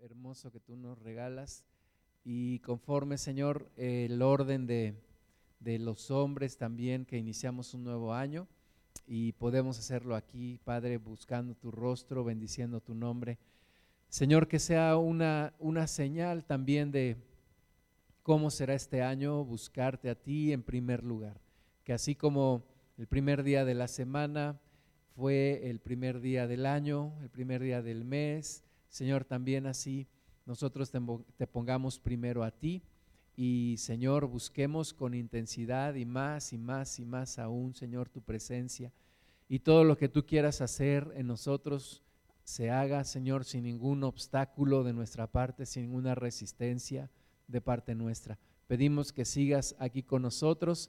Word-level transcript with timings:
hermoso 0.00 0.52
que 0.52 0.60
tú 0.60 0.76
nos 0.76 0.98
regalas 1.00 1.64
y 2.24 2.60
conforme, 2.60 3.18
Señor, 3.18 3.68
el 3.76 4.22
orden 4.22 4.66
de, 4.66 4.94
de 5.58 5.78
los 5.80 6.10
hombres 6.12 6.56
también 6.56 7.04
que 7.04 7.18
iniciamos 7.18 7.74
un 7.74 7.82
nuevo 7.82 8.14
año 8.14 8.46
y 9.08 9.32
podemos 9.32 9.78
hacerlo 9.78 10.14
aquí, 10.14 10.60
Padre, 10.62 10.98
buscando 10.98 11.54
tu 11.56 11.72
rostro, 11.72 12.22
bendiciendo 12.22 12.80
tu 12.80 12.94
nombre. 12.94 13.38
Señor, 14.08 14.46
que 14.46 14.60
sea 14.60 14.96
una, 14.96 15.52
una 15.58 15.88
señal 15.88 16.44
también 16.44 16.92
de 16.92 17.16
cómo 18.22 18.50
será 18.50 18.74
este 18.74 19.02
año 19.02 19.44
buscarte 19.44 20.10
a 20.10 20.14
ti 20.14 20.52
en 20.52 20.62
primer 20.62 21.02
lugar. 21.02 21.40
Que 21.82 21.92
así 21.92 22.14
como 22.14 22.62
el 22.98 23.08
primer 23.08 23.42
día 23.42 23.64
de 23.64 23.74
la 23.74 23.88
semana 23.88 24.60
fue 25.16 25.68
el 25.68 25.80
primer 25.80 26.20
día 26.20 26.46
del 26.46 26.66
año, 26.66 27.14
el 27.22 27.30
primer 27.30 27.62
día 27.62 27.82
del 27.82 28.04
mes, 28.04 28.62
Señor, 28.96 29.26
también 29.26 29.66
así 29.66 30.08
nosotros 30.46 30.90
te, 30.90 31.46
pongamos 31.46 31.98
primero 31.98 32.42
a 32.42 32.50
ti 32.50 32.82
y 33.36 33.74
Señor, 33.76 34.26
busquemos 34.26 34.94
con 34.94 35.12
intensidad 35.12 35.96
y 35.96 36.06
más 36.06 36.54
y 36.54 36.56
más 36.56 36.98
y 36.98 37.04
más 37.04 37.38
aún, 37.38 37.74
Señor, 37.74 38.08
tu 38.08 38.22
presencia 38.22 38.90
y 39.50 39.58
todo 39.58 39.84
lo 39.84 39.98
que 39.98 40.08
tú 40.08 40.24
quieras 40.24 40.62
hacer 40.62 41.12
en 41.14 41.26
nosotros 41.26 42.02
se 42.42 42.70
haga, 42.70 43.04
Señor, 43.04 43.44
sin 43.44 43.64
ningún 43.64 44.02
obstáculo 44.02 44.82
de 44.82 44.94
nuestra 44.94 45.26
parte, 45.26 45.66
sin 45.66 45.82
ninguna 45.82 46.14
resistencia 46.14 47.10
de 47.48 47.60
parte 47.60 47.94
nuestra. 47.94 48.38
Pedimos 48.66 49.12
que 49.12 49.26
sigas 49.26 49.76
aquí 49.78 50.04
con 50.04 50.22
nosotros, 50.22 50.88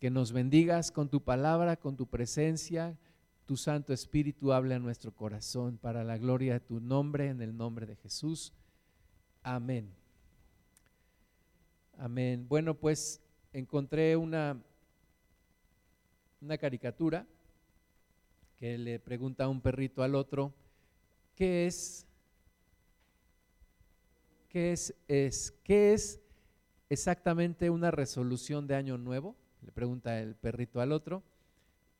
que 0.00 0.10
nos 0.10 0.32
bendigas 0.32 0.90
con 0.90 1.08
tu 1.08 1.22
palabra, 1.22 1.76
con 1.76 1.96
tu 1.96 2.08
presencia, 2.08 2.98
tu 3.46 3.56
Santo 3.56 3.92
Espíritu 3.92 4.52
hable 4.52 4.74
a 4.74 4.78
nuestro 4.78 5.12
corazón 5.12 5.76
para 5.76 6.02
la 6.02 6.16
gloria 6.16 6.54
de 6.54 6.60
tu 6.60 6.80
nombre, 6.80 7.28
en 7.28 7.42
el 7.42 7.56
nombre 7.56 7.86
de 7.86 7.96
Jesús. 7.96 8.52
Amén. 9.42 9.92
Amén. 11.98 12.46
Bueno, 12.48 12.74
pues 12.74 13.20
encontré 13.52 14.16
una, 14.16 14.60
una 16.40 16.58
caricatura 16.58 17.26
que 18.56 18.78
le 18.78 18.98
pregunta 18.98 19.44
a 19.44 19.48
un 19.48 19.60
perrito 19.60 20.02
al 20.02 20.14
otro, 20.14 20.54
¿qué 21.34 21.66
es? 21.66 22.06
¿Qué 24.48 24.72
es, 24.72 24.94
es, 25.08 25.52
¿Qué 25.64 25.92
es 25.92 26.20
exactamente 26.88 27.70
una 27.70 27.90
resolución 27.90 28.66
de 28.66 28.76
año 28.76 28.96
nuevo? 28.96 29.36
Le 29.62 29.72
pregunta 29.72 30.20
el 30.20 30.34
perrito 30.36 30.80
al 30.80 30.92
otro. 30.92 31.22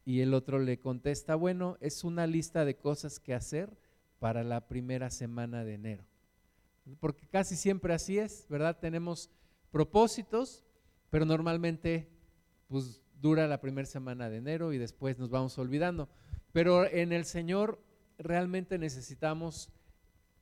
Y 0.05 0.20
el 0.20 0.34
otro 0.34 0.58
le 0.58 0.78
contesta, 0.80 1.34
bueno, 1.34 1.77
es 1.80 2.05
una 2.05 2.27
lista 2.27 2.64
de 2.64 2.77
cosas 2.77 3.19
que 3.19 3.34
hacer 3.34 3.77
para 4.19 4.44
la 4.44 4.69
primera 4.69 5.11
semana 5.11 5.64
de 5.64 5.74
enero. 5.74 6.05
Porque 7.00 7.27
casi 7.27 7.56
siempre 7.56 7.94
así 7.94 8.19
es, 8.19 8.46
¿verdad? 8.48 8.78
Tenemos 8.78 9.30
propósitos, 9.70 10.64
pero 11.11 11.24
normalmente 11.24 12.08
pues 12.69 13.02
dura 13.20 13.46
la 13.46 13.61
primera 13.61 13.86
semana 13.86 14.28
de 14.28 14.36
enero 14.36 14.72
y 14.72 14.78
después 14.78 15.19
nos 15.19 15.30
vamos 15.30 15.58
olvidando. 15.58 16.08
Pero 16.52 16.86
en 16.86 17.12
el 17.12 17.24
Señor 17.24 17.83
realmente 18.18 18.78
necesitamos 18.78 19.72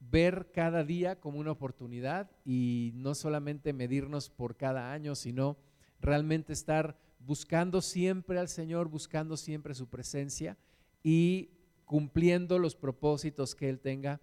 ver 0.01 0.51
cada 0.53 0.83
día 0.85 1.21
como 1.21 1.39
una 1.39 1.53
oportunidad 1.53 2.31
y 2.45 2.91
no 2.95 3.15
solamente 3.15 3.73
medirnos 3.73 4.31
por 4.31 4.57
cada 4.57 4.93
año, 4.93 5.15
sino 5.15 5.57
realmente 6.01 6.53
estar 6.53 6.99
buscando 7.27 7.81
siempre 7.81 8.39
al 8.39 8.48
Señor, 8.48 8.89
buscando 8.89 9.37
siempre 9.37 9.75
su 9.75 9.89
presencia 9.89 10.56
y 11.03 11.51
cumpliendo 11.84 12.59
los 12.59 12.75
propósitos 12.75 13.55
que 13.55 13.69
Él 13.69 13.81
tenga 13.81 14.20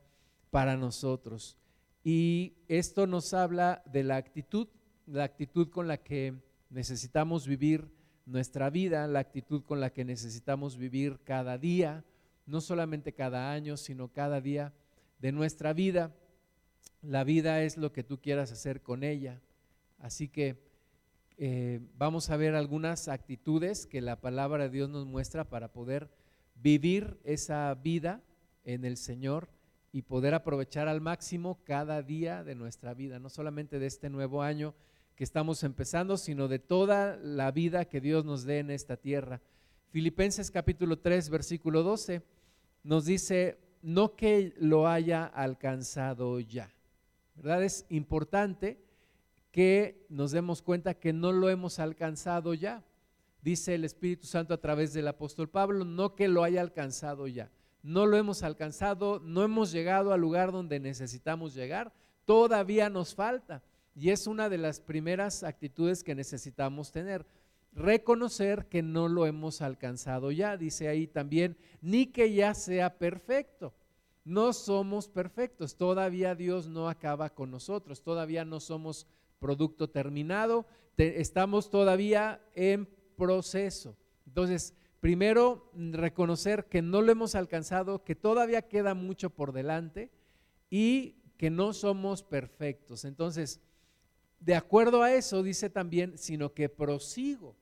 para 0.49 0.77
nosotros. 0.77 1.57
Y 2.03 2.53
esto 2.67 3.07
nos 3.07 3.33
habla 3.33 3.83
de 3.85 4.03
la 4.03 4.15
actitud, 4.15 4.67
la 5.05 5.23
actitud 5.23 5.69
con 5.69 5.87
la 5.87 5.97
que 5.97 6.33
necesitamos 6.69 7.47
vivir 7.47 7.89
nuestra 8.25 8.69
vida, 8.69 9.07
la 9.07 9.19
actitud 9.19 9.63
con 9.63 9.79
la 9.79 9.91
que 9.91 10.05
necesitamos 10.05 10.77
vivir 10.77 11.19
cada 11.23 11.57
día, 11.57 12.05
no 12.45 12.61
solamente 12.61 13.13
cada 13.13 13.51
año, 13.51 13.77
sino 13.77 14.07
cada 14.11 14.41
día 14.41 14.73
de 15.19 15.31
nuestra 15.31 15.73
vida. 15.73 16.15
La 17.01 17.23
vida 17.23 17.63
es 17.63 17.77
lo 17.77 17.91
que 17.91 18.03
tú 18.03 18.19
quieras 18.19 18.51
hacer 18.51 18.81
con 18.81 19.03
ella. 19.03 19.41
Así 19.99 20.27
que 20.27 20.68
eh, 21.41 21.79
vamos 21.97 22.29
a 22.29 22.35
ver 22.35 22.53
algunas 22.53 23.07
actitudes 23.07 23.87
que 23.87 24.01
la 24.01 24.19
palabra 24.19 24.65
de 24.65 24.71
Dios 24.71 24.89
nos 24.89 25.05
muestra 25.05 25.45
para 25.45 25.71
poder 25.71 26.09
vivir 26.55 27.17
esa 27.23 27.73
vida 27.75 28.21
en 28.65 28.83
el 28.83 28.97
Señor 28.97 29.47
y 29.93 30.01
poder 30.01 30.33
aprovechar 30.33 30.89
al 30.89 30.99
máximo 30.99 31.63
cada 31.63 32.01
día 32.01 32.43
de 32.43 32.55
nuestra 32.55 32.93
vida, 32.93 33.19
no 33.19 33.29
solamente 33.29 33.79
de 33.79 33.85
este 33.85 34.09
nuevo 34.09 34.41
año 34.41 34.75
que 35.15 35.23
estamos 35.23 35.63
empezando, 35.63 36.17
sino 36.17 36.49
de 36.49 36.59
toda 36.59 37.15
la 37.15 37.51
vida 37.51 37.85
que 37.85 38.01
Dios 38.01 38.25
nos 38.25 38.43
dé 38.43 38.59
en 38.59 38.69
esta 38.69 38.97
tierra. 38.97 39.39
Filipenses 39.91 40.51
capítulo 40.51 40.99
3, 40.99 41.29
versículo 41.29 41.83
12, 41.83 42.21
nos 42.83 43.05
dice, 43.05 43.59
no 43.81 44.13
que 44.13 44.53
lo 44.57 44.89
haya 44.89 45.23
alcanzado 45.23 46.41
ya. 46.41 46.69
¿Verdad? 47.35 47.63
Es 47.63 47.85
importante 47.87 48.88
que 49.51 50.05
nos 50.09 50.31
demos 50.31 50.61
cuenta 50.61 50.93
que 50.93 51.13
no 51.13 51.31
lo 51.31 51.49
hemos 51.49 51.79
alcanzado 51.79 52.53
ya. 52.53 52.83
Dice 53.41 53.75
el 53.75 53.85
Espíritu 53.85 54.27
Santo 54.27 54.53
a 54.53 54.61
través 54.61 54.93
del 54.93 55.07
apóstol 55.07 55.49
Pablo, 55.49 55.85
no 55.85 56.15
que 56.15 56.27
lo 56.27 56.43
haya 56.43 56.61
alcanzado 56.61 57.27
ya. 57.27 57.49
No 57.81 58.05
lo 58.05 58.17
hemos 58.17 58.43
alcanzado, 58.43 59.19
no 59.23 59.43
hemos 59.43 59.71
llegado 59.71 60.11
al 60.11 60.19
lugar 60.19 60.51
donde 60.51 60.79
necesitamos 60.79 61.53
llegar, 61.53 61.93
todavía 62.25 62.89
nos 62.89 63.15
falta. 63.15 63.63
Y 63.95 64.09
es 64.09 64.27
una 64.27 64.49
de 64.49 64.57
las 64.57 64.81
primeras 64.81 65.43
actitudes 65.43 66.03
que 66.03 66.15
necesitamos 66.15 66.91
tener. 66.91 67.25
Reconocer 67.73 68.65
que 68.67 68.81
no 68.81 69.07
lo 69.07 69.25
hemos 69.25 69.61
alcanzado 69.61 70.31
ya, 70.31 70.57
dice 70.57 70.89
ahí 70.89 71.07
también, 71.07 71.57
ni 71.81 72.07
que 72.07 72.33
ya 72.33 72.53
sea 72.53 72.97
perfecto. 72.97 73.73
No 74.25 74.53
somos 74.53 75.07
perfectos, 75.07 75.75
todavía 75.75 76.35
Dios 76.35 76.67
no 76.67 76.89
acaba 76.89 77.29
con 77.29 77.51
nosotros, 77.51 78.03
todavía 78.03 78.43
no 78.43 78.59
somos 78.59 79.07
producto 79.39 79.89
terminado, 79.89 80.65
estamos 80.97 81.69
todavía 81.69 82.41
en 82.55 82.87
proceso. 83.15 83.97
Entonces, 84.27 84.73
primero 84.99 85.71
reconocer 85.73 86.65
que 86.65 86.81
no 86.81 87.01
lo 87.01 87.11
hemos 87.11 87.35
alcanzado, 87.35 88.03
que 88.03 88.15
todavía 88.15 88.61
queda 88.63 88.93
mucho 88.93 89.29
por 89.29 89.53
delante 89.53 90.11
y 90.69 91.15
que 91.37 91.49
no 91.49 91.73
somos 91.73 92.21
perfectos. 92.21 93.05
Entonces, 93.05 93.61
de 94.39 94.55
acuerdo 94.55 95.03
a 95.03 95.13
eso, 95.13 95.43
dice 95.43 95.69
también, 95.69 96.17
sino 96.17 96.53
que 96.53 96.69
prosigo. 96.69 97.55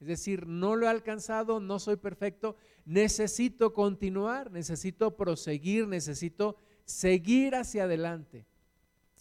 Es 0.00 0.06
decir, 0.06 0.46
no 0.46 0.76
lo 0.76 0.86
he 0.86 0.88
alcanzado, 0.88 1.60
no 1.60 1.78
soy 1.78 1.96
perfecto, 1.96 2.56
necesito 2.84 3.72
continuar, 3.72 4.50
necesito 4.50 5.16
proseguir, 5.16 5.88
necesito 5.88 6.56
seguir 6.84 7.54
hacia 7.54 7.84
adelante. 7.84 8.46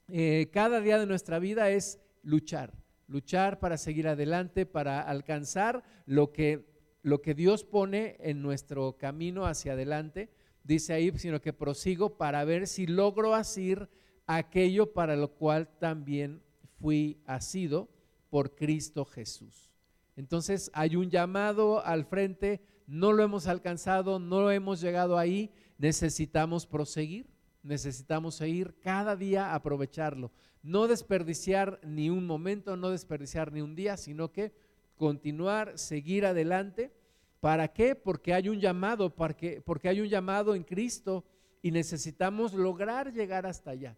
Eh, 0.10 0.50
cada 0.54 0.80
día 0.80 1.00
de 1.00 1.06
nuestra 1.06 1.38
vida 1.38 1.70
es 1.70 2.00
luchar, 2.24 2.74
luchar 3.08 3.60
para 3.60 3.78
seguir 3.78 4.08
adelante, 4.08 4.66
para 4.66 5.02
alcanzar 5.02 5.84
lo 6.06 6.32
que, 6.32 6.66
lo 7.02 7.22
que 7.22 7.34
Dios 7.34 7.66
pone 7.66 8.16
en 8.22 8.42
nuestro 8.42 8.98
camino 8.98 9.46
hacia 9.46 9.74
adelante. 9.74 10.30
Dice 10.64 10.94
ahí, 10.94 11.12
sino 11.18 11.42
que 11.42 11.52
prosigo 11.52 12.18
para 12.18 12.46
ver 12.46 12.68
si 12.68 12.88
logro 12.88 13.36
asir 13.36 13.90
aquello 14.28 14.94
para 14.94 15.16
lo 15.18 15.34
cual 15.34 15.68
también 15.78 16.42
fui 16.80 17.22
asido 17.26 17.90
por 18.30 18.56
Cristo 18.56 19.04
Jesús. 19.04 19.72
Entonces 20.16 20.72
hay 20.74 20.96
un 20.96 21.10
llamado 21.10 21.86
al 21.86 22.06
frente, 22.06 22.62
no 22.88 23.12
lo 23.12 23.24
hemos 23.24 23.48
alcanzado, 23.48 24.20
no 24.20 24.42
lo 24.42 24.52
hemos 24.52 24.80
llegado 24.80 25.18
ahí, 25.18 25.52
necesitamos 25.78 26.66
proseguir 26.66 27.37
necesitamos 27.68 28.36
seguir 28.36 28.76
cada 28.80 29.16
día 29.16 29.54
aprovecharlo. 29.54 30.32
No 30.64 30.88
desperdiciar 30.88 31.80
ni 31.84 32.10
un 32.10 32.26
momento, 32.26 32.78
no 32.78 32.90
desperdiciar 32.90 33.52
ni 33.52 33.62
un 33.62 33.76
día, 33.76 33.98
sino 33.98 34.32
que 34.32 34.54
continuar, 34.96 35.78
seguir 35.78 36.26
adelante. 36.26 36.92
¿Para 37.40 37.68
qué? 37.68 37.96
Porque 37.96 38.34
hay 38.34 38.50
un 38.50 38.60
llamado, 38.60 39.14
porque, 39.14 39.62
porque 39.62 39.90
hay 39.90 40.02
un 40.02 40.08
llamado 40.08 40.56
en 40.56 40.64
Cristo 40.64 41.26
y 41.62 41.72
necesitamos 41.72 42.54
lograr 42.54 43.14
llegar 43.14 43.46
hasta 43.46 43.72
allá. 43.72 43.98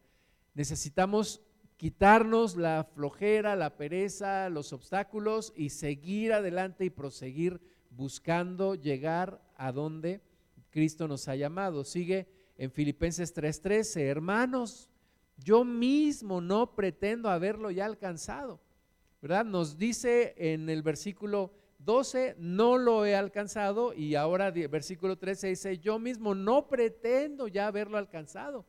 Necesitamos 0.53 1.41
quitarnos 1.77 2.57
la 2.57 2.83
flojera, 2.83 3.55
la 3.55 3.77
pereza, 3.77 4.49
los 4.49 4.73
obstáculos 4.73 5.53
y 5.55 5.69
seguir 5.69 6.33
adelante 6.33 6.85
y 6.85 6.89
proseguir 6.89 7.61
buscando 7.91 8.75
llegar 8.75 9.41
a 9.55 9.71
donde 9.71 10.21
Cristo 10.71 11.07
nos 11.07 11.27
ha 11.27 11.35
llamado. 11.35 11.83
Sigue 11.83 12.27
en 12.59 12.71
Filipenses 12.71 13.33
3:13, 13.33 14.01
hermanos, 14.01 14.89
yo 15.37 15.63
mismo 15.63 16.41
no 16.41 16.75
pretendo 16.75 17.29
haberlo 17.29 17.71
ya 17.71 17.85
alcanzado. 17.85 18.59
¿Verdad? 19.21 19.45
Nos 19.45 19.77
dice 19.77 20.35
en 20.37 20.69
el 20.69 20.83
versículo 20.83 21.53
12, 21.79 22.35
no 22.37 22.77
lo 22.77 23.05
he 23.05 23.15
alcanzado 23.15 23.93
y 23.93 24.15
ahora 24.15 24.51
versículo 24.51 25.17
13 25.17 25.47
dice, 25.47 25.77
yo 25.77 25.99
mismo 25.99 26.35
no 26.35 26.67
pretendo 26.67 27.47
ya 27.47 27.67
haberlo 27.67 27.97
alcanzado. 27.97 28.65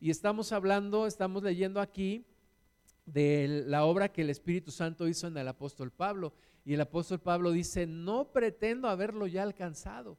y 0.00 0.10
estamos 0.10 0.50
hablando, 0.50 1.06
estamos 1.06 1.44
leyendo 1.44 1.80
aquí 1.80 2.26
de 3.06 3.64
la 3.66 3.84
obra 3.84 4.10
que 4.10 4.22
el 4.22 4.30
Espíritu 4.30 4.72
Santo 4.72 5.06
hizo 5.06 5.28
en 5.28 5.36
el 5.36 5.46
apóstol 5.46 5.92
Pablo. 5.92 6.32
Y 6.64 6.74
el 6.74 6.80
apóstol 6.80 7.20
Pablo 7.20 7.52
dice, 7.52 7.86
no 7.86 8.32
pretendo 8.32 8.88
haberlo 8.88 9.28
ya 9.28 9.44
alcanzado. 9.44 10.18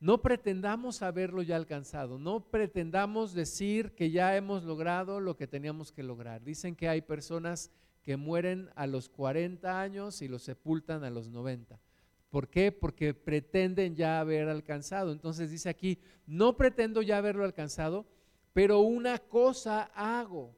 No 0.00 0.22
pretendamos 0.22 1.02
haberlo 1.02 1.42
ya 1.42 1.56
alcanzado, 1.56 2.18
no 2.18 2.50
pretendamos 2.50 3.34
decir 3.34 3.92
que 3.96 4.10
ya 4.10 4.36
hemos 4.36 4.62
logrado 4.62 5.18
lo 5.18 5.36
que 5.36 5.48
teníamos 5.48 5.90
que 5.90 6.04
lograr. 6.04 6.44
Dicen 6.44 6.76
que 6.76 6.88
hay 6.88 7.00
personas 7.00 7.72
que 8.02 8.16
mueren 8.16 8.70
a 8.76 8.86
los 8.86 9.08
40 9.08 9.80
años 9.80 10.22
y 10.22 10.28
los 10.28 10.42
sepultan 10.42 11.02
a 11.02 11.10
los 11.10 11.28
90. 11.30 11.80
¿Por 12.30 12.48
qué? 12.48 12.72
Porque 12.72 13.12
pretenden 13.12 13.96
ya 13.96 14.20
haber 14.20 14.48
alcanzado. 14.48 15.12
Entonces 15.12 15.50
dice 15.50 15.68
aquí, 15.68 15.98
no 16.26 16.56
pretendo 16.56 17.02
ya 17.02 17.18
haberlo 17.18 17.44
alcanzado, 17.44 18.06
pero 18.52 18.80
una 18.80 19.18
cosa 19.18 19.90
hago. 19.94 20.54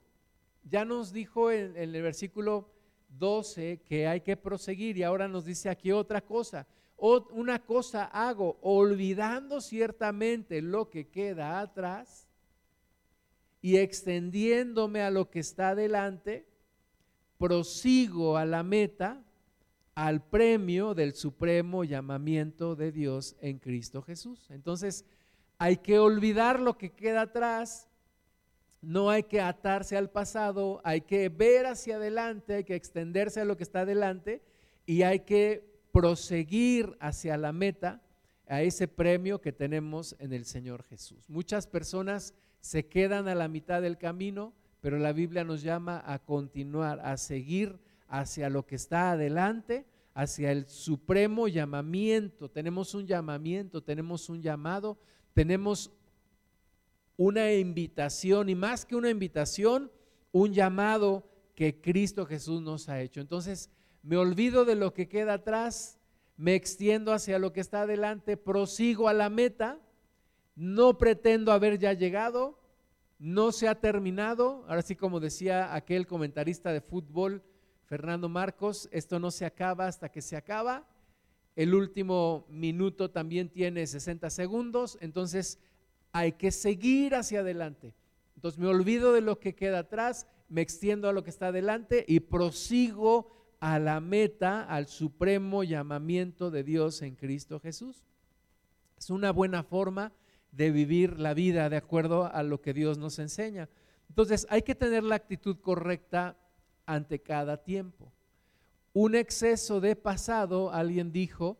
Ya 0.65 0.85
nos 0.85 1.13
dijo 1.13 1.51
en, 1.51 1.77
el 1.77 1.93
versículo 2.03 2.71
12 3.09 3.83
que 3.85 4.07
hay 4.07 4.21
que 4.21 4.37
proseguir 4.37 4.99
y 4.99 5.03
ahora 5.03 5.29
nos 5.29 5.45
dice 5.45 5.71
aquí 5.71 5.93
otra 5.93 6.21
cosa. 6.21 6.67
Una 7.01 7.65
cosa 7.65 8.05
hago, 8.05 8.59
olvidando 8.63 9.61
ciertamente 9.61 10.61
lo 10.61 10.91
que 10.91 11.09
queda 11.09 11.61
atrás 11.61 12.29
y 13.63 13.79
extendiéndome 13.79 15.03
a 15.03 15.11
lo 15.11 15.31
que 15.31 15.41
está 15.41 15.75
delante, 15.75 16.47
prosigo 17.39 18.37
a 18.37 18.45
la 18.45 18.63
meta 18.63 19.25
al 19.95 20.23
premio 20.23 20.95
del 20.95 21.15
supremo 21.15 21.85
llamamiento 21.85 22.77
de 22.77 22.93
Dios 22.93 23.37
en 23.41 23.59
Cristo 23.59 24.03
Jesús. 24.03 24.51
Entonces, 24.51 25.05
hay 25.59 25.79
que 25.79 25.99
olvidar 25.99 26.61
lo 26.61 26.79
que 26.79 26.93
queda 26.93 27.23
atrás, 27.23 27.89
no 28.83 29.11
hay 29.11 29.25
que 29.25 29.41
atarse 29.41 29.97
al 29.97 30.11
pasado, 30.11 30.81
hay 30.85 31.03
que 31.03 31.29
ver 31.29 31.67
hacia 31.67 31.97
adelante, 31.97 32.55
hay 32.55 32.65
que 32.65 32.77
extenderse 32.77 33.41
a 33.41 33.45
lo 33.45 33.57
que 33.57 33.65
está 33.65 33.81
adelante 33.81 34.43
y 34.87 35.03
hay 35.03 35.21
que 35.21 35.70
proseguir 35.93 36.97
hacia 37.01 37.37
la 37.37 37.53
meta, 37.53 38.01
a 38.51 38.63
ese 38.63 38.89
premio 38.89 39.41
que 39.41 39.53
tenemos 39.53 40.17
en 40.19 40.33
el 40.33 40.45
Señor 40.45 40.83
Jesús. 40.83 41.31
Muchas 41.31 41.69
personas 41.69 42.35
se 42.59 42.87
quedan 42.87 43.29
a 43.29 43.37
la 43.37 43.47
mitad 43.47 43.81
del 43.81 43.97
camino, 43.97 44.53
pero 44.81 44.99
la 44.99 45.13
Biblia 45.13 45.45
nos 45.45 45.63
llama 45.63 46.03
a 46.05 46.19
continuar, 46.19 46.99
a 46.99 47.17
seguir 47.17 47.79
hacia 48.09 48.51
lo 48.51 48.67
que 48.67 48.75
está 48.75 49.13
adelante, 49.13 49.87
hacia 50.15 50.51
el 50.51 50.67
supremo 50.67 51.47
llamamiento. 51.47 52.51
Tenemos 52.51 52.93
un 52.95 53.07
llamamiento, 53.07 53.85
tenemos 53.85 54.29
un 54.29 54.43
llamado, 54.43 54.99
tenemos 55.33 55.93
una 57.17 57.53
invitación 57.53 58.49
y 58.49 58.57
más 58.57 58.85
que 58.85 58.97
una 58.97 59.11
invitación, 59.11 59.93
un 60.33 60.53
llamado 60.53 61.31
que 61.55 61.81
Cristo 61.81 62.27
Jesús 62.27 62.63
nos 62.63 62.89
ha 62.89 63.01
hecho. 63.01 63.21
Entonces, 63.21 63.71
me 64.03 64.17
olvido 64.17 64.65
de 64.65 64.75
lo 64.75 64.95
que 64.95 65.09
queda 65.09 65.35
atrás, 65.35 65.99
me 66.37 66.55
extiendo 66.55 67.13
hacia 67.13 67.39
lo 67.39 67.53
que 67.53 67.61
está 67.61 67.83
adelante, 67.83 68.37
prosigo 68.37 69.09
a 69.09 69.13
la 69.13 69.29
meta, 69.29 69.79
no 70.57 70.99
pretendo 70.99 71.53
haber 71.53 71.79
ya 71.79 71.93
llegado, 71.93 72.59
no 73.19 73.53
se 73.53 73.69
ha 73.69 73.75
terminado, 73.75 74.65
ahora 74.69 74.83
sí 74.83 74.97
como 74.97 75.21
decía 75.21 75.75
aquel 75.75 76.07
comentarista 76.07 76.73
de 76.73 76.81
fútbol, 76.81 77.43
Fernando 77.85 78.29
Marcos, 78.29 78.89
esto 78.93 79.19
no 79.19 79.31
se 79.31 79.45
acaba 79.45 79.87
hasta 79.87 80.11
que 80.11 80.23
se 80.23 80.37
acaba. 80.37 80.87
El 81.57 81.75
último 81.75 82.47
minuto 82.49 83.11
también 83.11 83.49
tiene 83.49 83.87
60 83.87 84.31
segundos, 84.31 84.97
entonces 85.01 85.59
hay 86.13 86.33
que 86.33 86.53
seguir 86.53 87.15
hacia 87.15 87.41
adelante. 87.41 87.95
Entonces 88.37 88.59
me 88.59 88.69
olvido 88.69 89.13
de 89.13 89.21
lo 89.21 89.41
que 89.41 89.55
queda 89.55 89.81
atrás, 89.81 90.27
me 90.49 90.63
extiendo 90.63 91.09
a 91.09 91.13
lo 91.13 91.25
que 91.25 91.31
está 91.31 91.49
adelante 91.49 92.05
y 92.07 92.21
prosigo 92.21 93.40
a 93.61 93.79
la 93.79 94.01
meta, 94.01 94.63
al 94.63 94.89
supremo 94.89 95.63
llamamiento 95.63 96.51
de 96.51 96.65
Dios 96.65 97.03
en 97.03 97.15
Cristo 97.15 97.61
Jesús. 97.61 98.05
Es 98.99 99.11
una 99.11 99.31
buena 99.31 99.63
forma 99.63 100.13
de 100.51 100.71
vivir 100.71 101.21
la 101.21 101.35
vida 101.35 101.69
de 101.69 101.77
acuerdo 101.77 102.27
a 102.33 102.43
lo 102.43 102.61
que 102.61 102.75
Dios 102.75 102.99
nos 102.99 103.19
enseña. 103.19 103.69
Entonces 104.09 104.47
hay 104.51 104.63
que 104.63 104.75
tener 104.75 105.05
la 105.05 105.15
actitud 105.15 105.59
correcta 105.61 106.37
ante 106.87 107.21
cada 107.21 107.63
tiempo. 107.63 108.13
Un 108.93 109.15
exceso 109.15 109.81
de 109.81 109.95
pasado, 109.95 110.73
alguien 110.73 111.13
dijo, 111.13 111.59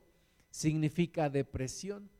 significa 0.51 1.31
depresión, 1.31 2.11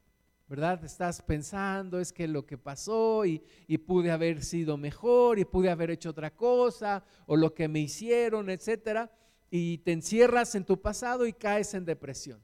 ¿verdad? 0.49 0.85
Estás 0.85 1.21
pensando, 1.23 1.99
es 1.99 2.13
que 2.13 2.29
lo 2.29 2.47
que 2.47 2.59
pasó 2.59 3.25
y, 3.25 3.43
pude 3.87 4.11
haber 4.11 4.43
sido 4.45 4.77
mejor 4.77 5.39
y 5.39 5.45
pude 5.45 5.71
haber 5.71 5.91
hecho 5.91 6.11
otra 6.11 6.35
cosa 6.35 7.05
o 7.27 7.37
lo 7.37 7.55
que 7.55 7.67
me 7.67 7.81
hicieron, 7.81 8.51
etcétera, 8.51 9.11
y 9.51 9.79
te 9.79 9.93
encierras 9.93 10.55
en 10.55 10.65
tu 10.65 10.81
pasado 10.81 11.27
y 11.27 11.33
caes 11.33 11.75
en 11.75 11.85
depresión. 11.85 12.41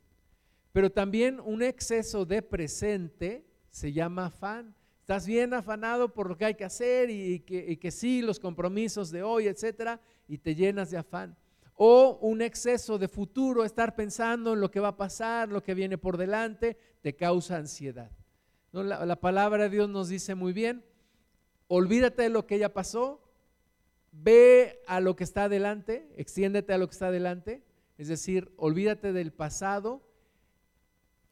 Pero 0.73 0.91
también 0.91 1.41
un 1.41 1.63
exceso 1.63 2.27
de 2.27 2.43
presente 2.43 3.47
se 3.71 3.93
llama 3.93 4.27
afán. 4.27 4.75
Estás 5.01 5.27
bien 5.27 5.55
afanado 5.55 6.13
por 6.13 6.29
lo 6.29 6.37
que 6.37 6.47
hay 6.47 6.55
que 6.55 6.65
hacer 6.65 7.09
y 7.11 7.41
que, 7.41 7.65
y 7.69 7.77
que 7.77 7.93
sí, 7.93 8.23
los 8.23 8.41
compromisos 8.41 9.11
de 9.11 9.23
hoy, 9.23 9.47
etcétera, 9.47 10.01
y 10.27 10.39
te 10.39 10.55
llenas 10.55 10.91
de 10.91 10.99
afán. 10.99 11.37
O 11.75 12.19
un 12.21 12.43
exceso 12.43 12.99
de 12.99 13.07
futuro, 13.07 13.65
estar 13.65 13.95
pensando 13.95 14.55
en 14.55 14.61
lo 14.61 14.71
que 14.71 14.81
va 14.81 14.89
a 14.89 14.97
pasar, 14.97 15.49
lo 15.49 15.63
que 15.63 15.75
viene 15.75 15.97
por 15.97 16.17
delante, 16.17 16.77
te 17.03 17.15
causa 17.15 17.57
ansiedad. 17.57 18.11
La, 18.73 19.07
la 19.07 19.17
palabra 19.21 19.65
de 19.65 19.71
Dios 19.71 19.89
nos 19.89 20.09
dice 20.09 20.35
muy 20.35 20.53
bien, 20.53 20.85
olvídate 21.69 22.23
de 22.23 22.31
lo 22.31 22.47
que 22.47 22.59
ya 22.59 22.73
pasó, 22.73 23.26
ve 24.23 24.81
a 24.87 25.01
lo 25.01 25.17
que 25.17 25.25
está 25.25 25.45
adelante, 25.45 26.09
extiéndete 26.17 26.73
a 26.73 26.79
lo 26.79 26.89
que 26.89 26.93
está 26.93 27.09
adelante, 27.09 27.63
es 27.99 28.09
decir, 28.09 28.53
olvídate 28.57 29.13
del 29.13 29.33
pasado, 29.33 30.03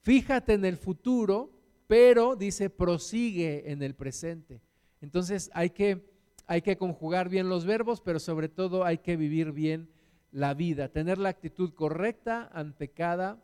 fíjate 0.03 0.55
en 0.55 0.65
el 0.65 0.77
futuro, 0.77 1.51
pero 1.87 2.37
dice, 2.37 2.71
prosigue 2.71 3.71
en 3.71 3.83
el 3.83 3.95
presente. 3.95 4.61
Entonces 5.01 5.51
hay 5.53 5.71
que 5.71 6.15
hay 6.47 6.63
que 6.63 6.77
conjugar 6.77 7.29
bien 7.29 7.49
los 7.49 7.65
verbos, 7.65 8.01
pero 8.01 8.19
sobre 8.19 8.49
todo 8.49 8.85
hay 8.85 8.99
que 8.99 9.17
vivir 9.17 9.53
bien 9.53 9.89
la 10.31 10.53
vida, 10.53 10.89
tener 10.89 11.19
la 11.19 11.31
actitud 11.31 11.73
correcta 11.73 12.51
ante 12.53 12.89
cada 12.91 13.43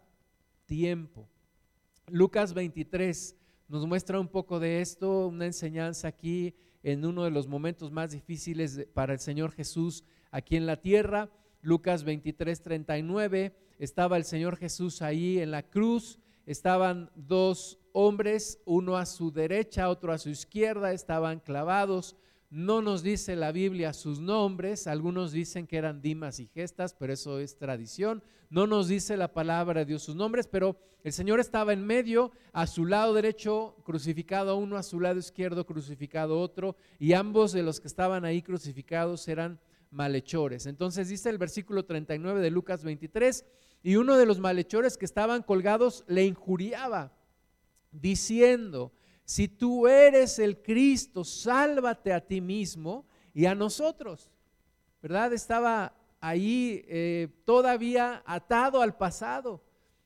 tiempo. 0.66 1.28
Lucas 2.08 2.52
23 2.52 3.36
nos 3.68 3.86
muestra 3.86 4.20
un 4.20 4.28
poco 4.28 4.60
de 4.60 4.80
esto, 4.80 5.28
una 5.28 5.46
enseñanza 5.46 6.08
aquí 6.08 6.54
en 6.82 7.04
uno 7.04 7.24
de 7.24 7.30
los 7.30 7.48
momentos 7.48 7.90
más 7.90 8.12
difíciles 8.12 8.86
para 8.94 9.12
el 9.12 9.18
Señor 9.18 9.52
Jesús 9.52 10.04
aquí 10.30 10.56
en 10.56 10.66
la 10.66 10.76
tierra. 10.80 11.30
Lucas 11.62 12.04
23, 12.04 12.62
39, 12.62 13.54
estaba 13.78 14.16
el 14.16 14.24
Señor 14.24 14.56
Jesús 14.56 15.02
ahí 15.02 15.38
en 15.40 15.50
la 15.50 15.62
cruz, 15.62 16.18
estaban 16.46 17.10
dos 17.14 17.78
hombres, 17.92 18.60
uno 18.64 18.96
a 18.96 19.04
su 19.04 19.30
derecha, 19.30 19.90
otro 19.90 20.12
a 20.12 20.18
su 20.18 20.30
izquierda, 20.30 20.92
estaban 20.92 21.40
clavados 21.40 22.16
no 22.50 22.82
nos 22.82 23.04
dice 23.04 23.36
la 23.36 23.52
Biblia 23.52 23.92
sus 23.92 24.18
nombres, 24.18 24.88
algunos 24.88 25.30
dicen 25.30 25.68
que 25.68 25.76
eran 25.76 26.02
Dimas 26.02 26.40
y 26.40 26.48
Gestas, 26.48 26.94
pero 26.94 27.12
eso 27.12 27.38
es 27.38 27.56
tradición. 27.56 28.24
No 28.50 28.66
nos 28.66 28.88
dice 28.88 29.16
la 29.16 29.32
palabra 29.32 29.80
de 29.80 29.86
Dios 29.86 30.02
sus 30.02 30.16
nombres, 30.16 30.48
pero 30.48 30.76
el 31.04 31.12
Señor 31.12 31.38
estaba 31.38 31.72
en 31.72 31.86
medio, 31.86 32.32
a 32.52 32.66
su 32.66 32.86
lado 32.86 33.14
derecho 33.14 33.76
crucificado 33.84 34.56
uno, 34.56 34.76
a 34.76 34.82
su 34.82 34.98
lado 34.98 35.20
izquierdo 35.20 35.64
crucificado 35.64 36.40
otro, 36.40 36.74
y 36.98 37.12
ambos 37.12 37.52
de 37.52 37.62
los 37.62 37.80
que 37.80 37.86
estaban 37.86 38.24
ahí 38.24 38.42
crucificados 38.42 39.28
eran 39.28 39.60
malhechores. 39.92 40.66
Entonces 40.66 41.08
dice 41.08 41.30
el 41.30 41.38
versículo 41.38 41.84
39 41.84 42.40
de 42.40 42.50
Lucas 42.50 42.82
23, 42.82 43.44
y 43.84 43.94
uno 43.94 44.16
de 44.16 44.26
los 44.26 44.40
malhechores 44.40 44.98
que 44.98 45.04
estaban 45.04 45.44
colgados 45.44 46.04
le 46.08 46.26
injuriaba, 46.26 47.12
diciendo, 47.92 48.92
si 49.24 49.48
tú 49.48 49.86
eres 49.86 50.38
el 50.38 50.60
Cristo, 50.62 51.24
sálvate 51.24 52.12
a 52.12 52.20
ti 52.20 52.40
mismo 52.40 53.06
y 53.32 53.46
a 53.46 53.54
nosotros. 53.54 54.30
¿Verdad? 55.02 55.32
Estaba 55.32 55.94
ahí 56.20 56.84
eh, 56.88 57.28
todavía 57.44 58.22
atado 58.26 58.82
al 58.82 58.96
pasado. 58.96 59.62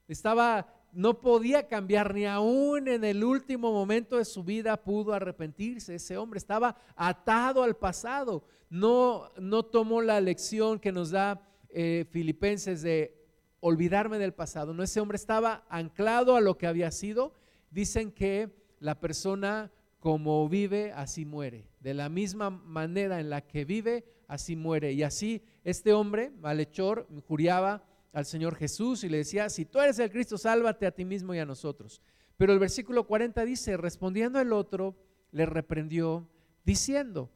Estaba, 0.07 0.69
no 0.93 1.21
podía 1.21 1.67
cambiar 1.67 2.15
ni 2.15 2.27
aún 2.27 2.89
en 2.89 3.05
el 3.05 3.25
último 3.25 3.73
momento 3.73 4.19
de 4.19 4.25
su 4.25 4.45
vida 4.45 4.77
pudo 4.77 5.13
arrepentirse. 5.13 5.97
Ese 5.97 6.17
hombre 6.17 6.39
estaba 6.39 6.77
atado 6.95 7.63
al 7.63 7.77
pasado. 7.77 8.45
No, 8.71 9.31
no 9.39 9.65
tomó 9.65 10.03
la 10.03 10.21
lección 10.21 10.79
que 10.79 10.93
nos 10.93 11.11
da 11.11 11.41
eh, 11.71 12.07
Filipenses 12.11 12.83
de 12.83 13.21
olvidarme 13.61 14.19
del 14.19 14.35
pasado. 14.35 14.75
No, 14.75 14.83
ese 14.83 15.01
hombre 15.01 15.17
estaba 15.17 15.65
anclado 15.69 16.37
a 16.37 16.41
lo 16.41 16.59
que 16.59 16.67
había 16.67 16.91
sido. 16.91 17.35
Dicen 17.71 18.13
que 18.13 18.64
la 18.81 19.01
persona 19.01 19.71
como 20.01 20.49
vive, 20.49 20.93
así 20.93 21.25
muere. 21.25 21.67
De 21.81 21.95
la 21.95 22.09
misma 22.09 22.51
manera 22.51 23.21
en 23.21 23.31
la 23.31 23.41
que 23.41 23.65
vive, 23.65 24.05
así 24.29 24.57
muere. 24.57 24.93
Y 24.93 25.03
así 25.03 25.43
este 25.65 25.93
hombre, 25.93 26.31
malhechor, 26.41 27.07
injuriaba 27.11 27.85
al 28.13 28.27
Señor 28.27 28.55
Jesús 28.55 29.03
y 29.05 29.09
le 29.09 29.19
decía, 29.19 29.49
si 29.49 29.65
tú 29.65 29.81
eres 29.81 29.99
el 29.99 30.11
Cristo, 30.11 30.39
sálvate 30.39 30.87
a 30.87 30.93
ti 30.93 31.05
mismo 31.05 31.35
y 31.35 31.39
a 31.39 31.47
nosotros. 31.47 32.03
Pero 32.37 32.53
el 32.53 32.59
versículo 32.59 33.07
40 33.07 33.45
dice, 33.45 33.77
respondiendo 33.77 34.41
el 34.41 34.53
otro, 34.53 34.95
le 35.33 35.47
reprendió, 35.47 36.29
diciendo, 36.65 37.31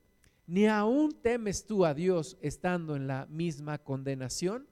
ni 0.47 0.67
aún 0.67 1.13
temes 1.21 1.67
tú 1.67 1.85
a 1.85 1.95
Dios 1.95 2.39
estando 2.41 2.97
en 2.97 3.07
la 3.07 3.27
misma 3.27 3.79
condenación. 3.79 4.67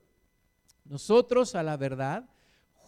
Nosotros 0.84 1.54
a 1.54 1.62
la 1.62 1.76
verdad 1.76 2.28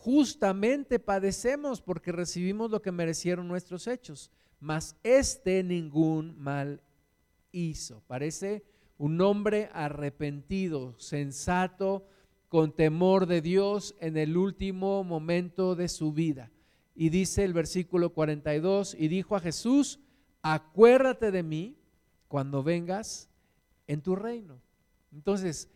justamente 0.08 0.98
padecemos 0.98 1.82
porque 1.82 2.12
recibimos 2.12 2.70
lo 2.70 2.80
que 2.80 2.90
merecieron 2.90 3.46
nuestros 3.46 3.86
hechos, 3.86 4.30
mas 4.58 4.96
este 5.02 5.62
ningún 5.62 6.34
mal 6.38 6.80
hizo. 7.52 8.02
Parece 8.06 8.64
un 8.96 9.20
hombre 9.20 9.68
arrepentido, 9.74 10.98
sensato, 10.98 12.06
con 12.48 12.74
temor 12.74 13.26
de 13.26 13.42
Dios 13.42 13.94
en 14.00 14.16
el 14.16 14.38
último 14.38 15.04
momento 15.04 15.74
de 15.74 15.88
su 15.88 16.14
vida. 16.14 16.50
Y 16.94 17.10
dice 17.10 17.44
el 17.44 17.52
versículo 17.52 18.14
42, 18.14 18.96
y 18.98 19.08
dijo 19.08 19.36
a 19.36 19.40
Jesús, 19.40 20.00
acuérdate 20.40 21.30
de 21.30 21.42
mí 21.42 21.76
cuando 22.28 22.62
vengas 22.62 23.28
en 23.86 24.00
tu 24.00 24.16
reino. 24.16 24.58
Entonces, 25.12 25.68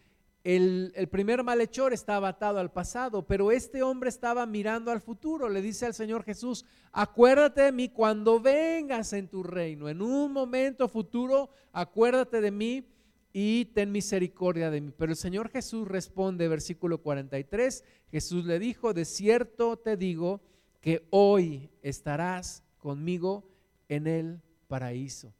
el, 0.44 1.08
primer 1.10 1.44
malhechor 1.44 1.92
estaba 1.92 2.28
atado 2.28 2.58
al 2.58 2.72
pasado, 2.72 3.26
pero 3.26 3.52
este 3.52 3.82
hombre 3.82 4.08
estaba 4.08 4.44
mirando 4.44 4.90
al 4.90 5.00
futuro. 5.00 5.48
Le 5.48 5.62
dice 5.62 5.86
al 5.86 5.94
Señor 5.94 6.24
Jesús, 6.24 6.64
acuérdate 6.90 7.62
de 7.62 7.72
mí 7.72 7.88
cuando 7.88 8.40
vengas 8.40 9.12
en 9.12 9.28
tu 9.28 9.44
reino. 9.44 9.88
En 9.88 10.02
un 10.02 10.32
momento 10.32 10.88
futuro, 10.88 11.50
acuérdate 11.72 12.40
de 12.40 12.50
mí 12.50 12.88
y 13.32 13.66
ten 13.66 13.92
misericordia 13.92 14.70
de 14.70 14.80
mí. 14.80 14.92
Pero 14.96 15.12
el 15.12 15.16
Señor 15.16 15.48
Jesús 15.48 15.86
responde, 15.86 16.48
versículo 16.48 16.98
43, 16.98 17.84
Jesús 18.10 18.44
le 18.44 18.58
dijo, 18.58 18.92
de 18.94 19.04
cierto 19.04 19.76
te 19.76 19.96
digo 19.96 20.40
que 20.80 21.06
hoy 21.10 21.70
estarás 21.82 22.64
conmigo 22.78 23.48
en 23.88 24.08
el 24.08 24.42
paraíso. 24.66 25.32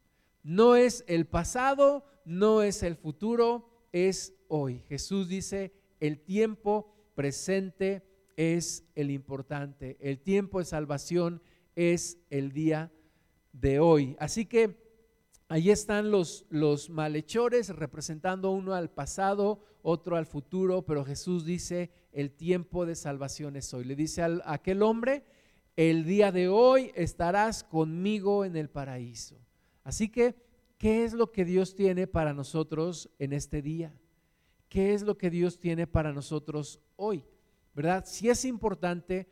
No 0.44 0.76
es 0.76 1.04
el 1.09 1.26
pasado, 1.26 2.04
no 2.25 2.62
es 2.62 2.85
el 2.85 2.94
futuro, 2.94 3.68
es 3.92 4.35
hoy. 4.54 4.82
Jesús 4.87 5.28
dice, 5.28 5.73
el 5.99 6.21
tiempo 6.21 6.94
presente 7.14 8.02
es 8.37 8.85
el 8.94 9.11
importante, 9.11 9.97
el 9.99 10.21
tiempo 10.21 10.59
de 10.59 10.66
salvación 10.66 11.40
es 11.75 12.18
el 12.28 12.52
día 12.52 12.92
de 13.52 13.80
hoy. 13.80 14.14
Así 14.21 14.44
que 14.44 14.76
ahí 15.49 15.71
están 15.71 16.11
los, 16.11 16.44
los 16.50 16.90
malhechores 16.90 17.71
representando 17.71 18.50
uno 18.50 18.75
al 18.75 18.90
pasado, 18.90 19.64
otro 19.80 20.16
al 20.16 20.26
futuro, 20.26 20.82
pero 20.82 21.02
Jesús 21.06 21.47
dice, 21.47 21.90
el 22.12 22.30
tiempo 22.30 22.85
de 22.85 22.94
salvación 22.94 23.56
es 23.56 23.73
hoy. 23.73 23.85
Le 23.85 23.97
dice 23.97 24.21
a 24.21 24.42
aquel 24.44 24.82
hombre, 24.82 25.25
el 25.76 26.04
día 26.04 26.30
de 26.30 26.49
hoy 26.49 26.92
estarás 26.94 27.64
conmigo 27.64 28.44
en 28.44 28.56
el 28.56 28.68
paraíso. 28.68 29.40
Así 29.82 30.11
que, 30.11 30.35
¿qué 30.76 31.04
es 31.04 31.14
lo 31.14 31.32
que 31.32 31.47
Dios 31.47 31.75
tiene 31.75 32.06
para 32.06 32.35
nosotros 32.35 33.09
en 33.18 33.32
este 33.32 33.62
día? 33.62 33.94
Qué 34.72 34.94
es 34.94 35.02
lo 35.02 35.18
que 35.18 35.28
Dios 35.28 35.58
tiene 35.58 35.86
para 35.86 36.14
nosotros 36.14 36.80
hoy, 36.96 37.22
¿verdad? 37.74 38.06
Si 38.06 38.30
es 38.30 38.46
importante 38.46 39.28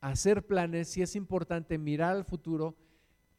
hacer 0.00 0.46
planes, 0.46 0.88
si 0.88 1.02
es 1.02 1.14
importante 1.14 1.76
mirar 1.76 2.16
al 2.16 2.24
futuro, 2.24 2.74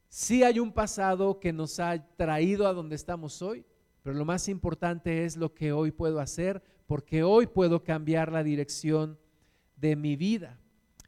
si 0.10 0.44
hay 0.44 0.60
un 0.60 0.72
pasado 0.72 1.40
que 1.40 1.52
nos 1.52 1.80
ha 1.80 1.98
traído 2.18 2.68
a 2.68 2.74
donde 2.74 2.96
estamos 2.96 3.42
hoy, 3.42 3.66
pero 4.04 4.16
lo 4.16 4.26
más 4.26 4.48
importante 4.48 5.26
es 5.26 5.38
lo 5.38 5.56
que 5.56 5.72
hoy 5.72 5.90
puedo 5.90 6.20
hacer, 6.20 6.62
porque 6.86 7.24
hoy 7.24 7.48
puedo 7.48 7.84
cambiar 7.84 8.32
la 8.32 8.44
dirección 8.44 9.18
de 9.76 9.96
mi 9.96 10.18
vida. 10.18 10.60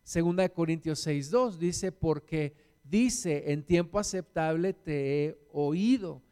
Segunda 0.01 0.41
de 0.41 0.51
Corintios 0.51 1.05
6:2 1.05 1.59
dice, 1.59 1.91
porque 1.91 2.55
dice, 2.83 3.51
en 3.51 3.63
tiempo 3.63 3.99
aceptable 3.99 4.73
te 4.73 5.25
he 5.25 5.47
oído 5.51 6.23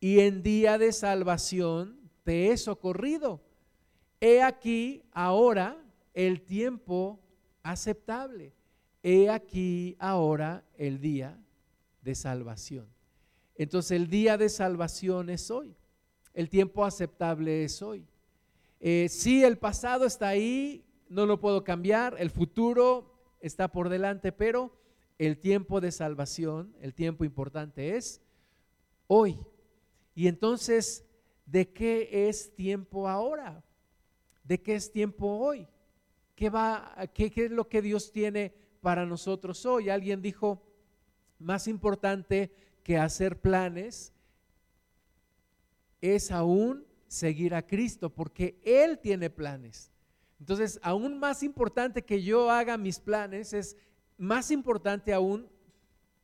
y 0.00 0.20
en 0.20 0.42
día 0.42 0.78
de 0.78 0.90
salvación 0.90 2.05
te 2.26 2.50
he 2.50 2.56
socorrido. 2.56 3.40
He 4.20 4.42
aquí 4.42 5.04
ahora 5.12 5.80
el 6.12 6.42
tiempo 6.42 7.20
aceptable. 7.62 8.52
He 9.00 9.30
aquí 9.30 9.94
ahora 10.00 10.64
el 10.76 11.00
día 11.00 11.38
de 12.02 12.16
salvación. 12.16 12.88
Entonces 13.54 13.92
el 13.92 14.08
día 14.08 14.36
de 14.36 14.48
salvación 14.48 15.30
es 15.30 15.52
hoy. 15.52 15.76
El 16.34 16.50
tiempo 16.50 16.84
aceptable 16.84 17.62
es 17.62 17.80
hoy. 17.80 18.04
Eh, 18.80 19.06
si 19.08 19.44
el 19.44 19.56
pasado 19.56 20.04
está 20.04 20.26
ahí, 20.26 20.84
no 21.08 21.26
lo 21.26 21.38
puedo 21.38 21.62
cambiar. 21.62 22.16
El 22.18 22.30
futuro 22.30 23.36
está 23.40 23.68
por 23.68 23.88
delante, 23.88 24.32
pero 24.32 24.76
el 25.16 25.38
tiempo 25.38 25.80
de 25.80 25.92
salvación, 25.92 26.74
el 26.80 26.92
tiempo 26.92 27.24
importante 27.24 27.96
es 27.96 28.20
hoy. 29.06 29.38
Y 30.16 30.26
entonces 30.26 31.05
de 31.46 31.72
qué 31.72 32.28
es 32.28 32.54
tiempo 32.54 33.08
ahora, 33.08 33.62
de 34.44 34.60
qué 34.60 34.74
es 34.74 34.92
tiempo 34.92 35.26
hoy, 35.26 35.66
qué, 36.34 36.50
va, 36.50 37.08
qué, 37.14 37.32
es 37.34 37.50
lo 37.50 37.68
que 37.68 37.80
Dios 37.80 38.12
tiene 38.12 38.52
para 38.80 39.06
nosotros 39.06 39.64
hoy. 39.64 39.88
Alguien 39.88 40.20
dijo, 40.20 40.62
más 41.38 41.68
importante 41.68 42.52
que 42.82 42.98
hacer 42.98 43.40
planes 43.40 44.12
es 46.00 46.30
aún 46.30 46.84
seguir 47.08 47.54
a 47.54 47.66
Cristo, 47.66 48.10
porque 48.10 48.60
Él 48.64 48.98
tiene 48.98 49.30
planes. 49.30 49.90
Entonces, 50.38 50.78
aún 50.82 51.18
más 51.18 51.42
importante 51.42 52.04
que 52.04 52.22
yo 52.22 52.50
haga 52.50 52.76
mis 52.76 53.00
planes, 53.00 53.52
es 53.52 53.76
más 54.18 54.50
importante 54.50 55.12
aún 55.12 55.48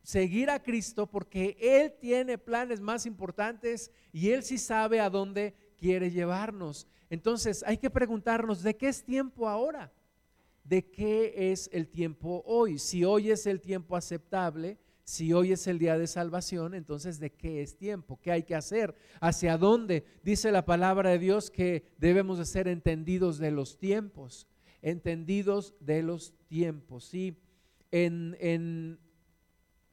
seguir 0.03 0.49
a 0.49 0.61
Cristo 0.61 1.07
porque 1.07 1.57
Él 1.59 1.95
tiene 1.99 2.37
planes 2.37 2.79
más 2.79 3.05
importantes 3.05 3.91
y 4.11 4.29
Él 4.29 4.43
sí 4.43 4.57
sabe 4.57 4.99
a 4.99 5.09
dónde 5.09 5.55
quiere 5.77 6.11
llevarnos. 6.11 6.87
Entonces 7.09 7.63
hay 7.65 7.77
que 7.77 7.89
preguntarnos, 7.89 8.61
¿de 8.61 8.75
qué 8.75 8.89
es 8.89 9.03
tiempo 9.03 9.47
ahora? 9.47 9.91
¿De 10.63 10.85
qué 10.85 11.51
es 11.51 11.69
el 11.73 11.87
tiempo 11.87 12.43
hoy? 12.45 12.77
Si 12.79 13.03
hoy 13.03 13.31
es 13.31 13.45
el 13.47 13.59
tiempo 13.59 13.95
aceptable, 13.95 14.77
si 15.03 15.33
hoy 15.33 15.51
es 15.51 15.67
el 15.67 15.79
día 15.79 15.97
de 15.97 16.07
salvación, 16.07 16.73
entonces 16.73 17.19
¿de 17.19 17.31
qué 17.31 17.61
es 17.61 17.75
tiempo? 17.77 18.19
¿Qué 18.21 18.31
hay 18.31 18.43
que 18.43 18.55
hacer? 18.55 18.95
¿Hacia 19.19 19.57
dónde? 19.57 20.05
Dice 20.23 20.51
la 20.51 20.65
palabra 20.65 21.09
de 21.09 21.19
Dios 21.19 21.51
que 21.51 21.85
debemos 21.97 22.37
de 22.37 22.45
ser 22.45 22.67
entendidos 22.67 23.37
de 23.37 23.51
los 23.51 23.77
tiempos, 23.77 24.47
entendidos 24.81 25.75
de 25.81 26.03
los 26.03 26.33
tiempos. 26.47 27.03
Sí, 27.05 27.37
en, 27.91 28.37
en 28.39 28.99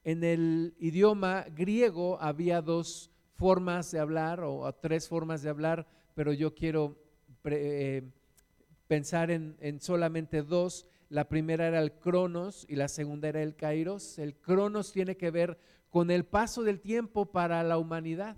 en 0.05 0.25
el 0.25 0.75
idioma 0.79 1.45
griego 1.55 2.21
había 2.21 2.63
dos 2.63 3.11
formas 3.35 3.91
de 3.91 3.99
hablar 3.99 4.41
o 4.43 4.73
tres 4.75 5.09
formas 5.09 5.43
de 5.43 5.51
hablar, 5.51 5.87
pero 6.15 6.33
yo 6.33 6.55
quiero 6.55 6.97
eh, 7.45 8.03
pensar 8.87 9.31
en, 9.31 9.81
solamente 9.81 10.43
dos. 10.43 10.87
La 11.09 11.29
primera 11.29 11.67
era 11.67 11.81
el 11.81 11.93
cronos 11.93 12.67
y 12.69 12.77
la 12.77 12.89
segunda 12.89 13.29
era 13.29 13.43
el 13.43 13.57
kairos. 13.57 14.19
El 14.19 14.35
cronos 14.37 14.93
tiene 14.93 15.17
que 15.17 15.31
ver 15.31 15.59
con 15.89 16.11
el 16.11 16.25
paso 16.25 16.63
del 16.63 16.81
tiempo 16.81 17.27
para 17.27 17.63
la 17.63 17.79
humanidad. 17.79 18.37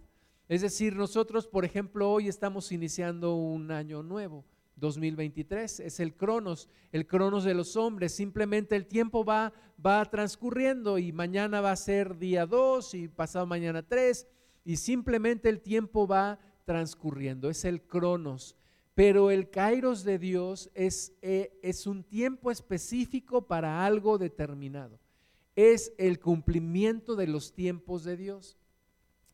Es 0.49 0.63
decir, 0.63 0.97
nosotros, 0.97 1.47
por 1.47 1.65
ejemplo, 1.65 2.11
hoy 2.11 2.29
estamos 2.29 2.73
iniciando 2.73 3.35
un 3.35 3.71
año 3.71 4.03
nuevo. 4.03 4.45
2023, 4.77 5.81
es 5.81 6.01
el 6.01 6.15
cronos, 6.15 6.69
el 6.91 7.07
cronos 7.07 7.45
de 7.45 7.55
los 7.55 7.77
hombres, 7.77 8.15
simplemente 8.15 8.77
el 8.77 8.87
tiempo 8.87 9.25
va, 9.25 9.53
va 9.85 10.05
transcurriendo 10.07 10.99
y 10.99 11.13
mañana 11.13 11.61
va 11.61 11.73
a 11.73 11.77
ser 11.77 12.19
día 12.19 12.47
2 12.47 12.95
y 12.95 13.09
pasado 13.09 13.47
mañana 13.47 13.83
3 13.83 14.27
y 14.65 14.77
simplemente 14.77 15.49
el 15.49 15.61
tiempo 15.61 16.07
va 16.07 16.39
transcurriendo, 16.65 17.51
es 17.51 17.65
el 17.65 17.83
cronos. 17.83 18.57
Pero 18.95 19.31
el 19.31 19.49
kairos 19.49 20.05
de 20.05 20.19
Dios 20.19 20.71
es, 20.75 21.15
eh, 21.23 21.59
es 21.63 21.87
un 21.87 22.05
tiempo 22.05 22.51
específico 22.51 23.47
para 23.47 23.87
algo 23.87 24.19
determinado. 24.19 24.99
Es 25.57 25.93
el 25.97 26.21
cumplimiento 26.21 27.17
de 27.17 27.27
los 27.27 27.55
tiempos 27.55 28.05
de 28.05 28.17
Dios. 28.17 28.59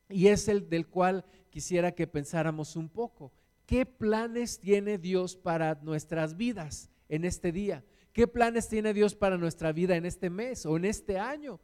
Y 0.08 0.28
es 0.28 0.48
el 0.48 0.68
del 0.68 0.86
cual 0.86 1.24
quisiera 1.50 1.92
que 1.92 2.06
pensáramos 2.06 2.76
un 2.76 2.88
poco. 2.88 3.32
¿Qué 3.68 3.84
planes 3.84 4.60
tiene 4.60 4.96
Dios 4.96 5.36
para 5.36 5.78
nuestras 5.82 6.38
vidas 6.38 6.88
en 7.10 7.26
este 7.26 7.52
día? 7.52 7.84
¿Qué 8.14 8.26
planes 8.26 8.66
tiene 8.66 8.94
Dios 8.94 9.14
para 9.14 9.36
nuestra 9.36 9.72
vida 9.72 9.94
en 9.96 10.06
este 10.06 10.30
mes 10.30 10.64
o 10.64 10.78
en 10.78 10.86
este 10.86 11.18
año? 11.18 11.60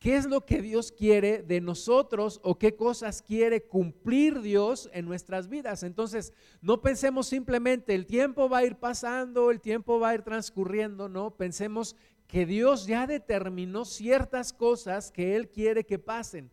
¿Qué 0.00 0.16
es 0.16 0.26
lo 0.26 0.44
que 0.44 0.60
Dios 0.60 0.90
quiere 0.90 1.44
de 1.44 1.60
nosotros 1.60 2.40
o 2.42 2.58
qué 2.58 2.74
cosas 2.74 3.22
quiere 3.22 3.62
cumplir 3.62 4.40
Dios 4.40 4.90
en 4.92 5.04
nuestras 5.04 5.48
vidas? 5.48 5.84
Entonces, 5.84 6.32
no 6.62 6.82
pensemos 6.82 7.28
simplemente 7.28 7.94
el 7.94 8.06
tiempo 8.06 8.48
va 8.48 8.58
a 8.58 8.66
ir 8.66 8.74
pasando, 8.74 9.52
el 9.52 9.60
tiempo 9.60 10.00
va 10.00 10.08
a 10.08 10.14
ir 10.16 10.22
transcurriendo, 10.22 11.08
no, 11.08 11.36
pensemos 11.36 11.94
que 12.26 12.44
Dios 12.44 12.88
ya 12.88 13.06
determinó 13.06 13.84
ciertas 13.84 14.52
cosas 14.52 15.12
que 15.12 15.36
Él 15.36 15.48
quiere 15.48 15.86
que 15.86 16.00
pasen 16.00 16.50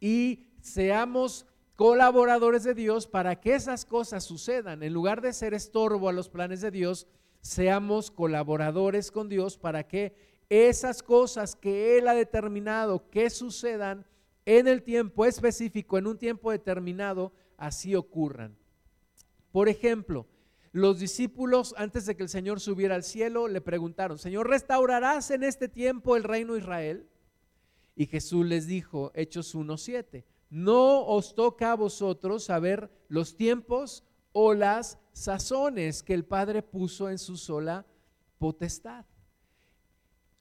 y 0.00 0.48
seamos 0.60 1.46
colaboradores 1.76 2.64
de 2.64 2.74
Dios 2.74 3.06
para 3.06 3.40
que 3.40 3.54
esas 3.54 3.84
cosas 3.84 4.24
sucedan. 4.24 4.82
En 4.82 4.92
lugar 4.92 5.20
de 5.20 5.32
ser 5.32 5.54
estorbo 5.54 6.08
a 6.08 6.12
los 6.12 6.28
planes 6.28 6.60
de 6.60 6.70
Dios, 6.70 7.06
seamos 7.40 8.10
colaboradores 8.10 9.10
con 9.10 9.28
Dios 9.28 9.58
para 9.58 9.86
que 9.86 10.14
esas 10.48 11.02
cosas 11.02 11.56
que 11.56 11.98
Él 11.98 12.08
ha 12.08 12.14
determinado 12.14 13.08
que 13.10 13.30
sucedan, 13.30 14.06
en 14.44 14.66
el 14.66 14.82
tiempo 14.82 15.24
específico, 15.24 15.98
en 15.98 16.06
un 16.06 16.18
tiempo 16.18 16.50
determinado, 16.50 17.32
así 17.56 17.94
ocurran. 17.94 18.56
Por 19.52 19.68
ejemplo, 19.68 20.26
los 20.72 20.98
discípulos, 20.98 21.74
antes 21.76 22.06
de 22.06 22.16
que 22.16 22.22
el 22.22 22.28
Señor 22.28 22.58
subiera 22.60 22.94
al 22.94 23.04
cielo, 23.04 23.46
le 23.46 23.60
preguntaron, 23.60 24.18
Señor, 24.18 24.48
¿restaurarás 24.48 25.30
en 25.30 25.44
este 25.44 25.68
tiempo 25.68 26.16
el 26.16 26.24
reino 26.24 26.54
de 26.54 26.60
Israel? 26.60 27.06
Y 27.94 28.06
Jesús 28.06 28.46
les 28.46 28.66
dijo, 28.66 29.12
Hechos 29.14 29.54
1.7, 29.54 30.24
no 30.52 31.06
os 31.06 31.34
toca 31.34 31.72
a 31.72 31.76
vosotros 31.76 32.44
saber 32.44 32.90
los 33.08 33.38
tiempos 33.38 34.04
o 34.32 34.52
las 34.52 34.98
sazones 35.14 36.02
que 36.02 36.12
el 36.12 36.26
Padre 36.26 36.62
puso 36.62 37.08
en 37.08 37.18
su 37.18 37.38
sola 37.38 37.86
potestad. 38.36 39.06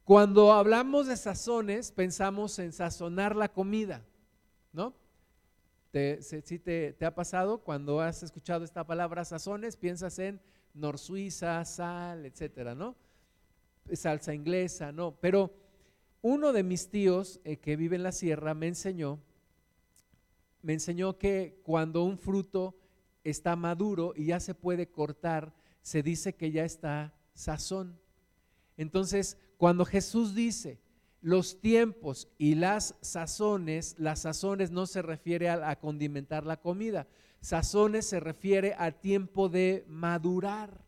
Cuando 0.04 0.52
hablamos 0.52 1.08
de 1.08 1.16
sazones, 1.16 1.94
pensamos 1.94 2.60
en 2.60 2.74
sazonar 2.74 3.38
la 3.38 3.54
comida, 3.54 4.06
¿no? 4.74 4.94
¿Te, 5.92 6.22
si 6.22 6.60
te, 6.60 6.94
ha 7.06 7.16
pasado 7.16 7.60
cuando 7.60 8.02
has 8.02 8.22
escuchado 8.22 8.66
esta 8.66 8.86
palabra 8.86 9.24
sazones? 9.24 9.78
Piensas 9.78 10.20
en 10.20 10.42
nor 10.74 11.00
suiza, 11.00 11.64
sal, 11.64 12.26
etcétera, 12.26 12.76
¿no? 12.76 12.98
Salsa 13.94 14.34
inglesa, 14.34 14.92
¿no? 14.92 15.16
Pero 15.22 15.54
uno 16.22 16.52
de 16.52 16.64
mis 16.64 16.90
tíos 16.90 17.40
eh, 17.46 17.56
que 17.56 17.78
vive 17.78 17.96
en 17.96 18.04
la 18.04 18.12
sierra 18.12 18.54
me 18.54 18.68
enseñó, 18.68 19.22
me 20.62 20.74
enseñó 20.74 21.18
que 21.18 21.60
cuando 21.64 22.04
un 22.04 22.18
fruto 22.18 22.76
está 23.24 23.56
maduro 23.56 24.14
y 24.16 24.26
ya 24.26 24.40
se 24.40 24.54
puede 24.54 24.88
cortar, 24.88 25.54
se 25.82 26.04
dice 26.04 26.36
que 26.36 26.52
ya 26.52 26.66
está 26.66 27.14
sazón. 27.34 28.00
Entonces, 28.78 29.38
cuando 29.58 29.86
Jesús 29.86 30.34
dice, 30.34 30.80
los 31.22 31.60
tiempos 31.62 32.28
y 32.38 32.56
las 32.56 32.96
sazones, 33.02 33.96
las 34.00 34.22
sazones 34.22 34.72
no 34.72 34.88
se 34.88 35.02
refiere 35.02 35.50
a, 35.50 35.76
condimentar 35.78 36.46
la 36.46 36.58
comida, 36.58 37.08
sazones 37.42 38.08
se 38.08 38.20
refiere 38.20 38.74
al 38.74 39.00
tiempo 39.00 39.50
de 39.50 39.86
madurar. 39.88 40.84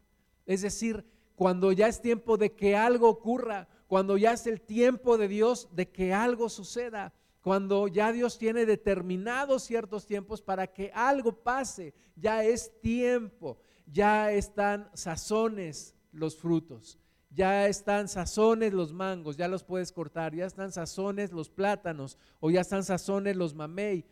Es 0.45 0.61
decir, 0.61 1.05
cuando 1.35 1.71
ya 1.71 1.87
es 1.87 2.01
tiempo 2.01 2.37
de 2.37 2.53
que 2.53 2.75
algo 2.75 3.09
ocurra, 3.09 3.67
cuando 3.87 4.17
ya 4.17 4.33
es 4.33 4.47
el 4.47 4.61
tiempo 4.61 5.17
de 5.17 5.27
Dios 5.27 5.69
de 5.71 5.89
que 5.89 6.13
algo 6.13 6.49
suceda, 6.49 7.13
cuando 7.43 7.87
ya 7.87 8.11
Dios 8.11 8.39
tiene 8.39 8.65
determinados 8.65 9.61
ciertos 9.63 10.07
tiempos 10.07 10.41
para 10.41 10.65
que 10.65 10.91
algo 10.95 11.43
pase, 11.43 11.93
ya 12.15 12.43
es 12.43 12.71
tiempo, 12.81 13.59
ya 13.85 14.31
están 14.31 14.89
sazones 14.95 15.93
los 16.11 16.35
frutos 16.35 16.97
ya 17.33 17.67
están 17.67 18.07
sazones 18.07 18.73
los 18.73 18.93
mangos, 18.93 19.37
ya 19.37 19.47
los 19.47 19.63
puedes 19.63 19.91
cortar, 19.91 20.35
ya 20.35 20.45
están 20.45 20.71
sazones 20.71 21.31
los 21.31 21.49
plátanos 21.49 22.17
o 22.39 22.51
ya 22.51 22.61
están 22.61 22.83
sazones 22.83 23.35
los 23.35 23.55
mamey. 23.55 24.05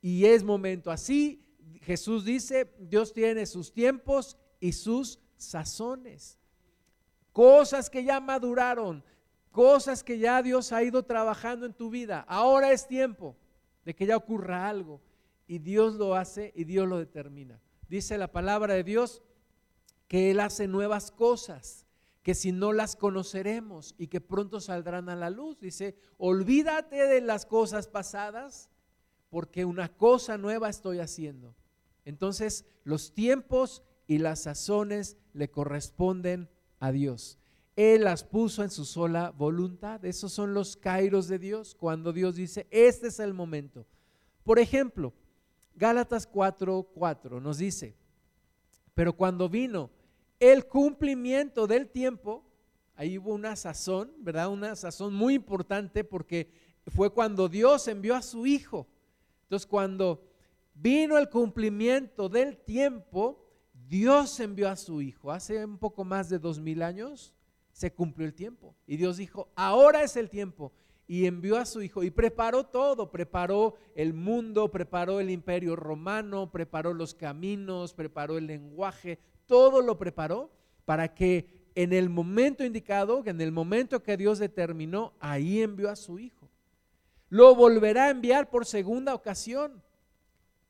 Y 0.00 0.26
es 0.26 0.44
momento. 0.44 0.90
Así 0.90 1.44
Jesús 1.80 2.24
dice, 2.24 2.74
Dios 2.78 3.12
tiene 3.12 3.46
sus 3.46 3.72
tiempos 3.72 4.36
y 4.60 4.72
sus 4.72 5.18
sazones. 5.36 6.38
Cosas 7.32 7.88
que 7.88 8.04
ya 8.04 8.20
maduraron, 8.20 9.02
cosas 9.58 10.04
que 10.04 10.20
ya 10.20 10.40
Dios 10.40 10.70
ha 10.70 10.84
ido 10.84 11.02
trabajando 11.02 11.66
en 11.66 11.72
tu 11.72 11.90
vida. 11.90 12.24
Ahora 12.28 12.70
es 12.70 12.86
tiempo 12.86 13.36
de 13.84 13.92
que 13.92 14.06
ya 14.06 14.16
ocurra 14.16 14.68
algo. 14.68 15.00
Y 15.48 15.58
Dios 15.58 15.96
lo 15.96 16.14
hace 16.14 16.52
y 16.54 16.62
Dios 16.62 16.86
lo 16.86 16.96
determina. 16.96 17.60
Dice 17.88 18.18
la 18.18 18.30
palabra 18.30 18.74
de 18.74 18.84
Dios 18.84 19.20
que 20.06 20.30
Él 20.30 20.38
hace 20.38 20.68
nuevas 20.68 21.10
cosas 21.10 21.86
que 22.22 22.36
si 22.36 22.52
no 22.52 22.72
las 22.72 22.94
conoceremos 22.94 23.96
y 23.98 24.06
que 24.06 24.20
pronto 24.20 24.60
saldrán 24.60 25.08
a 25.08 25.16
la 25.16 25.28
luz. 25.28 25.58
Dice, 25.58 25.96
olvídate 26.18 27.08
de 27.08 27.20
las 27.20 27.44
cosas 27.44 27.88
pasadas 27.88 28.70
porque 29.28 29.64
una 29.64 29.88
cosa 29.88 30.38
nueva 30.38 30.68
estoy 30.68 31.00
haciendo. 31.00 31.56
Entonces, 32.04 32.64
los 32.84 33.12
tiempos 33.12 33.82
y 34.06 34.18
las 34.18 34.38
sazones 34.38 35.16
le 35.32 35.50
corresponden 35.50 36.48
a 36.78 36.92
Dios. 36.92 37.40
Él 37.78 38.02
las 38.02 38.24
puso 38.24 38.64
en 38.64 38.70
su 38.70 38.84
sola 38.84 39.30
voluntad. 39.30 40.04
Esos 40.04 40.32
son 40.32 40.52
los 40.52 40.76
kairos 40.76 41.28
de 41.28 41.38
Dios, 41.38 41.76
cuando 41.76 42.12
Dios 42.12 42.34
dice, 42.34 42.66
este 42.72 43.06
es 43.06 43.20
el 43.20 43.34
momento. 43.34 43.86
Por 44.42 44.58
ejemplo, 44.58 45.12
Gálatas 45.76 46.28
4:4 46.28 47.40
nos 47.40 47.58
dice, 47.58 47.94
pero 48.94 49.12
cuando 49.12 49.48
vino 49.48 49.92
el 50.40 50.66
cumplimiento 50.66 51.68
del 51.68 51.88
tiempo, 51.88 52.44
ahí 52.96 53.16
hubo 53.16 53.32
una 53.32 53.54
sazón, 53.54 54.10
¿verdad? 54.18 54.48
Una 54.48 54.74
sazón 54.74 55.14
muy 55.14 55.34
importante 55.34 56.02
porque 56.02 56.50
fue 56.88 57.10
cuando 57.10 57.48
Dios 57.48 57.86
envió 57.86 58.16
a 58.16 58.22
su 58.22 58.44
Hijo. 58.44 58.88
Entonces, 59.42 59.68
cuando 59.68 60.26
vino 60.74 61.16
el 61.16 61.30
cumplimiento 61.30 62.28
del 62.28 62.56
tiempo, 62.56 63.46
Dios 63.86 64.40
envió 64.40 64.68
a 64.68 64.74
su 64.74 65.00
Hijo. 65.00 65.30
Hace 65.30 65.64
un 65.64 65.78
poco 65.78 66.04
más 66.04 66.28
de 66.28 66.40
dos 66.40 66.58
mil 66.58 66.82
años 66.82 67.36
se 67.78 67.92
cumplió 67.92 68.26
el 68.26 68.34
tiempo. 68.34 68.74
Y 68.88 68.96
Dios 68.96 69.18
dijo, 69.18 69.52
ahora 69.54 70.02
es 70.02 70.16
el 70.16 70.30
tiempo. 70.30 70.72
Y 71.06 71.26
envió 71.26 71.56
a 71.56 71.64
su 71.64 71.80
Hijo 71.80 72.02
y 72.02 72.10
preparó 72.10 72.66
todo, 72.66 73.12
preparó 73.12 73.76
el 73.94 74.14
mundo, 74.14 74.68
preparó 74.72 75.20
el 75.20 75.30
imperio 75.30 75.76
romano, 75.76 76.50
preparó 76.50 76.92
los 76.92 77.14
caminos, 77.14 77.94
preparó 77.94 78.36
el 78.36 78.48
lenguaje, 78.48 79.20
todo 79.46 79.80
lo 79.80 79.96
preparó 79.96 80.50
para 80.84 81.14
que 81.14 81.70
en 81.76 81.92
el 81.92 82.10
momento 82.10 82.64
indicado, 82.64 83.22
en 83.24 83.40
el 83.40 83.52
momento 83.52 84.02
que 84.02 84.16
Dios 84.16 84.40
determinó, 84.40 85.12
ahí 85.20 85.62
envió 85.62 85.88
a 85.88 85.94
su 85.94 86.18
Hijo. 86.18 86.50
Lo 87.28 87.54
volverá 87.54 88.06
a 88.06 88.10
enviar 88.10 88.50
por 88.50 88.66
segunda 88.66 89.14
ocasión. 89.14 89.84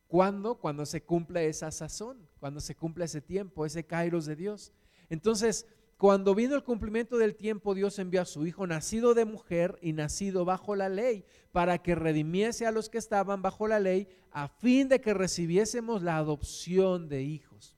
¿Cuándo? 0.09 0.57
Cuando 0.57 0.85
se 0.85 1.03
cumple 1.03 1.49
esa 1.49 1.71
sazón, 1.71 2.29
cuando 2.39 2.61
se 2.61 2.75
cumple 2.75 3.07
ese 3.07 3.23
tiempo, 3.23 3.65
ese 3.65 3.87
kairos 3.87 4.27
de 4.27 4.37
Dios. 4.37 4.73
Entonces, 5.09 5.67
cuando 5.99 6.33
vino 6.37 6.55
el 6.55 6.63
cumplimiento 6.63 7.19
del 7.19 7.35
tiempo, 7.35 7.75
Dios 7.75 7.99
envió 7.99 8.23
a 8.23 8.25
su 8.25 8.47
Hijo, 8.47 8.69
nacido 8.69 9.15
de 9.15 9.25
mujer 9.25 9.81
y 9.83 9.93
nacido 9.93 10.45
bajo 10.45 10.77
la 10.77 10.89
ley, 10.89 11.25
para 11.51 11.79
que 11.79 11.97
redimiese 11.97 12.67
a 12.67 12.71
los 12.71 12.89
que 12.89 12.99
estaban 12.99 13.43
bajo 13.43 13.67
la 13.67 13.81
ley, 13.81 14.07
a 14.31 14.47
fin 14.47 14.89
de 14.89 15.01
que 15.01 15.13
recibiésemos 15.13 16.03
la 16.03 16.17
adopción 16.17 17.09
de 17.09 17.25
hijos. 17.25 17.77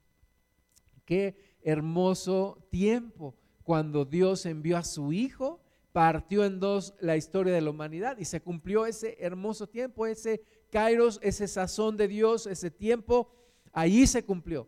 Qué 1.03 1.35
hermoso 1.63 2.67
tiempo 2.69 3.35
cuando 3.63 4.05
Dios 4.05 4.45
envió 4.45 4.77
a 4.77 4.83
su 4.83 5.11
Hijo, 5.13 5.59
partió 5.91 6.45
en 6.45 6.59
dos 6.59 6.93
la 6.99 7.17
historia 7.17 7.53
de 7.53 7.61
la 7.61 7.71
humanidad 7.71 8.19
y 8.19 8.25
se 8.25 8.39
cumplió 8.39 8.85
ese 8.85 9.17
hermoso 9.19 9.67
tiempo, 9.67 10.05
ese 10.05 10.43
kairos, 10.69 11.19
ese 11.23 11.47
sazón 11.47 11.97
de 11.97 12.07
Dios, 12.07 12.45
ese 12.45 12.69
tiempo, 12.69 13.31
ahí 13.71 14.05
se 14.05 14.23
cumplió. 14.23 14.67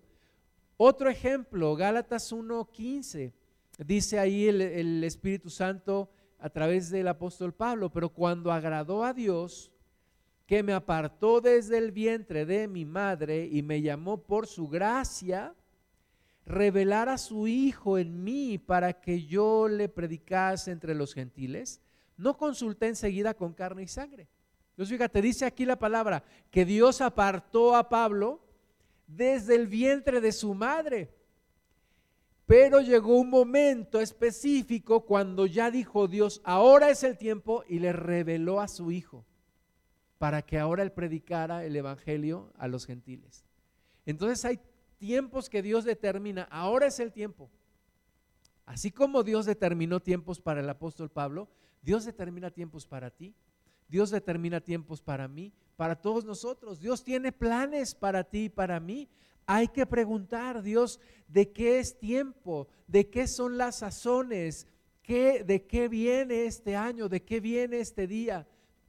Otro 0.76 1.08
ejemplo, 1.08 1.76
Gálatas 1.76 2.34
1.15, 2.34 3.32
dice 3.78 4.20
ahí 4.20 4.48
el, 4.48 5.04
Espíritu 5.04 5.50
Santo 5.50 6.10
a 6.40 6.50
través 6.50 6.90
del 6.90 7.08
apóstol 7.08 7.54
Pablo, 7.54 7.92
pero 7.92 8.10
cuando 8.10 8.52
agradó 8.52 9.04
a 9.04 9.14
Dios, 9.14 9.72
que 10.46 10.62
me 10.62 10.74
apartó 10.74 11.40
desde 11.40 11.78
el 11.78 11.92
vientre 11.92 12.46
de 12.46 12.68
mi 12.68 12.86
madre 12.86 13.48
y 13.50 13.62
me 13.62 13.82
llamó 13.82 14.18
por 14.18 14.46
su 14.46 14.68
gracia, 14.68 15.56
revelar 16.46 17.08
a 17.08 17.18
su 17.18 17.48
Hijo 17.48 17.98
en 17.98 18.24
mí 18.24 18.58
para 18.58 19.00
que 19.00 19.26
yo 19.26 19.70
le 19.70 19.88
predicase 19.88 20.72
entre 20.72 20.94
los 20.94 21.14
gentiles, 21.14 21.82
no 22.18 22.38
consulté 22.38 22.88
enseguida 22.88 23.34
con 23.34 23.54
carne 23.54 23.84
y 23.84 23.88
sangre. 23.88 24.28
Entonces, 24.72 24.98
fíjate, 24.98 25.22
dice 25.22 25.46
aquí 25.46 25.66
la 25.66 25.78
palabra 25.78 26.24
que 26.52 26.66
Dios 26.66 27.00
apartó 27.00 27.76
a 27.76 27.88
Pablo 27.90 28.42
desde 29.08 29.56
el 29.56 29.68
vientre 29.68 30.20
de 30.20 30.32
su 30.32 30.54
madre. 30.54 31.14
Pero 32.46 32.82
llegó 32.82 33.18
un 33.18 33.30
momento 33.30 34.02
específico 34.02 35.06
cuando 35.06 35.46
ya 35.46 35.72
dijo 35.72 36.08
Dios, 36.08 36.42
ahora 36.44 36.90
es 36.90 37.04
el 37.04 37.18
tiempo 37.18 37.64
y 37.68 37.80
le 37.80 37.94
reveló 37.94 38.60
a 38.60 38.68
su 38.68 38.92
Hijo 38.92 39.26
para 40.18 40.42
que 40.42 40.58
ahora 40.58 40.84
él 40.84 40.92
predicara 40.92 41.66
el 41.66 41.76
Evangelio 41.76 42.52
a 42.58 42.68
los 42.68 42.86
gentiles. 42.86 43.46
Entonces 44.06 44.44
hay 44.46 44.60
tiempos 44.98 45.50
que 45.50 45.62
Dios 45.62 45.84
determina, 45.84 46.44
ahora 46.44 46.88
es 46.88 47.00
el 47.00 47.12
tiempo. 47.12 47.50
Así 48.66 48.92
como 48.92 49.24
Dios 49.24 49.46
determinó 49.46 50.02
tiempos 50.02 50.40
para 50.40 50.62
el 50.62 50.70
apóstol 50.70 51.10
Pablo, 51.10 51.50
Dios 51.82 52.06
determina 52.06 52.52
tiempos 52.52 52.88
para 52.88 53.10
ti, 53.12 53.36
Dios 53.90 54.12
determina 54.12 54.62
tiempos 54.62 55.02
para 55.02 55.28
mí, 55.28 55.54
para 55.76 55.96
todos 55.96 56.24
nosotros. 56.24 56.80
Dios 56.80 57.04
tiene 57.04 57.32
planes 57.32 57.94
para 57.94 58.24
ti 58.24 58.46
y 58.46 58.50
para 58.50 58.80
mí. 58.80 59.10
Hay 59.46 59.68
que 59.68 59.86
preguntar, 59.86 60.62
Dios, 60.62 61.00
¿de 61.28 61.52
qué 61.52 61.80
es 61.80 62.00
tiempo? 62.00 62.68
¿De 62.88 63.10
qué 63.10 63.28
son 63.28 63.58
las 63.58 63.78
sazones? 63.78 64.68
¿Qué, 65.02 65.44
¿De 65.44 65.66
qué 65.66 65.90
viene 65.90 66.46
este 66.46 66.76
año? 66.76 67.10
¿De 67.10 67.24
qué 67.24 67.40
viene 67.40 67.80
este 67.80 68.08
día? 68.08 68.48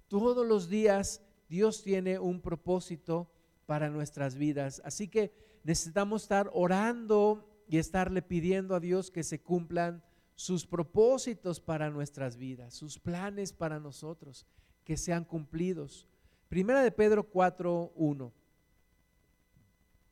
Todos 0.08 0.46
los 0.46 0.68
días 0.68 1.22
Dios 1.48 1.82
tiene 1.82 2.18
un 2.18 2.40
propósito 2.40 3.30
para 3.66 3.90
nuestras 3.90 4.36
vidas. 4.36 4.80
Así 4.84 5.08
que 5.08 5.32
necesitamos 5.64 6.22
estar 6.22 6.50
orando 6.52 7.48
y 7.66 7.78
estarle 7.78 8.22
pidiendo 8.22 8.74
a 8.74 8.80
Dios 8.80 9.10
que 9.10 9.24
se 9.24 9.40
cumplan 9.40 10.02
sus 10.36 10.66
propósitos 10.66 11.60
para 11.60 11.90
nuestras 11.90 12.36
vidas, 12.36 12.74
sus 12.74 12.98
planes 12.98 13.52
para 13.52 13.80
nosotros, 13.80 14.46
que 14.84 14.96
sean 14.96 15.24
cumplidos. 15.24 16.08
Primera 16.48 16.82
de 16.82 16.90
Pedro 16.92 17.30
4.1 17.30 18.32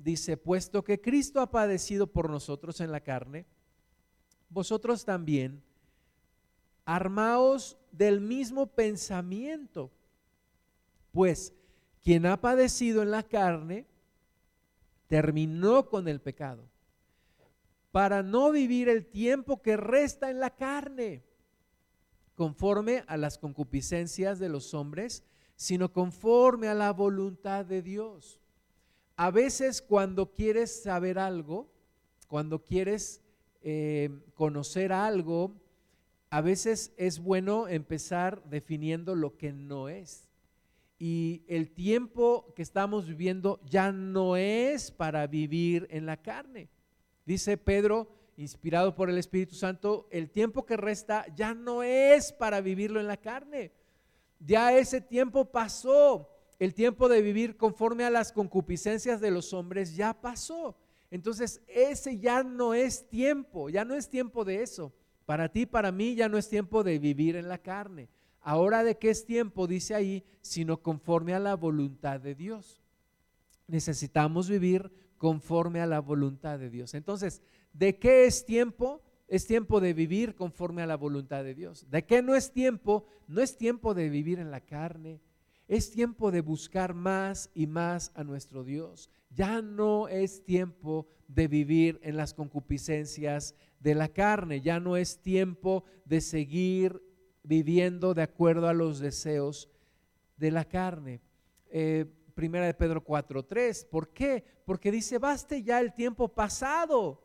dice, 0.02 0.36
puesto 0.36 0.82
que 0.84 1.00
Cristo 1.00 1.40
ha 1.40 1.50
padecido 1.50 2.06
por 2.06 2.28
nosotros 2.28 2.80
en 2.80 2.90
la 2.90 3.00
carne, 3.00 3.46
vosotros 4.48 5.04
también 5.04 5.62
armaos 6.84 7.78
del 7.92 8.20
mismo 8.20 8.66
pensamiento, 8.66 9.90
pues 11.12 11.52
quien 12.02 12.26
ha 12.26 12.40
padecido 12.40 13.02
en 13.02 13.10
la 13.10 13.22
carne, 13.22 13.86
terminó 15.06 15.88
con 15.88 16.08
el 16.08 16.20
pecado, 16.20 16.64
para 17.92 18.22
no 18.22 18.50
vivir 18.50 18.88
el 18.88 19.06
tiempo 19.06 19.62
que 19.62 19.76
resta 19.76 20.30
en 20.30 20.40
la 20.40 20.50
carne, 20.50 21.22
conforme 22.34 23.04
a 23.06 23.16
las 23.16 23.38
concupiscencias 23.38 24.38
de 24.38 24.48
los 24.48 24.74
hombres, 24.74 25.22
sino 25.54 25.92
conforme 25.92 26.68
a 26.68 26.74
la 26.74 26.92
voluntad 26.92 27.64
de 27.64 27.82
Dios. 27.82 28.41
A 29.16 29.30
veces 29.30 29.82
cuando 29.82 30.32
quieres 30.32 30.82
saber 30.82 31.18
algo, 31.18 31.68
cuando 32.28 32.62
quieres 32.64 33.20
eh, 33.62 34.10
conocer 34.34 34.92
algo, 34.92 35.54
a 36.30 36.40
veces 36.40 36.92
es 36.96 37.18
bueno 37.18 37.68
empezar 37.68 38.42
definiendo 38.44 39.14
lo 39.14 39.36
que 39.36 39.52
no 39.52 39.88
es. 39.88 40.30
Y 40.98 41.42
el 41.46 41.70
tiempo 41.70 42.52
que 42.54 42.62
estamos 42.62 43.06
viviendo 43.06 43.60
ya 43.68 43.92
no 43.92 44.36
es 44.36 44.90
para 44.90 45.26
vivir 45.26 45.86
en 45.90 46.06
la 46.06 46.16
carne. 46.16 46.70
Dice 47.26 47.56
Pedro, 47.56 48.08
inspirado 48.36 48.94
por 48.94 49.10
el 49.10 49.18
Espíritu 49.18 49.54
Santo, 49.54 50.08
el 50.10 50.30
tiempo 50.30 50.64
que 50.64 50.76
resta 50.76 51.26
ya 51.34 51.54
no 51.54 51.82
es 51.82 52.32
para 52.32 52.60
vivirlo 52.60 52.98
en 52.98 53.08
la 53.08 53.16
carne. 53.16 53.72
Ya 54.40 54.76
ese 54.76 55.00
tiempo 55.00 55.44
pasó. 55.44 56.28
El 56.62 56.74
tiempo 56.74 57.08
de 57.08 57.22
vivir 57.22 57.56
conforme 57.56 58.04
a 58.04 58.10
las 58.10 58.30
concupiscencias 58.30 59.20
de 59.20 59.32
los 59.32 59.52
hombres 59.52 59.96
ya 59.96 60.14
pasó. 60.14 60.76
Entonces, 61.10 61.60
ese 61.66 62.20
ya 62.20 62.44
no 62.44 62.72
es 62.72 63.08
tiempo, 63.08 63.68
ya 63.68 63.84
no 63.84 63.96
es 63.96 64.08
tiempo 64.08 64.44
de 64.44 64.62
eso. 64.62 64.92
Para 65.26 65.48
ti, 65.48 65.66
para 65.66 65.90
mí, 65.90 66.14
ya 66.14 66.28
no 66.28 66.38
es 66.38 66.48
tiempo 66.48 66.84
de 66.84 67.00
vivir 67.00 67.34
en 67.34 67.48
la 67.48 67.58
carne. 67.58 68.08
Ahora 68.40 68.84
de 68.84 68.96
qué 68.96 69.10
es 69.10 69.26
tiempo, 69.26 69.66
dice 69.66 69.96
ahí, 69.96 70.22
sino 70.40 70.80
conforme 70.80 71.34
a 71.34 71.40
la 71.40 71.56
voluntad 71.56 72.20
de 72.20 72.36
Dios. 72.36 72.80
Necesitamos 73.66 74.48
vivir 74.48 74.88
conforme 75.18 75.80
a 75.80 75.86
la 75.86 75.98
voluntad 75.98 76.60
de 76.60 76.70
Dios. 76.70 76.94
Entonces, 76.94 77.42
¿de 77.72 77.98
qué 77.98 78.26
es 78.26 78.46
tiempo? 78.46 79.02
Es 79.26 79.48
tiempo 79.48 79.80
de 79.80 79.94
vivir 79.94 80.36
conforme 80.36 80.82
a 80.82 80.86
la 80.86 80.96
voluntad 80.96 81.42
de 81.42 81.56
Dios. 81.56 81.90
¿De 81.90 82.04
qué 82.04 82.22
no 82.22 82.36
es 82.36 82.52
tiempo? 82.52 83.04
No 83.26 83.40
es 83.40 83.58
tiempo 83.58 83.94
de 83.94 84.08
vivir 84.08 84.38
en 84.38 84.52
la 84.52 84.60
carne. 84.60 85.18
Es 85.68 85.90
tiempo 85.90 86.30
de 86.30 86.40
buscar 86.40 86.94
más 86.94 87.50
y 87.54 87.66
más 87.66 88.12
a 88.14 88.24
nuestro 88.24 88.64
Dios. 88.64 89.10
Ya 89.30 89.62
no 89.62 90.08
es 90.08 90.44
tiempo 90.44 91.06
de 91.28 91.48
vivir 91.48 91.98
en 92.02 92.16
las 92.16 92.34
concupiscencias 92.34 93.54
de 93.80 93.94
la 93.94 94.08
carne, 94.08 94.60
ya 94.60 94.78
no 94.78 94.96
es 94.96 95.20
tiempo 95.20 95.84
de 96.04 96.20
seguir 96.20 97.02
viviendo 97.42 98.14
de 98.14 98.22
acuerdo 98.22 98.68
a 98.68 98.74
los 98.74 99.00
deseos 99.00 99.68
de 100.36 100.50
la 100.50 100.64
carne. 100.64 101.20
Eh, 101.70 102.06
primera 102.34 102.66
de 102.66 102.74
Pedro 102.74 103.04
4.3, 103.04 103.88
¿por 103.88 104.12
qué? 104.12 104.44
Porque 104.64 104.90
dice, 104.90 105.18
baste 105.18 105.62
ya 105.62 105.80
el 105.80 105.92
tiempo 105.92 106.28
pasado 106.28 107.22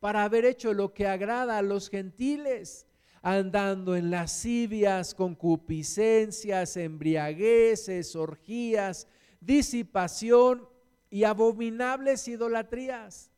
para 0.00 0.24
haber 0.24 0.44
hecho 0.44 0.72
lo 0.72 0.94
que 0.94 1.06
agrada 1.06 1.58
a 1.58 1.62
los 1.62 1.90
gentiles, 1.90 2.86
andando 3.22 3.96
en 3.96 4.10
lascivias, 4.10 5.14
concupiscencias, 5.14 6.76
embriagueces, 6.76 8.14
orgías, 8.16 9.06
disipación 9.40 10.68
y 11.10 11.24
abominables 11.24 12.26
idolatrías 12.28 13.30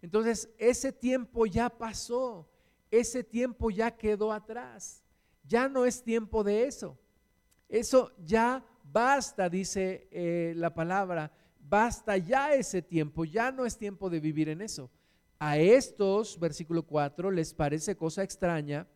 entonces, 0.00 0.48
ese 0.58 0.92
tiempo 0.92 1.46
ya 1.46 1.68
pasó, 1.68 2.48
ese 2.90 3.24
tiempo 3.24 3.70
ya 3.70 3.90
quedó 3.90 4.32
atrás, 4.32 5.02
ya 5.44 5.68
no 5.68 5.84
es 5.84 6.02
tiempo 6.02 6.44
de 6.44 6.66
eso. 6.66 6.96
Eso 7.68 8.12
ya 8.24 8.64
basta, 8.84 9.48
dice 9.48 10.08
eh, 10.10 10.52
la 10.56 10.72
palabra, 10.72 11.32
basta 11.60 12.16
ya 12.16 12.54
ese 12.54 12.80
tiempo, 12.80 13.24
ya 13.24 13.50
no 13.50 13.66
es 13.66 13.76
tiempo 13.76 14.08
de 14.08 14.20
vivir 14.20 14.48
en 14.48 14.62
eso. 14.62 14.90
A 15.38 15.58
estos, 15.58 16.38
versículo 16.38 16.84
4, 16.84 17.30
les 17.30 17.52
parece 17.52 17.96
cosa 17.96 18.22
extraña 18.22 18.86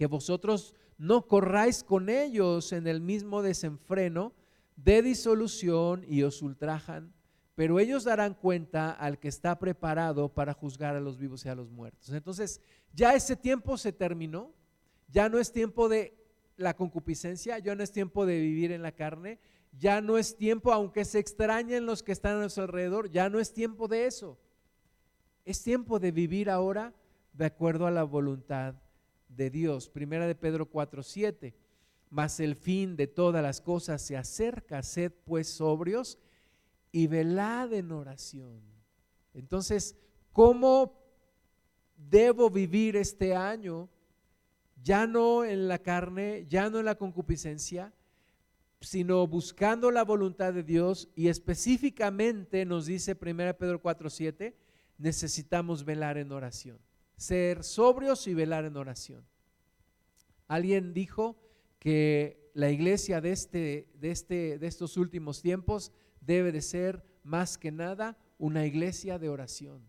que 0.00 0.06
vosotros 0.06 0.74
no 0.96 1.28
corráis 1.28 1.84
con 1.84 2.08
ellos 2.08 2.72
en 2.72 2.86
el 2.86 3.02
mismo 3.02 3.42
desenfreno 3.42 4.32
de 4.76 5.02
disolución 5.02 6.06
y 6.08 6.22
os 6.22 6.40
ultrajan 6.40 7.12
pero 7.54 7.78
ellos 7.78 8.04
darán 8.04 8.32
cuenta 8.32 8.92
al 8.92 9.18
que 9.18 9.28
está 9.28 9.58
preparado 9.58 10.30
para 10.32 10.54
juzgar 10.54 10.96
a 10.96 11.00
los 11.00 11.18
vivos 11.18 11.44
y 11.44 11.50
a 11.50 11.54
los 11.54 11.70
muertos. 11.70 12.08
Entonces, 12.08 12.62
ya 12.94 13.12
ese 13.12 13.36
tiempo 13.36 13.76
se 13.76 13.92
terminó, 13.92 14.54
ya 15.08 15.28
no 15.28 15.38
es 15.38 15.52
tiempo 15.52 15.90
de 15.90 16.16
la 16.56 16.74
concupiscencia, 16.74 17.58
ya 17.58 17.74
no 17.74 17.82
es 17.82 17.92
tiempo 17.92 18.24
de 18.24 18.40
vivir 18.40 18.72
en 18.72 18.80
la 18.80 18.92
carne, 18.92 19.38
ya 19.78 20.00
no 20.00 20.16
es 20.16 20.38
tiempo, 20.38 20.72
aunque 20.72 21.04
se 21.04 21.18
extrañen 21.18 21.84
los 21.84 22.02
que 22.02 22.12
están 22.12 22.36
a 22.36 22.40
nuestro 22.40 22.62
alrededor, 22.62 23.10
ya 23.10 23.28
no 23.28 23.38
es 23.38 23.52
tiempo 23.52 23.88
de 23.88 24.06
eso. 24.06 24.38
Es 25.44 25.62
tiempo 25.62 25.98
de 25.98 26.12
vivir 26.12 26.48
ahora 26.48 26.94
de 27.34 27.44
acuerdo 27.44 27.86
a 27.86 27.90
la 27.90 28.04
voluntad 28.04 28.74
de 29.36 29.50
Dios. 29.50 29.88
Primera 29.88 30.26
de 30.26 30.34
Pedro 30.34 30.70
4:7. 30.70 31.54
Mas 32.10 32.40
el 32.40 32.56
fin 32.56 32.96
de 32.96 33.06
todas 33.06 33.42
las 33.42 33.60
cosas 33.60 34.02
se 34.02 34.16
acerca, 34.16 34.82
sed 34.82 35.12
pues 35.24 35.48
sobrios 35.48 36.18
y 36.90 37.06
velad 37.06 37.72
en 37.72 37.92
oración. 37.92 38.60
Entonces, 39.32 39.96
¿cómo 40.32 40.98
debo 41.96 42.50
vivir 42.50 42.96
este 42.96 43.34
año? 43.36 43.88
Ya 44.82 45.06
no 45.06 45.44
en 45.44 45.68
la 45.68 45.78
carne, 45.78 46.46
ya 46.48 46.68
no 46.68 46.80
en 46.80 46.86
la 46.86 46.96
concupiscencia, 46.96 47.92
sino 48.80 49.26
buscando 49.26 49.90
la 49.90 50.04
voluntad 50.04 50.54
de 50.54 50.62
Dios 50.62 51.08
y 51.14 51.28
específicamente 51.28 52.64
nos 52.64 52.86
dice 52.86 53.14
1 53.14 53.56
Pedro 53.58 53.80
4:7, 53.80 54.54
necesitamos 54.98 55.84
velar 55.84 56.16
en 56.16 56.32
oración, 56.32 56.78
ser 57.20 57.64
sobrios 57.64 58.26
y 58.26 58.32
velar 58.32 58.64
en 58.64 58.78
oración. 58.78 59.26
Alguien 60.48 60.94
dijo 60.94 61.36
que 61.78 62.50
la 62.54 62.70
iglesia 62.70 63.20
de, 63.20 63.32
este, 63.32 63.90
de, 64.00 64.10
este, 64.10 64.58
de 64.58 64.66
estos 64.66 64.96
últimos 64.96 65.42
tiempos 65.42 65.92
debe 66.22 66.50
de 66.50 66.62
ser 66.62 67.04
más 67.22 67.58
que 67.58 67.72
nada 67.72 68.16
una 68.38 68.64
iglesia 68.64 69.18
de 69.18 69.28
oración. 69.28 69.86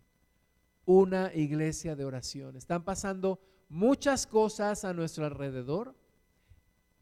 Una 0.84 1.34
iglesia 1.34 1.96
de 1.96 2.04
oración. 2.04 2.58
Están 2.58 2.84
pasando 2.84 3.40
muchas 3.70 4.28
cosas 4.28 4.84
a 4.84 4.94
nuestro 4.94 5.26
alrededor. 5.26 5.96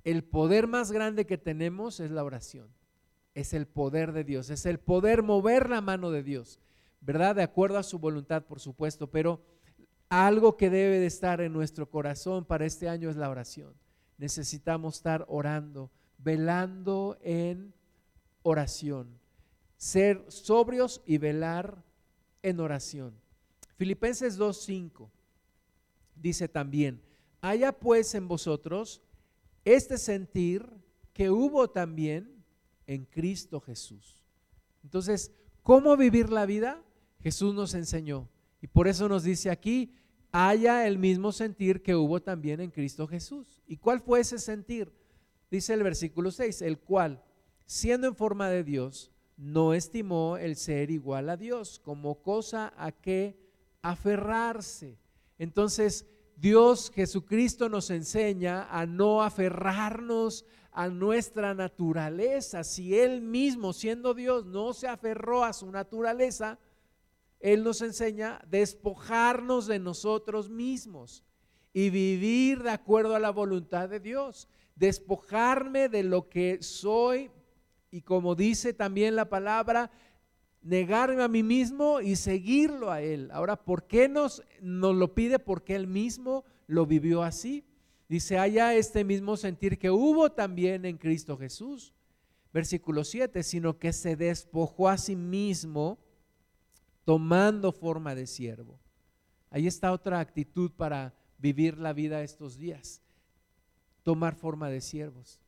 El 0.03 0.23
poder 0.23 0.67
más 0.67 0.91
grande 0.91 1.25
que 1.25 1.39
tenemos 1.39 1.99
es 1.99 2.11
la 2.11 2.23
oración. 2.23 2.69
Es 3.33 3.53
el 3.53 3.65
poder 3.65 4.11
de 4.11 4.23
Dios, 4.23 4.51
es 4.51 4.67
el 4.67 4.79
poder 4.79 5.23
mover 5.23 5.71
la 5.71 5.81
mano 5.81 6.11
de 6.11 6.21
Dios, 6.21 6.59
¿verdad? 7.01 7.35
De 7.35 7.43
acuerdo 7.43 7.79
a 7.79 7.83
su 7.83 7.97
voluntad, 7.97 8.43
por 8.45 8.59
supuesto, 8.59 9.09
pero 9.09 9.41
algo 10.09 10.57
que 10.57 10.69
debe 10.69 10.99
de 10.99 11.05
estar 11.05 11.39
en 11.41 11.53
nuestro 11.53 11.89
corazón 11.89 12.45
para 12.45 12.65
este 12.65 12.89
año 12.89 13.09
es 13.09 13.15
la 13.15 13.29
oración. 13.29 13.73
Necesitamos 14.17 14.97
estar 14.97 15.25
orando, 15.27 15.91
velando 16.17 17.17
en 17.21 17.73
oración 18.41 19.19
ser 19.79 20.25
sobrios 20.27 21.01
y 21.05 21.17
velar 21.17 21.81
en 22.43 22.59
oración. 22.59 23.15
Filipenses 23.77 24.37
2.5 24.37 25.09
dice 26.15 26.49
también, 26.49 27.01
haya 27.39 27.71
pues 27.71 28.13
en 28.13 28.27
vosotros 28.27 29.01
este 29.63 29.97
sentir 29.97 30.69
que 31.13 31.29
hubo 31.29 31.69
también 31.69 32.43
en 32.87 33.05
Cristo 33.05 33.61
Jesús. 33.61 34.21
Entonces, 34.83 35.31
¿cómo 35.63 35.95
vivir 35.95 36.29
la 36.29 36.45
vida? 36.45 36.83
Jesús 37.21 37.55
nos 37.55 37.73
enseñó. 37.73 38.27
Y 38.61 38.67
por 38.67 38.89
eso 38.89 39.07
nos 39.07 39.23
dice 39.23 39.49
aquí, 39.49 39.95
haya 40.31 40.87
el 40.87 40.97
mismo 40.97 41.31
sentir 41.31 41.81
que 41.81 41.95
hubo 41.95 42.21
también 42.21 42.59
en 42.61 42.71
Cristo 42.71 43.07
Jesús. 43.07 43.61
¿Y 43.67 43.77
cuál 43.77 44.01
fue 44.01 44.21
ese 44.21 44.39
sentir? 44.39 44.91
Dice 45.49 45.73
el 45.73 45.83
versículo 45.83 46.31
6, 46.31 46.61
el 46.61 46.79
cual, 46.79 47.23
siendo 47.65 48.07
en 48.07 48.15
forma 48.15 48.49
de 48.49 48.63
Dios, 48.63 49.11
no 49.37 49.73
estimó 49.73 50.37
el 50.37 50.55
ser 50.55 50.91
igual 50.91 51.29
a 51.29 51.37
Dios 51.37 51.79
como 51.79 52.21
cosa 52.21 52.73
a 52.77 52.91
que 52.91 53.39
aferrarse. 53.81 54.99
Entonces, 55.37 56.05
Dios 56.35 56.91
Jesucristo 56.93 57.67
nos 57.67 57.89
enseña 57.89 58.67
a 58.69 58.85
no 58.85 59.23
aferrarnos 59.23 60.45
a 60.71 60.87
nuestra 60.87 61.53
naturaleza. 61.53 62.63
Si 62.63 62.97
Él 62.97 63.21
mismo, 63.21 63.73
siendo 63.73 64.13
Dios, 64.13 64.45
no 64.45 64.73
se 64.73 64.87
aferró 64.87 65.43
a 65.43 65.53
su 65.53 65.71
naturaleza, 65.71 66.59
Él 67.39 67.63
nos 67.63 67.81
enseña 67.81 68.41
despojarnos 68.49 69.67
de 69.67 69.79
nosotros 69.79 70.49
mismos 70.49 71.23
y 71.73 71.89
vivir 71.89 72.63
de 72.63 72.71
acuerdo 72.71 73.15
a 73.15 73.19
la 73.19 73.31
voluntad 73.31 73.87
de 73.87 73.99
Dios. 73.99 74.47
Despojarme 74.75 75.89
de 75.89 76.03
lo 76.03 76.29
que 76.29 76.61
soy 76.61 77.31
Y 77.91 78.01
como 78.01 78.35
dice 78.35 78.71
también 78.73 79.15
la 79.15 79.29
palabra, 79.29 79.89
negarme 80.61 81.23
a 81.23 81.27
mí 81.27 81.41
mismo 81.41 82.01
y 82.01 82.15
seguirlo 82.17 82.91
a 82.91 83.01
Él. 83.01 83.29
Ahora, 83.31 83.55
¿por 83.55 83.87
qué 83.87 84.07
nos, 84.07 84.43
nos 84.61 84.95
lo 84.95 85.15
pide? 85.15 85.39
Porque 85.39 85.75
Él 85.75 85.87
mismo 85.87 86.43
lo 86.67 86.85
vivió 86.85 87.23
así. 87.23 87.65
Dice, 88.07 88.37
haya 88.37 88.75
este 88.75 89.03
mismo 89.03 89.37
sentir 89.37 89.79
que 89.79 89.89
hubo 89.89 90.31
también 90.31 90.85
en 90.85 90.97
Cristo 90.97 91.37
Jesús. 91.37 91.93
Versículo 92.51 93.03
7, 93.03 93.43
sino 93.43 93.77
que 93.77 93.93
se 93.93 94.15
despojó 94.15 94.89
a 94.89 94.97
sí 94.97 95.15
mismo 95.15 95.99
tomando 97.09 97.71
forma 97.71 98.13
de 98.13 98.27
siervo. 98.27 98.79
Ahí 99.49 99.65
está 99.65 99.91
otra 99.93 100.19
actitud 100.19 100.69
para 100.69 101.15
vivir 101.39 101.79
la 101.79 101.91
vida 101.91 102.21
estos 102.21 102.55
días. 102.55 103.01
Tomar 104.03 104.35
forma 104.35 104.69
de 104.69 104.79
siervos, 104.79 105.39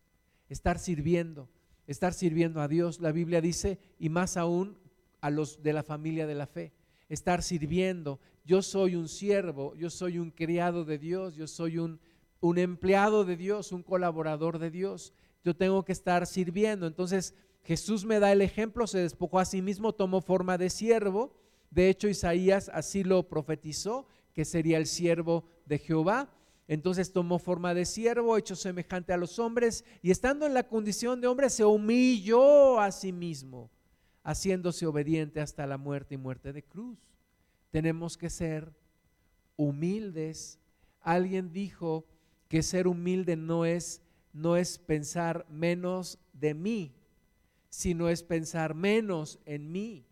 estar 0.49 0.79
sirviendo, 0.79 1.47
estar 1.85 2.15
sirviendo 2.15 2.61
a 2.61 2.67
Dios. 2.67 2.99
La 2.99 3.11
Biblia 3.11 3.41
dice, 3.41 3.77
y 3.99 4.09
más 4.09 4.37
aún 4.37 4.75
a 5.19 5.29
los 5.29 5.61
de 5.61 5.73
la 5.73 5.83
familia 5.83 6.25
de 6.25 6.33
la 6.33 6.47
fe. 6.47 6.73
Estar 7.09 7.43
sirviendo. 7.43 8.19
Yo 8.43 8.63
soy 8.63 8.95
un 8.95 9.07
siervo, 9.07 9.75
yo 9.75 9.91
soy 9.91 10.17
un 10.17 10.31
criado 10.31 10.83
de 10.83 10.97
Dios, 10.97 11.35
yo 11.35 11.45
soy 11.45 11.77
un, 11.77 11.99
un 12.39 12.57
empleado 12.57 13.23
de 13.23 13.37
Dios, 13.37 13.71
un 13.71 13.83
colaborador 13.83 14.57
de 14.57 14.71
Dios. 14.71 15.13
Yo 15.45 15.55
tengo 15.55 15.85
que 15.85 15.91
estar 15.91 16.25
sirviendo. 16.25 16.87
Entonces 16.87 17.35
Jesús 17.61 18.03
me 18.03 18.19
da 18.19 18.31
el 18.31 18.41
ejemplo, 18.41 18.87
se 18.87 18.97
despojó 18.97 19.37
a 19.37 19.45
sí 19.45 19.61
mismo, 19.61 19.93
tomó 19.93 20.21
forma 20.21 20.57
de 20.57 20.71
siervo. 20.71 21.39
De 21.71 21.89
hecho, 21.89 22.09
Isaías 22.09 22.69
así 22.73 23.03
lo 23.03 23.27
profetizó, 23.27 24.05
que 24.33 24.45
sería 24.45 24.77
el 24.77 24.85
siervo 24.85 25.45
de 25.65 25.79
Jehová. 25.79 26.29
Entonces 26.67 27.11
tomó 27.11 27.39
forma 27.39 27.73
de 27.73 27.85
siervo, 27.85 28.37
hecho 28.37 28.55
semejante 28.55 29.13
a 29.13 29.17
los 29.17 29.39
hombres, 29.39 29.83
y 30.01 30.11
estando 30.11 30.45
en 30.45 30.53
la 30.53 30.67
condición 30.67 31.19
de 31.19 31.27
hombre, 31.27 31.49
se 31.49 31.65
humilló 31.65 32.79
a 32.79 32.91
sí 32.91 33.11
mismo 33.11 33.71
haciéndose 34.23 34.85
obediente 34.85 35.41
hasta 35.41 35.65
la 35.65 35.77
muerte 35.77 36.15
y 36.15 36.17
muerte 36.17 36.53
de 36.53 36.63
cruz. 36.63 36.99
Tenemos 37.71 38.17
que 38.17 38.29
ser 38.29 38.71
humildes. 39.55 40.59
Alguien 41.01 41.51
dijo 41.51 42.05
que 42.47 42.61
ser 42.63 42.87
humilde 42.87 43.35
no 43.35 43.65
es 43.65 44.01
no 44.33 44.55
es 44.55 44.77
pensar 44.77 45.45
menos 45.49 46.17
de 46.31 46.53
mí, 46.53 46.93
sino 47.69 48.07
es 48.07 48.23
pensar 48.23 48.75
menos 48.75 49.39
en 49.45 49.73
mí 49.73 50.05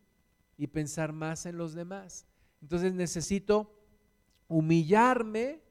y 0.60 0.68
pensar 0.68 1.14
más 1.14 1.46
en 1.46 1.58
los 1.58 1.74
demás. 1.74 2.28
Entonces 2.62 2.94
necesito 2.94 3.74
humillarme, 4.50 5.62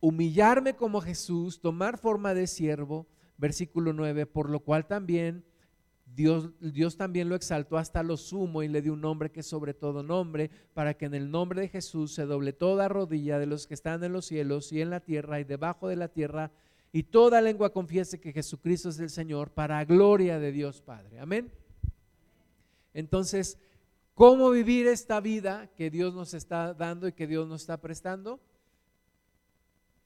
humillarme 0.00 0.76
como 0.76 1.00
Jesús, 1.00 1.62
tomar 1.62 1.96
forma 1.96 2.34
de 2.34 2.46
siervo, 2.46 3.06
versículo 3.38 3.94
9, 3.94 4.26
por 4.26 4.50
lo 4.50 4.60
cual 4.60 4.86
también 4.86 5.46
Dios, 6.04 6.50
Dios, 6.60 6.98
también 6.98 7.30
lo 7.30 7.34
exaltó 7.34 7.78
hasta 7.78 8.02
lo 8.02 8.18
sumo 8.18 8.62
y 8.62 8.68
le 8.68 8.82
dio 8.82 8.92
un 8.92 9.00
nombre 9.00 9.30
que 9.30 9.42
sobre 9.42 9.72
todo 9.72 10.02
nombre, 10.02 10.50
para 10.74 10.92
que 10.92 11.06
en 11.06 11.14
el 11.14 11.30
nombre 11.30 11.62
de 11.62 11.68
Jesús 11.68 12.12
se 12.12 12.26
doble 12.26 12.52
toda 12.52 12.88
rodilla 12.88 13.38
de 13.38 13.46
los 13.46 13.66
que 13.66 13.72
están 13.72 14.04
en 14.04 14.12
los 14.12 14.26
cielos 14.26 14.72
y 14.72 14.82
en 14.82 14.90
la 14.90 15.00
tierra 15.00 15.40
y 15.40 15.44
debajo 15.44 15.88
de 15.88 15.96
la 15.96 16.08
tierra, 16.08 16.52
y 16.92 17.04
toda 17.04 17.40
lengua 17.40 17.72
confiese 17.72 18.20
que 18.20 18.34
Jesucristo 18.34 18.90
es 18.90 18.98
el 19.00 19.08
Señor, 19.08 19.52
para 19.52 19.82
gloria 19.86 20.38
de 20.38 20.52
Dios 20.52 20.82
Padre. 20.82 21.18
Amén. 21.18 21.50
Entonces, 22.92 23.56
¿cómo 24.14 24.50
vivir 24.50 24.86
esta 24.86 25.20
vida 25.20 25.70
que 25.76 25.90
Dios 25.90 26.14
nos 26.14 26.34
está 26.34 26.74
dando 26.74 27.08
y 27.08 27.12
que 27.12 27.26
Dios 27.26 27.48
nos 27.48 27.62
está 27.62 27.80
prestando? 27.80 28.40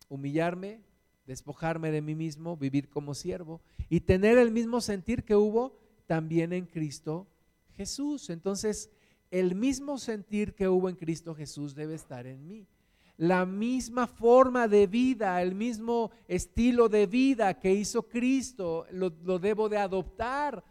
Humillarme, 0.08 0.80
despojarme 1.26 1.90
de 1.90 2.02
mí 2.02 2.14
mismo, 2.14 2.56
vivir 2.56 2.88
como 2.88 3.14
siervo 3.14 3.60
y 3.88 4.00
tener 4.00 4.38
el 4.38 4.50
mismo 4.50 4.80
sentir 4.80 5.24
que 5.24 5.36
hubo 5.36 5.76
también 6.06 6.52
en 6.52 6.66
Cristo 6.66 7.26
Jesús. 7.72 8.30
Entonces, 8.30 8.90
el 9.30 9.54
mismo 9.54 9.98
sentir 9.98 10.54
que 10.54 10.68
hubo 10.68 10.88
en 10.88 10.96
Cristo 10.96 11.34
Jesús 11.34 11.74
debe 11.74 11.94
estar 11.94 12.26
en 12.26 12.46
mí. 12.46 12.66
La 13.18 13.46
misma 13.46 14.06
forma 14.06 14.68
de 14.68 14.86
vida, 14.86 15.40
el 15.40 15.54
mismo 15.54 16.10
estilo 16.28 16.88
de 16.88 17.06
vida 17.06 17.58
que 17.58 17.72
hizo 17.72 18.02
Cristo, 18.02 18.86
lo, 18.90 19.10
debo 19.10 19.68
de 19.68 19.78
adoptar. 19.78 20.62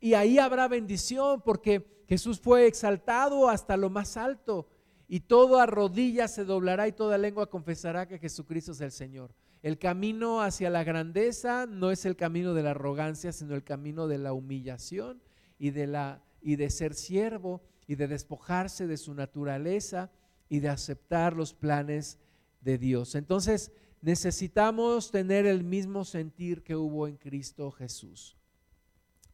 Y 0.00 0.12
ahí 0.14 0.38
habrá 0.38 0.68
bendición 0.68 1.40
porque 1.42 1.93
Jesús 2.08 2.40
fue 2.40 2.66
exaltado 2.66 3.48
hasta 3.48 3.76
lo 3.76 3.90
más 3.90 4.16
alto 4.16 4.68
y 5.08 5.20
toda 5.20 5.66
rodilla 5.66 6.28
se 6.28 6.44
doblará 6.44 6.88
y 6.88 6.92
toda 6.92 7.18
lengua 7.18 7.50
confesará 7.50 8.06
que 8.06 8.18
Jesucristo 8.18 8.72
es 8.72 8.80
el 8.80 8.92
Señor. 8.92 9.34
El 9.62 9.78
camino 9.78 10.42
hacia 10.42 10.68
la 10.70 10.84
grandeza 10.84 11.66
no 11.66 11.90
es 11.90 12.04
el 12.04 12.16
camino 12.16 12.52
de 12.52 12.62
la 12.62 12.72
arrogancia, 12.72 13.32
sino 13.32 13.54
el 13.54 13.64
camino 13.64 14.08
de 14.08 14.18
la 14.18 14.32
humillación 14.32 15.22
y 15.58 15.70
de, 15.70 15.86
la, 15.86 16.22
y 16.42 16.56
de 16.56 16.68
ser 16.70 16.94
siervo 16.94 17.62
y 17.86 17.94
de 17.94 18.08
despojarse 18.08 18.86
de 18.86 18.96
su 18.96 19.14
naturaleza 19.14 20.10
y 20.48 20.60
de 20.60 20.68
aceptar 20.68 21.34
los 21.34 21.54
planes 21.54 22.18
de 22.60 22.76
Dios. 22.76 23.14
Entonces 23.14 23.72
necesitamos 24.02 25.10
tener 25.10 25.46
el 25.46 25.64
mismo 25.64 26.04
sentir 26.04 26.62
que 26.62 26.76
hubo 26.76 27.08
en 27.08 27.16
Cristo 27.16 27.70
Jesús. 27.70 28.36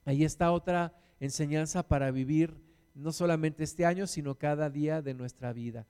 Ahí 0.04 0.24
está 0.24 0.52
otra 0.52 0.94
enseñanza 1.20 1.86
para 1.86 2.10
vivir 2.10 2.60
no 2.94 3.12
solamente 3.12 3.62
este 3.62 3.86
año, 3.86 4.06
sino 4.06 4.36
cada 4.36 4.68
día 4.68 5.00
de 5.00 5.14
nuestra 5.14 5.52
vida 5.52 5.86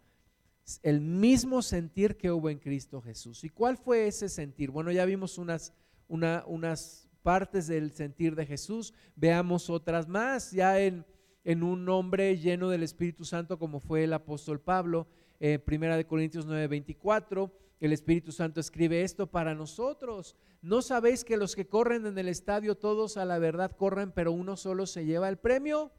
el 0.82 1.00
mismo 1.00 1.62
sentir 1.62 2.16
que 2.16 2.30
hubo 2.30 2.48
en 2.48 2.58
Cristo 2.58 3.00
Jesús. 3.00 3.44
¿Y 3.44 3.48
cuál 3.48 3.76
fue 3.76 4.06
ese 4.06 4.28
sentir? 4.28 4.70
Bueno, 4.70 4.92
ya 4.92 5.04
vimos 5.04 5.38
unas, 5.38 5.72
unas 6.08 7.08
partes 7.22 7.66
del 7.66 7.92
sentir 7.92 8.34
de 8.34 8.46
Jesús, 8.46 8.94
veamos 9.16 9.68
otras 9.70 10.08
más, 10.08 10.52
ya 10.52 10.80
en, 10.80 11.04
en 11.44 11.62
un 11.62 11.88
hombre 11.88 12.36
lleno 12.38 12.68
del 12.68 12.82
Espíritu 12.82 13.24
Santo 13.24 13.58
como 13.58 13.80
fue 13.80 14.04
el 14.04 14.12
apóstol 14.12 14.60
Pablo, 14.60 15.08
eh, 15.38 15.58
Primera 15.58 15.96
de 15.96 16.06
Corintios 16.06 16.46
9:24, 16.46 17.50
el 17.80 17.92
Espíritu 17.92 18.30
Santo 18.30 18.60
escribe 18.60 19.02
esto 19.02 19.26
para 19.26 19.54
nosotros. 19.54 20.36
¿No 20.60 20.82
sabéis 20.82 21.24
que 21.24 21.38
los 21.38 21.56
que 21.56 21.66
corren 21.66 22.06
en 22.06 22.18
el 22.18 22.28
estadio 22.28 22.76
todos 22.76 23.16
a 23.16 23.24
la 23.24 23.38
verdad 23.38 23.74
corren, 23.76 24.12
pero 24.12 24.32
uno 24.32 24.56
solo 24.56 24.86
se 24.86 25.06
lleva 25.06 25.28
el 25.30 25.38
premio? 25.38 25.90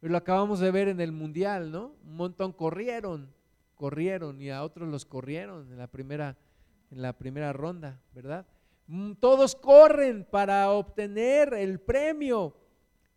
Lo 0.00 0.16
acabamos 0.16 0.58
de 0.58 0.72
ver 0.72 0.88
en 0.88 1.00
el 1.00 1.12
Mundial, 1.12 1.70
¿no? 1.70 1.94
Un 2.04 2.16
montón 2.16 2.52
corrieron, 2.52 3.32
corrieron 3.76 4.42
y 4.42 4.50
a 4.50 4.64
otros 4.64 4.88
los 4.88 5.06
corrieron 5.06 5.70
en 5.70 5.78
la 5.78 5.86
primera, 5.86 6.36
en 6.90 7.02
la 7.02 7.12
primera 7.12 7.52
ronda, 7.52 8.00
¿verdad? 8.12 8.44
Mm, 8.88 9.12
todos 9.12 9.54
corren 9.54 10.26
para 10.28 10.72
obtener 10.72 11.54
el 11.54 11.78
premio, 11.78 12.56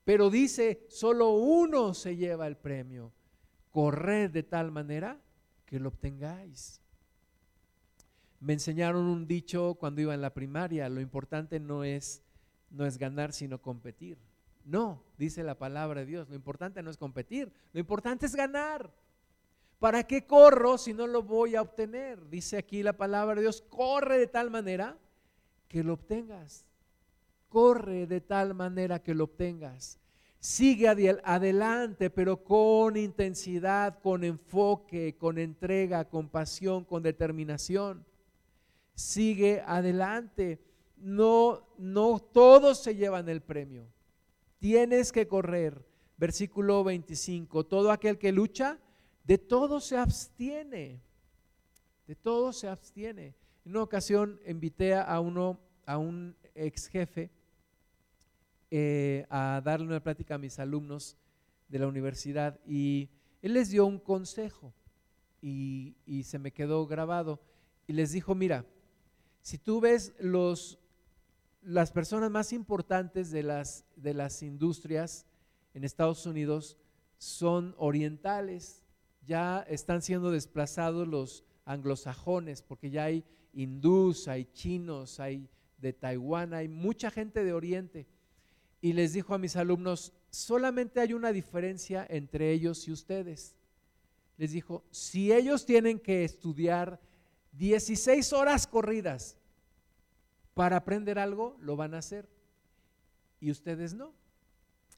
pero 0.04 0.30
dice, 0.30 0.86
solo 0.90 1.32
uno 1.32 1.96
se 1.96 2.16
lleva 2.16 2.46
el 2.46 2.56
premio. 2.56 3.12
Corred 3.72 4.30
de 4.30 4.44
tal 4.44 4.72
manera 4.72 5.20
que 5.66 5.80
lo 5.80 5.90
obtengáis. 5.90 6.85
Me 8.40 8.54
enseñaron 8.54 9.06
un 9.06 9.28
dicho 9.28 9.76
cuando 9.76 10.02
iba 10.02 10.14
en 10.14 10.22
la 10.22 10.34
primaria, 10.34 10.90
lo 10.90 11.02
importante 11.02 11.60
no 11.60 11.84
es, 11.84 12.22
no 12.70 12.86
es 12.86 12.98
ganar, 12.98 13.34
sino 13.34 13.62
competir. 13.62 14.18
No, 14.66 15.04
dice 15.18 15.44
la 15.44 15.58
palabra 15.58 16.02
de 16.02 16.08
Dios, 16.08 16.30
lo 16.30 16.36
importante 16.36 16.82
no 16.82 16.90
es 16.90 16.98
competir, 16.98 17.52
lo 17.72 17.80
importante 17.80 18.26
es 18.26 18.36
ganar. 18.36 18.92
¿Para 19.80 20.04
qué 20.04 20.26
corro 20.26 20.78
si 20.78 20.94
no 20.94 21.06
lo 21.06 21.22
voy 21.22 21.56
a 21.56 21.62
obtener? 21.62 22.28
Dice 22.30 22.58
aquí 22.58 22.82
la 22.82 22.94
palabra 22.94 23.36
de 23.36 23.42
Dios, 23.42 23.62
corre 23.70 24.18
de 24.18 24.28
tal 24.28 24.50
manera 24.50 24.98
que 25.68 25.84
lo 25.84 25.94
obtengas. 25.94 26.66
Corre 27.50 28.08
de 28.08 28.22
tal 28.22 28.54
manera 28.54 29.04
que 29.04 29.14
lo 29.14 29.26
obtengas. 29.26 30.00
Sigue 30.40 30.88
adelante, 30.88 32.10
pero 32.10 32.44
con 32.44 32.98
intensidad, 32.98 34.00
con 34.00 34.24
enfoque, 34.24 35.16
con 35.18 35.38
entrega, 35.38 36.06
con 36.06 36.30
pasión, 36.30 36.86
con 36.86 37.04
determinación. 37.04 38.06
Sigue 38.96 39.62
adelante. 39.66 40.60
No, 40.98 41.68
no 41.78 42.20
todos 42.20 42.82
se 42.82 42.96
llevan 42.96 43.30
el 43.30 43.42
premio. 43.42 43.86
Tienes 44.60 45.12
que 45.12 45.28
correr. 45.28 45.86
Versículo 46.18 46.84
25. 46.84 47.66
Todo 47.66 47.92
aquel 47.92 48.18
que 48.18 48.32
lucha, 48.32 48.80
de 49.26 49.38
todo 49.38 49.80
se 49.80 49.98
abstiene. 49.98 51.02
De 52.08 52.16
todo 52.16 52.54
se 52.54 52.70
abstiene. 52.70 53.36
En 53.66 53.72
una 53.72 53.84
ocasión 53.84 54.40
invité 54.48 54.96
a 54.96 55.20
uno, 55.20 55.60
a 55.86 55.98
un 55.98 56.36
ex 56.54 56.88
jefe, 56.88 57.30
eh, 58.72 59.26
a 59.30 59.62
darle 59.64 59.88
una 59.88 60.02
plática 60.02 60.36
a 60.36 60.38
mis 60.38 60.58
alumnos 60.60 61.18
de 61.68 61.80
la 61.80 61.88
universidad 61.88 62.60
y 62.66 63.10
él 63.42 63.54
les 63.54 63.70
dio 63.70 63.86
un 63.86 64.00
consejo 64.00 64.74
y, 65.42 65.96
y 66.06 66.24
se 66.24 66.40
me 66.40 66.52
quedó 66.52 66.86
grabado 66.88 67.40
y 67.88 67.94
les 67.94 68.12
dijo, 68.12 68.36
mira, 68.36 68.66
si 69.46 69.60
tú 69.60 69.80
ves 69.80 70.16
los 70.18 70.80
las 71.62 71.92
personas 71.92 72.32
más 72.32 72.52
importantes 72.52 73.30
de 73.30 73.44
las, 73.44 73.86
de 73.96 74.16
las 74.16 74.42
industrias 74.42 75.28
en 75.76 75.84
Estados 75.84 76.26
Unidos 76.26 76.78
son 77.20 77.76
orientales, 77.78 78.84
ya 79.24 79.62
están 79.70 80.02
siendo 80.02 80.32
desplazados 80.32 81.08
los 81.08 81.44
anglosajones, 81.64 82.64
porque 82.64 82.90
ya 82.90 83.04
hay 83.04 83.24
hindús, 83.54 84.28
hay 84.28 84.46
chinos, 84.46 85.20
hay 85.20 85.48
de 85.78 85.94
Taiwán, 85.94 86.56
hay 86.56 86.68
mucha 86.68 87.12
gente 87.12 87.44
de 87.44 87.54
Oriente. 87.54 88.08
y 88.82 88.94
les 88.94 89.14
dijo 89.14 89.36
a 89.36 89.40
mis 89.40 89.56
alumnos, 89.56 90.12
solamente 90.32 91.02
hay 91.02 91.14
una 91.14 91.32
diferencia 91.32 92.04
entre 92.10 92.52
ellos 92.52 92.88
y 92.88 92.92
ustedes. 92.92 93.56
Les 94.38 94.52
dijo, 94.52 94.84
si 94.90 95.32
ellos 95.32 95.68
tienen 95.68 96.00
que 96.00 96.24
estudiar 96.24 97.00
16 97.58 98.34
horas 98.34 98.68
corridas 98.68 99.38
para 100.54 100.78
aprender 100.78 101.20
algo, 101.20 101.58
lo 101.60 101.76
van 101.76 101.94
a 101.94 102.00
hacer. 102.00 102.28
Y 103.40 103.52
ustedes 103.52 103.94
no. 103.94 104.14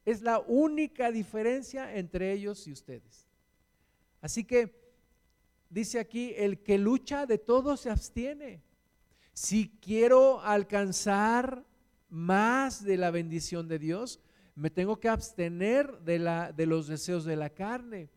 Es 0.06 0.22
la 0.22 0.39
única 0.39 1.12
diferencia 1.12 1.96
entre 1.96 2.32
ellos 2.32 2.67
y 2.67 2.72
ustedes. 2.72 3.28
Así 4.22 4.43
que 4.43 4.74
dice 5.70 6.00
aquí, 6.00 6.34
el 6.38 6.63
que 6.63 6.78
lucha 6.78 7.26
de 7.26 7.38
todo 7.38 7.76
se 7.76 7.89
abstiene. 7.89 8.62
Si 9.34 9.70
quiero 9.82 10.41
alcanzar 10.41 11.65
más 12.10 12.84
de 12.84 12.98
la 12.98 13.12
bendición 13.12 13.67
de 13.67 13.80
Dios, 13.80 14.20
me 14.56 14.70
tengo 14.70 15.00
que 15.00 15.10
abstener 15.10 16.00
de, 16.00 16.20
la, 16.20 16.52
de 16.52 16.65
los 16.65 16.88
deseos 16.88 17.26
de 17.26 17.36
la 17.36 17.50
carne. 17.50 18.10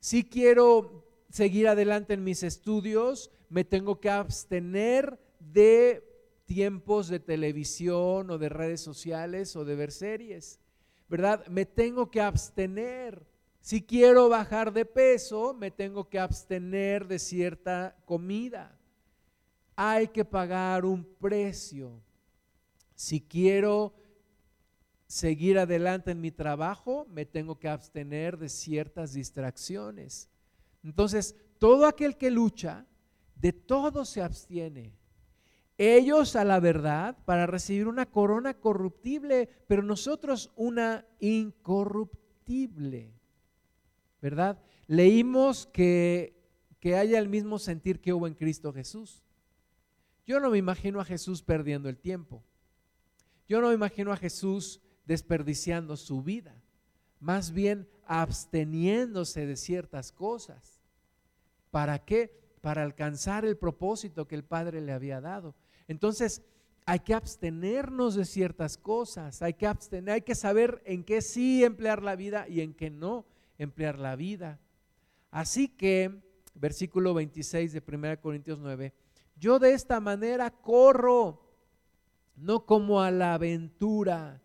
Si 0.00 0.24
quiero 0.24 1.04
seguir 1.28 1.68
adelante 1.68 2.14
en 2.14 2.24
mis 2.24 2.42
estudios, 2.42 3.30
me 3.54 3.62
tengo 3.62 4.00
que 4.00 4.10
abstener 4.10 5.16
de 5.38 6.02
tiempos 6.44 7.06
de 7.06 7.20
televisión 7.20 8.28
o 8.30 8.36
de 8.36 8.48
redes 8.48 8.80
sociales 8.80 9.54
o 9.54 9.64
de 9.64 9.76
ver 9.76 9.92
series. 9.92 10.58
¿verdad? 11.08 11.46
Me 11.46 11.64
tengo 11.64 12.10
que 12.10 12.20
abstener. 12.20 13.24
Si 13.60 13.80
quiero 13.80 14.28
bajar 14.28 14.72
de 14.72 14.84
peso, 14.84 15.54
me 15.54 15.70
tengo 15.70 16.08
que 16.08 16.18
abstener 16.18 17.06
de 17.06 17.20
cierta 17.20 17.96
comida. 18.06 18.76
Hay 19.76 20.08
que 20.08 20.24
pagar 20.24 20.84
un 20.84 21.04
precio. 21.04 22.02
Si 22.96 23.20
quiero 23.20 23.94
seguir 25.06 25.60
adelante 25.60 26.10
en 26.10 26.20
mi 26.20 26.32
trabajo, 26.32 27.06
me 27.08 27.24
tengo 27.24 27.56
que 27.56 27.68
abstener 27.68 28.36
de 28.36 28.48
ciertas 28.48 29.12
distracciones. 29.12 30.28
Entonces, 30.82 31.36
todo 31.60 31.86
aquel 31.86 32.16
que 32.16 32.32
lucha, 32.32 32.88
de 33.44 33.52
todo 33.52 34.06
se 34.06 34.22
abstiene 34.22 34.94
ellos 35.76 36.34
a 36.34 36.44
la 36.44 36.60
verdad 36.60 37.14
para 37.26 37.46
recibir 37.46 37.88
una 37.88 38.06
corona 38.06 38.54
corruptible, 38.54 39.50
pero 39.66 39.82
nosotros 39.82 40.50
una 40.56 41.04
incorruptible. 41.20 43.12
¿Verdad? 44.22 44.58
Leímos 44.86 45.66
que, 45.66 46.40
que 46.80 46.96
haya 46.96 47.18
el 47.18 47.28
mismo 47.28 47.58
sentir 47.58 48.00
que 48.00 48.14
hubo 48.14 48.26
en 48.26 48.32
Cristo 48.32 48.72
Jesús. 48.72 49.22
Yo 50.26 50.40
no 50.40 50.48
me 50.48 50.56
imagino 50.56 50.98
a 50.98 51.04
Jesús 51.04 51.42
perdiendo 51.42 51.90
el 51.90 51.98
tiempo. 51.98 52.42
Yo 53.46 53.60
no 53.60 53.68
me 53.68 53.74
imagino 53.74 54.10
a 54.10 54.16
Jesús 54.16 54.80
desperdiciando 55.04 55.98
su 55.98 56.22
vida. 56.22 56.54
Más 57.20 57.50
bien 57.50 57.86
absteniéndose 58.06 59.44
de 59.44 59.56
ciertas 59.56 60.12
cosas. 60.12 60.80
¿Para 61.70 61.98
qué? 61.98 62.43
Para 62.64 62.82
alcanzar 62.82 63.44
el 63.44 63.58
propósito 63.58 64.26
que 64.26 64.34
el 64.34 64.42
Padre 64.42 64.80
le 64.80 64.92
había 64.92 65.20
dado. 65.20 65.54
Entonces, 65.86 66.40
hay 66.86 67.00
que 67.00 67.12
abstenernos 67.12 68.14
de 68.14 68.24
ciertas 68.24 68.78
cosas, 68.78 69.42
hay 69.42 69.52
que 69.52 69.66
abstener, 69.66 70.14
hay 70.14 70.22
que 70.22 70.34
saber 70.34 70.82
en 70.86 71.04
qué 71.04 71.20
sí 71.20 71.62
emplear 71.62 72.02
la 72.02 72.16
vida 72.16 72.48
y 72.48 72.62
en 72.62 72.72
qué 72.72 72.88
no 72.88 73.26
emplear 73.58 73.98
la 73.98 74.16
vida. 74.16 74.60
Así 75.30 75.68
que, 75.68 76.22
versículo 76.54 77.12
26 77.12 77.70
de 77.74 77.82
1 77.86 78.18
Corintios 78.22 78.58
9, 78.58 78.94
yo 79.36 79.58
de 79.58 79.74
esta 79.74 80.00
manera 80.00 80.48
corro, 80.48 81.42
no 82.34 82.64
como 82.64 83.02
a 83.02 83.10
la 83.10 83.34
aventura, 83.34 84.40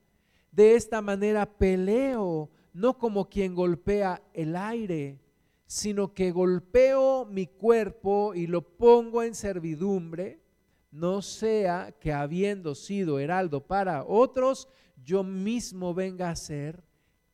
de 0.51 0.75
esta 0.75 1.01
manera 1.01 1.45
peleo, 1.45 2.49
no 2.73 2.97
como 2.97 3.29
quien 3.29 3.55
golpea 3.55 4.21
el 4.33 4.57
aire, 4.57 5.21
sino 5.69 6.15
que 6.15 6.31
golpeo 6.31 7.25
mi 7.25 7.45
cuerpo 7.45 8.33
y 8.33 8.47
lo 8.47 8.75
pongo 8.75 9.21
en 9.21 9.35
servidumbre 9.35 10.41
no 10.89 11.21
sea 11.21 11.91
que 11.99 12.11
habiendo 12.11 12.73
sido 12.73 13.19
heraldo 13.19 13.67
para 13.67 14.03
otros, 14.03 14.67
yo 15.05 15.23
mismo 15.23 15.93
venga 15.93 16.31
a 16.31 16.35
ser 16.35 16.83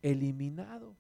eliminado. 0.02 0.98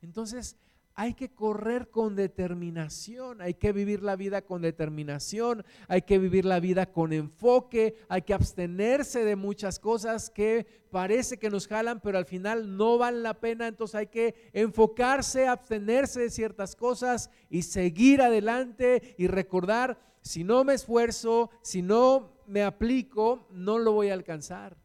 Entonces, 0.00 0.56
hay 0.94 1.14
que 1.14 1.30
correr 1.30 1.90
con 1.90 2.16
determinación, 2.16 3.40
hay 3.40 3.54
que 3.54 3.72
vivir 3.72 4.02
la 4.02 4.16
vida 4.16 4.42
con 4.42 4.62
determinación, 4.62 5.64
hay 5.88 6.02
que 6.02 6.18
vivir 6.18 6.44
la 6.44 6.60
vida 6.60 6.86
con 6.86 7.12
enfoque, 7.12 7.96
hay 8.08 8.22
que 8.22 8.34
abstenerse 8.34 9.24
de 9.24 9.36
muchas 9.36 9.78
cosas 9.78 10.30
que 10.30 10.66
parece 10.90 11.38
que 11.38 11.50
nos 11.50 11.66
jalan, 11.66 12.00
pero 12.00 12.18
al 12.18 12.26
final 12.26 12.76
no 12.76 12.98
valen 12.98 13.22
la 13.22 13.40
pena, 13.40 13.66
entonces 13.66 13.94
hay 13.94 14.06
que 14.08 14.34
enfocarse, 14.52 15.46
abstenerse 15.46 16.20
de 16.20 16.30
ciertas 16.30 16.76
cosas 16.76 17.30
y 17.48 17.62
seguir 17.62 18.20
adelante 18.20 19.14
y 19.16 19.26
recordar 19.26 19.98
si 20.20 20.44
no 20.44 20.64
me 20.64 20.74
esfuerzo, 20.74 21.50
si 21.62 21.82
no 21.82 22.32
me 22.46 22.62
aplico, 22.62 23.46
no 23.50 23.78
lo 23.78 23.92
voy 23.92 24.10
a 24.10 24.14
alcanzar. 24.14 24.76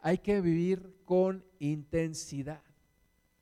Hay 0.00 0.18
que 0.18 0.40
vivir 0.40 0.96
con 1.04 1.44
intensidad, 1.58 2.62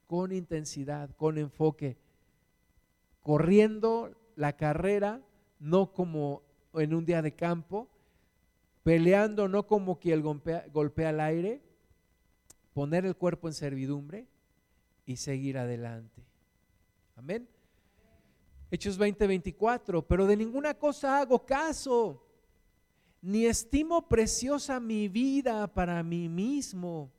con 0.07 0.33
intensidad, 0.33 1.11
con 1.17 1.39
enfoque, 1.39 1.97
corriendo 3.23 4.15
la 4.37 4.57
carrera, 4.57 5.21
no 5.59 5.93
como 5.93 6.43
en 6.75 6.95
un 6.95 7.05
día 7.05 7.23
de 7.23 7.35
campo, 7.35 7.89
peleando 8.83 9.49
no 9.49 9.67
como 9.67 9.99
quien 9.99 10.23
golpea, 10.23 10.67
golpea 10.73 11.11
el 11.11 11.21
aire, 11.21 11.63
poner 12.73 13.05
el 13.07 13.17
cuerpo 13.17 13.49
en 13.49 13.55
servidumbre 13.55 14.27
y 15.07 15.17
seguir 15.17 15.59
adelante. 15.59 16.23
Amén. 17.17 17.49
Hechos 18.71 18.99
20, 18.99 19.27
24, 19.27 20.07
pero 20.07 20.27
de 20.27 20.37
ninguna 20.37 20.75
cosa 20.75 21.19
hago 21.19 21.47
caso, 21.47 22.23
ni 23.23 23.47
estimo 23.47 24.07
preciosa 24.07 24.79
mi 24.81 25.09
vida 25.09 25.67
para 25.67 26.03
mí 26.03 26.29
mismo. 26.29 27.11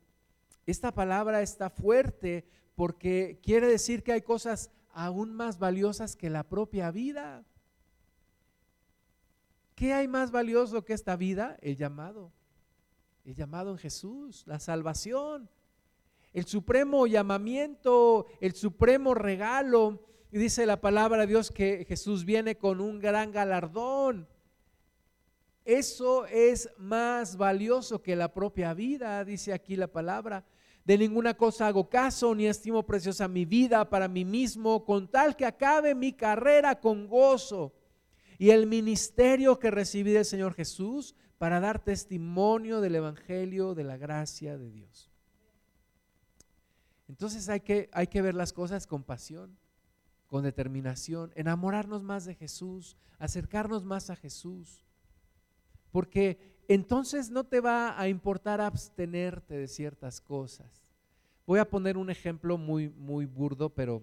Esta 0.68 0.92
palabra 0.92 1.40
está 1.40 1.70
fuerte 1.70 2.44
porque 2.74 3.40
quiere 3.42 3.68
decir 3.68 4.02
que 4.02 4.12
hay 4.12 4.20
cosas 4.20 4.70
aún 4.92 5.32
más 5.32 5.58
valiosas 5.58 6.14
que 6.14 6.28
la 6.28 6.42
propia 6.42 6.90
vida. 6.90 7.42
¿Qué 9.74 9.94
hay 9.94 10.08
más 10.08 10.30
valioso 10.30 10.84
que 10.84 10.92
esta 10.92 11.16
vida? 11.16 11.56
El 11.62 11.78
llamado. 11.78 12.34
El 13.24 13.34
llamado 13.34 13.70
en 13.70 13.78
Jesús, 13.78 14.42
la 14.46 14.60
salvación, 14.60 15.48
el 16.34 16.44
supremo 16.44 17.06
llamamiento, 17.06 18.26
el 18.38 18.52
supremo 18.52 19.14
regalo 19.14 20.04
y 20.30 20.36
dice 20.36 20.66
la 20.66 20.82
palabra 20.82 21.22
de 21.22 21.28
Dios 21.28 21.50
que 21.50 21.86
Jesús 21.88 22.26
viene 22.26 22.58
con 22.58 22.82
un 22.82 22.98
gran 22.98 23.32
galardón. 23.32 24.28
Eso 25.64 26.26
es 26.26 26.68
más 26.76 27.38
valioso 27.38 28.02
que 28.02 28.16
la 28.16 28.34
propia 28.34 28.74
vida, 28.74 29.24
dice 29.24 29.54
aquí 29.54 29.74
la 29.74 29.86
palabra. 29.86 30.44
De 30.88 30.96
ninguna 30.96 31.34
cosa 31.34 31.66
hago 31.66 31.90
caso, 31.90 32.34
ni 32.34 32.46
estimo 32.46 32.82
preciosa 32.82 33.28
mi 33.28 33.44
vida 33.44 33.90
para 33.90 34.08
mí 34.08 34.24
mismo, 34.24 34.86
con 34.86 35.06
tal 35.06 35.36
que 35.36 35.44
acabe 35.44 35.94
mi 35.94 36.14
carrera 36.14 36.80
con 36.80 37.08
gozo 37.08 37.74
y 38.38 38.48
el 38.48 38.66
ministerio 38.66 39.58
que 39.58 39.70
recibí 39.70 40.12
del 40.12 40.24
Señor 40.24 40.54
Jesús 40.54 41.14
para 41.36 41.60
dar 41.60 41.84
testimonio 41.84 42.80
del 42.80 42.94
Evangelio 42.94 43.74
de 43.74 43.84
la 43.84 43.98
gracia 43.98 44.56
de 44.56 44.70
Dios. 44.70 45.10
Entonces 47.06 47.50
hay 47.50 47.60
que, 47.60 47.90
hay 47.92 48.06
que 48.06 48.22
ver 48.22 48.34
las 48.34 48.54
cosas 48.54 48.86
con 48.86 49.02
pasión 49.02 49.58
con 50.26 50.42
determinación, 50.42 51.32
enamorarnos 51.34 52.02
más 52.02 52.24
de 52.24 52.34
Jesús, 52.34 52.96
acercarnos 53.18 53.84
más 53.84 54.08
a 54.08 54.16
Jesús. 54.16 54.86
Porque 55.90 56.57
entonces 56.68 57.30
no 57.30 57.44
te 57.44 57.60
va 57.60 57.98
a 58.00 58.08
importar 58.08 58.60
abstenerte 58.60 59.56
de 59.56 59.66
ciertas 59.66 60.20
cosas. 60.20 60.82
Voy 61.46 61.58
a 61.58 61.68
poner 61.68 61.96
un 61.96 62.10
ejemplo 62.10 62.58
muy, 62.58 62.90
muy 62.90 63.24
burdo, 63.24 63.70
pero 63.70 64.02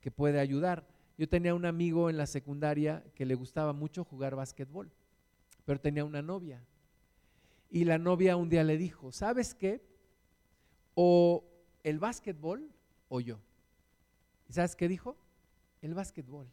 que 0.00 0.10
puede 0.10 0.38
ayudar. 0.38 0.86
Yo 1.18 1.28
tenía 1.28 1.54
un 1.54 1.64
amigo 1.64 2.10
en 2.10 2.18
la 2.18 2.26
secundaria 2.26 3.02
que 3.14 3.26
le 3.26 3.34
gustaba 3.34 3.72
mucho 3.72 4.04
jugar 4.04 4.36
básquetbol, 4.36 4.90
pero 5.64 5.80
tenía 5.80 6.04
una 6.04 6.22
novia. 6.22 6.62
Y 7.70 7.84
la 7.84 7.98
novia 7.98 8.36
un 8.36 8.48
día 8.48 8.62
le 8.62 8.76
dijo, 8.76 9.10
¿sabes 9.10 9.54
qué? 9.54 9.82
O 10.94 11.42
el 11.82 11.98
básquetbol 11.98 12.70
o 13.08 13.20
yo. 13.20 13.40
¿Y 14.48 14.52
sabes 14.52 14.76
qué 14.76 14.86
dijo? 14.86 15.16
el 15.86 15.94
básquetbol. 15.94 16.50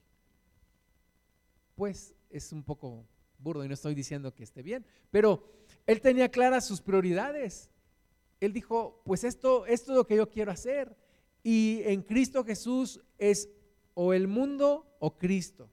Pues 1.76 2.16
es 2.30 2.52
un 2.52 2.64
poco 2.64 3.06
burdo 3.44 3.64
y 3.64 3.68
no 3.68 3.74
estoy 3.74 3.94
diciendo 3.94 4.34
que 4.34 4.44
esté 4.44 4.64
bien, 4.64 4.86
pero 5.12 5.44
él 5.86 6.02
tenía 6.02 6.30
claras 6.30 6.66
sus 6.66 6.82
prioridades. 6.82 7.70
Él 8.39 8.54
dijo, 8.54 9.02
pues 9.06 9.24
esto, 9.24 9.66
esto 9.66 9.91
es 9.91 9.98
lo 9.98 10.08
que 10.08 10.16
yo 10.16 10.30
quiero 10.30 10.52
hacer. 10.52 10.96
Y 11.44 11.82
en 11.84 12.02
Cristo 12.02 12.44
Jesús 12.44 13.02
es 13.18 13.50
o 13.94 14.14
el 14.14 14.28
mundo 14.28 14.96
o 15.00 15.18
Cristo. 15.18 15.70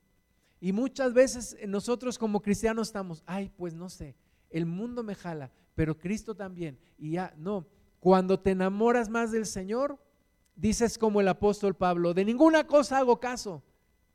Y 0.60 0.72
muchas 0.72 1.14
veces 1.14 1.56
nosotros 1.66 2.18
como 2.18 2.42
cristianos 2.42 2.88
estamos, 2.88 3.22
ay, 3.26 3.50
pues 3.56 3.74
no 3.74 3.88
sé, 3.88 4.14
el 4.50 4.66
mundo 4.66 5.02
me 5.02 5.14
jala, 5.14 5.50
pero 5.74 5.96
Cristo 5.96 6.34
también. 6.34 6.78
Y 6.98 7.12
ya, 7.12 7.34
no, 7.38 7.66
Cuando 7.98 8.40
te 8.40 8.52
enamoras 8.52 9.08
más 9.08 9.30
del 9.30 9.46
Señor, 9.46 9.98
dices 10.56 10.98
como 10.98 11.20
el 11.20 11.28
apóstol 11.28 11.74
Pablo, 11.74 12.14
de 12.14 12.24
ninguna 12.24 12.66
cosa 12.66 12.98
hago 12.98 13.20
caso. 13.20 13.62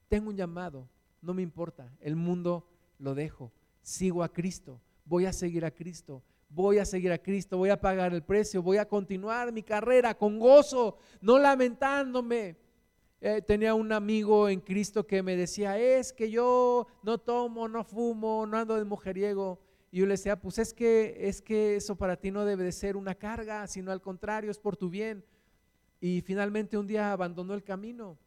Tengo 0.08 0.30
un 0.30 0.38
llamado, 0.38 0.88
no 1.22 1.34
me 1.34 1.42
importa, 1.42 1.92
el 2.00 2.16
mundo 2.16 2.68
lo 3.00 3.16
dejo, 3.16 3.52
sigo 3.82 4.24
a 4.24 4.30
Cristo, 4.30 4.82
voy 5.06 5.26
a 5.26 5.34
seguir 5.34 5.66
a 5.66 5.72
Cristo, 5.72 6.24
voy 6.50 6.78
a 6.78 6.86
seguir 6.86 7.12
a 7.12 7.18
Cristo, 7.18 7.58
voy 7.58 7.70
a 7.70 7.80
pagar 7.80 8.14
el 8.14 8.24
precio, 8.24 8.62
voy 8.62 8.78
a 8.78 8.88
continuar 8.88 9.52
mi 9.52 9.64
carrera 9.64 10.18
con 10.18 10.40
gozo, 10.40 10.98
no 11.22 11.38
lamentándome. 11.38 12.56
Eh, 13.22 13.42
tenía 13.42 13.74
un 13.74 13.92
amigo 13.92 14.50
en 14.50 14.60
Cristo 14.60 15.08
que 15.08 15.24
me 15.24 15.36
decía, 15.36 15.80
es 15.80 16.14
que 16.14 16.30
yo 16.30 16.88
no 17.02 17.18
tomo, 17.18 17.68
no 17.68 17.84
fumo, 17.84 18.46
no 18.46 18.58
ando 18.58 18.76
de 18.76 18.86
mujeriego. 18.86 19.60
Y 19.92 20.00
yo 20.00 20.06
le 20.06 20.14
decía, 20.14 20.40
pues 20.40 20.60
es 20.60 20.74
que, 20.74 21.16
es 21.20 21.42
que 21.42 21.76
eso 21.78 21.96
para 21.96 22.18
ti 22.18 22.30
no 22.30 22.46
debe 22.46 22.64
de 22.64 22.72
ser 22.72 22.98
una 22.98 23.16
carga, 23.16 23.66
sino 23.68 23.92
al 23.92 24.02
contrario, 24.02 24.52
es 24.52 24.60
por 24.60 24.78
tu 24.78 24.90
bien. 24.90 25.24
Y 26.00 26.22
finalmente 26.22 26.78
un 26.78 26.86
día 26.86 27.12
abandonó 27.12 27.54
el 27.54 27.64
camino. 27.64 28.18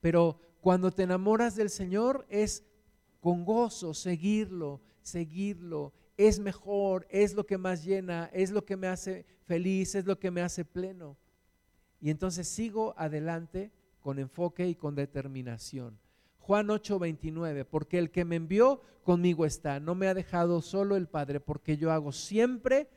Pero 0.00 0.40
cuando 0.60 0.90
te 0.90 1.04
enamoras 1.04 1.54
del 1.54 1.70
Señor 1.70 2.26
es 2.28 2.64
con 3.20 3.44
gozo 3.44 3.94
seguirlo, 3.94 4.80
seguirlo. 5.02 5.92
Es 6.16 6.38
mejor, 6.38 7.06
es 7.10 7.34
lo 7.34 7.46
que 7.46 7.58
más 7.58 7.84
llena, 7.84 8.30
es 8.32 8.50
lo 8.50 8.64
que 8.64 8.76
me 8.76 8.88
hace 8.88 9.24
feliz, 9.44 9.94
es 9.94 10.06
lo 10.06 10.18
que 10.18 10.30
me 10.30 10.42
hace 10.42 10.64
pleno. 10.64 11.16
Y 12.00 12.10
entonces 12.10 12.48
sigo 12.48 12.94
adelante 12.96 13.70
con 14.00 14.18
enfoque 14.18 14.66
y 14.66 14.74
con 14.74 14.94
determinación. 14.94 15.98
Juan 16.38 16.68
8:29, 16.68 17.64
porque 17.64 17.98
el 17.98 18.10
que 18.10 18.24
me 18.24 18.36
envió 18.36 18.80
conmigo 19.02 19.46
está, 19.46 19.80
no 19.80 19.94
me 19.94 20.08
ha 20.08 20.14
dejado 20.14 20.62
solo 20.62 20.96
el 20.96 21.06
Padre, 21.06 21.40
porque 21.40 21.76
yo 21.76 21.92
hago 21.92 22.12
siempre 22.12 22.88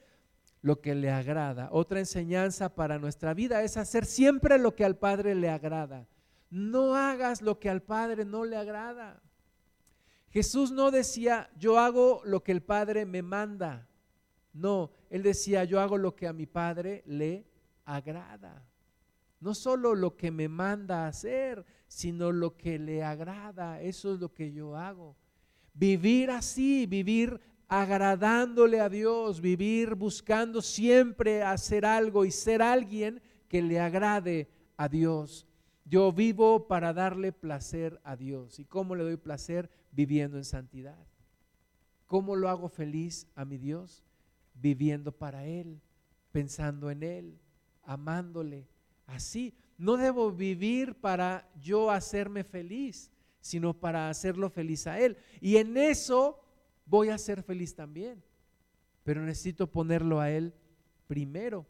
lo 0.61 0.79
que 0.79 0.95
le 0.95 1.11
agrada. 1.11 1.69
Otra 1.71 1.99
enseñanza 1.99 2.73
para 2.73 2.97
nuestra 2.97 3.33
vida 3.33 3.61
es 3.63 3.77
hacer 3.77 4.05
siempre 4.05 4.57
lo 4.57 4.75
que 4.75 4.85
al 4.85 4.97
Padre 4.97 5.35
le 5.35 5.49
agrada. 5.49 6.07
No 6.49 6.95
hagas 6.95 7.41
lo 7.41 7.59
que 7.59 7.69
al 7.69 7.81
Padre 7.81 8.25
no 8.25 8.45
le 8.45 8.55
agrada. 8.55 9.21
Jesús 10.33 10.71
no 10.71 10.89
decía, 10.89 11.51
yo 11.59 11.77
hago 11.77 12.23
lo 12.25 12.43
que 12.43 12.51
el 12.51 12.63
Padre 12.63 13.05
me 13.05 13.21
manda. 13.21 13.87
No, 14.51 14.89
él 15.11 15.21
decía, 15.21 15.63
yo 15.63 15.79
hago 15.79 15.95
lo 15.99 16.15
que 16.15 16.27
a 16.27 16.33
mi 16.33 16.47
Padre 16.47 17.03
le 17.05 17.45
agrada. 17.85 18.65
No 19.39 19.53
solo 19.53 19.93
lo 19.93 20.17
que 20.17 20.31
me 20.31 20.47
manda 20.47 21.05
hacer, 21.05 21.63
sino 21.87 22.31
lo 22.31 22.57
que 22.57 22.79
le 22.79 23.03
agrada. 23.03 23.79
Eso 23.79 24.15
es 24.15 24.19
lo 24.19 24.33
que 24.33 24.51
yo 24.51 24.75
hago. 24.75 25.15
Vivir 25.75 26.31
así, 26.31 26.87
vivir 26.87 27.39
agradándole 27.67 28.79
a 28.79 28.89
Dios, 28.89 29.39
vivir 29.39 29.93
buscando 29.93 30.63
siempre 30.63 31.43
hacer 31.43 31.85
algo 31.85 32.25
y 32.25 32.31
ser 32.31 32.63
alguien 32.63 33.21
que 33.47 33.61
le 33.61 33.79
agrade 33.79 34.49
a 34.77 34.89
Dios. 34.89 35.45
Yo 35.85 36.11
vivo 36.11 36.67
para 36.67 36.91
darle 36.91 37.31
placer 37.31 38.01
a 38.03 38.15
Dios. 38.15 38.57
¿Y 38.57 38.65
cómo 38.65 38.95
le 38.95 39.03
doy 39.03 39.17
placer? 39.17 39.69
Viviendo 39.93 40.37
en 40.37 40.43
santidad. 40.43 40.97
¿Cómo 42.07 42.35
lo 42.35 42.49
hago 42.49 42.67
feliz 42.67 43.27
a 43.35 43.45
mi 43.45 43.57
Dios? 43.57 44.03
Viviendo 44.55 45.11
para 45.11 45.45
Él, 45.45 45.79
pensando 46.31 46.91
en 46.91 47.03
Él, 47.03 47.39
amándole. 47.83 48.67
Así, 49.05 49.55
no 49.77 49.97
debo 49.97 50.31
vivir 50.31 50.95
para 50.95 51.49
yo 51.61 51.91
hacerme 51.91 52.43
feliz, 52.43 53.11
sino 53.39 53.73
para 53.73 54.09
hacerlo 54.09 54.49
feliz 54.49 54.87
a 54.87 54.99
Él. 54.99 55.17
Y 55.39 55.57
en 55.57 55.77
eso 55.77 56.43
voy 56.85 57.09
a 57.09 57.17
ser 57.17 57.43
feliz 57.43 57.75
también. 57.75 58.23
Pero 59.03 59.21
necesito 59.21 59.71
ponerlo 59.71 60.19
a 60.19 60.29
Él 60.29 60.53
primero. 61.07 61.65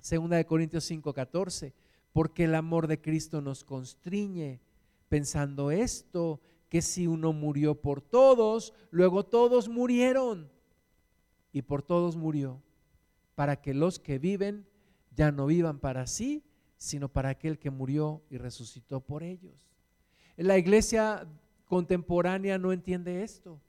Segunda 0.00 0.36
de 0.36 0.46
Corintios 0.46 0.90
5:14 0.90 1.72
porque 2.16 2.44
el 2.44 2.54
amor 2.54 2.86
de 2.86 2.98
Cristo 2.98 3.42
nos 3.42 3.62
constriñe, 3.62 4.62
pensando 5.10 5.70
esto, 5.70 6.40
que 6.68 6.82
si 6.82 7.06
uno 7.06 7.32
murió 7.32 7.80
por 7.80 8.00
todos, 8.00 8.74
luego 8.90 9.24
todos 9.24 9.68
murieron, 9.68 10.50
y 11.52 11.62
por 11.62 11.82
todos 11.82 12.16
murió, 12.16 12.62
para 13.34 13.60
que 13.60 13.72
los 13.72 13.98
que 13.98 14.18
viven 14.18 14.66
ya 15.14 15.32
no 15.32 15.46
vivan 15.46 15.78
para 15.78 16.06
sí, 16.06 16.44
sino 16.76 17.08
para 17.08 17.30
aquel 17.30 17.58
que 17.58 17.70
murió 17.70 18.22
y 18.30 18.36
resucitó 18.36 19.00
por 19.00 19.22
ellos. 19.22 19.54
La 20.36 20.58
iglesia 20.58 21.26
contemporánea 21.64 22.58
no 22.58 22.72
entiende 22.72 23.22
esto. 23.22 23.60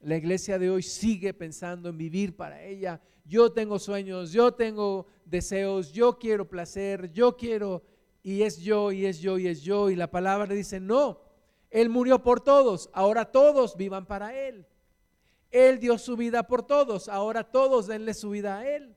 La 0.00 0.16
iglesia 0.16 0.58
de 0.58 0.70
hoy 0.70 0.82
sigue 0.82 1.34
pensando 1.34 1.88
en 1.88 1.98
vivir 1.98 2.36
para 2.36 2.62
ella. 2.62 3.00
Yo 3.24 3.52
tengo 3.52 3.78
sueños, 3.78 4.32
yo 4.32 4.52
tengo 4.52 5.06
deseos, 5.24 5.92
yo 5.92 6.18
quiero 6.18 6.48
placer, 6.48 7.12
yo 7.12 7.36
quiero 7.36 7.82
y 8.22 8.42
es 8.42 8.58
yo, 8.58 8.90
y 8.90 9.04
es 9.04 9.20
yo, 9.20 9.38
y 9.38 9.48
es 9.48 9.60
yo. 9.62 9.90
Y 9.90 9.96
la 9.96 10.10
palabra 10.10 10.54
dice, 10.54 10.80
no, 10.80 11.20
Él 11.74 11.88
murió 11.88 12.22
por 12.22 12.40
todos, 12.40 12.88
ahora 12.92 13.32
todos 13.32 13.76
vivan 13.76 14.06
para 14.06 14.32
Él. 14.32 14.64
Él 15.50 15.80
dio 15.80 15.98
su 15.98 16.16
vida 16.16 16.44
por 16.44 16.64
todos, 16.64 17.08
ahora 17.08 17.42
todos 17.50 17.88
denle 17.88 18.14
su 18.14 18.30
vida 18.30 18.58
a 18.58 18.68
Él. 18.76 18.96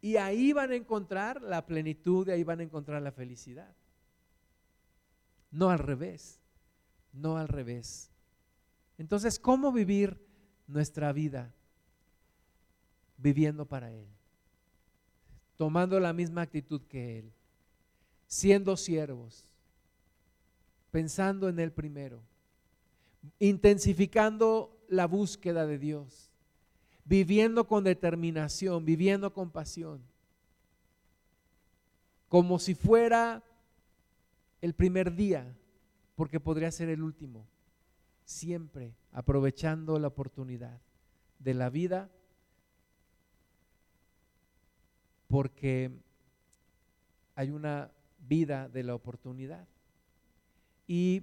Y 0.00 0.16
ahí 0.16 0.52
van 0.52 0.72
a 0.72 0.74
encontrar 0.74 1.40
la 1.40 1.64
plenitud, 1.66 2.26
y 2.26 2.32
ahí 2.32 2.42
van 2.42 2.58
a 2.58 2.64
encontrar 2.64 3.00
la 3.00 3.12
felicidad. 3.12 3.72
No 5.52 5.70
al 5.70 5.78
revés, 5.78 6.40
no 7.12 7.36
al 7.36 7.46
revés. 7.46 8.10
Entonces, 8.98 9.38
¿cómo 9.38 9.70
vivir 9.70 10.20
nuestra 10.66 11.12
vida? 11.12 11.54
Viviendo 13.16 13.64
para 13.64 13.92
Él, 13.92 14.08
tomando 15.56 16.00
la 16.00 16.12
misma 16.12 16.42
actitud 16.42 16.82
que 16.88 17.20
Él 17.20 17.32
siendo 18.30 18.76
siervos, 18.76 19.49
pensando 20.90 21.48
en 21.48 21.58
Él 21.58 21.72
primero, 21.72 22.20
intensificando 23.38 24.76
la 24.88 25.06
búsqueda 25.06 25.66
de 25.66 25.78
Dios, 25.78 26.30
viviendo 27.04 27.66
con 27.66 27.84
determinación, 27.84 28.84
viviendo 28.84 29.32
con 29.32 29.50
pasión, 29.50 30.00
como 32.28 32.58
si 32.58 32.74
fuera 32.74 33.42
el 34.60 34.74
primer 34.74 35.14
día, 35.14 35.56
porque 36.14 36.38
podría 36.38 36.70
ser 36.70 36.88
el 36.88 37.02
último, 37.02 37.46
siempre 38.24 38.94
aprovechando 39.12 39.98
la 39.98 40.08
oportunidad 40.08 40.80
de 41.38 41.54
la 41.54 41.70
vida, 41.70 42.10
porque 45.28 45.90
hay 47.34 47.50
una 47.50 47.90
vida 48.28 48.68
de 48.68 48.82
la 48.82 48.94
oportunidad. 48.94 49.66
Y 50.92 51.22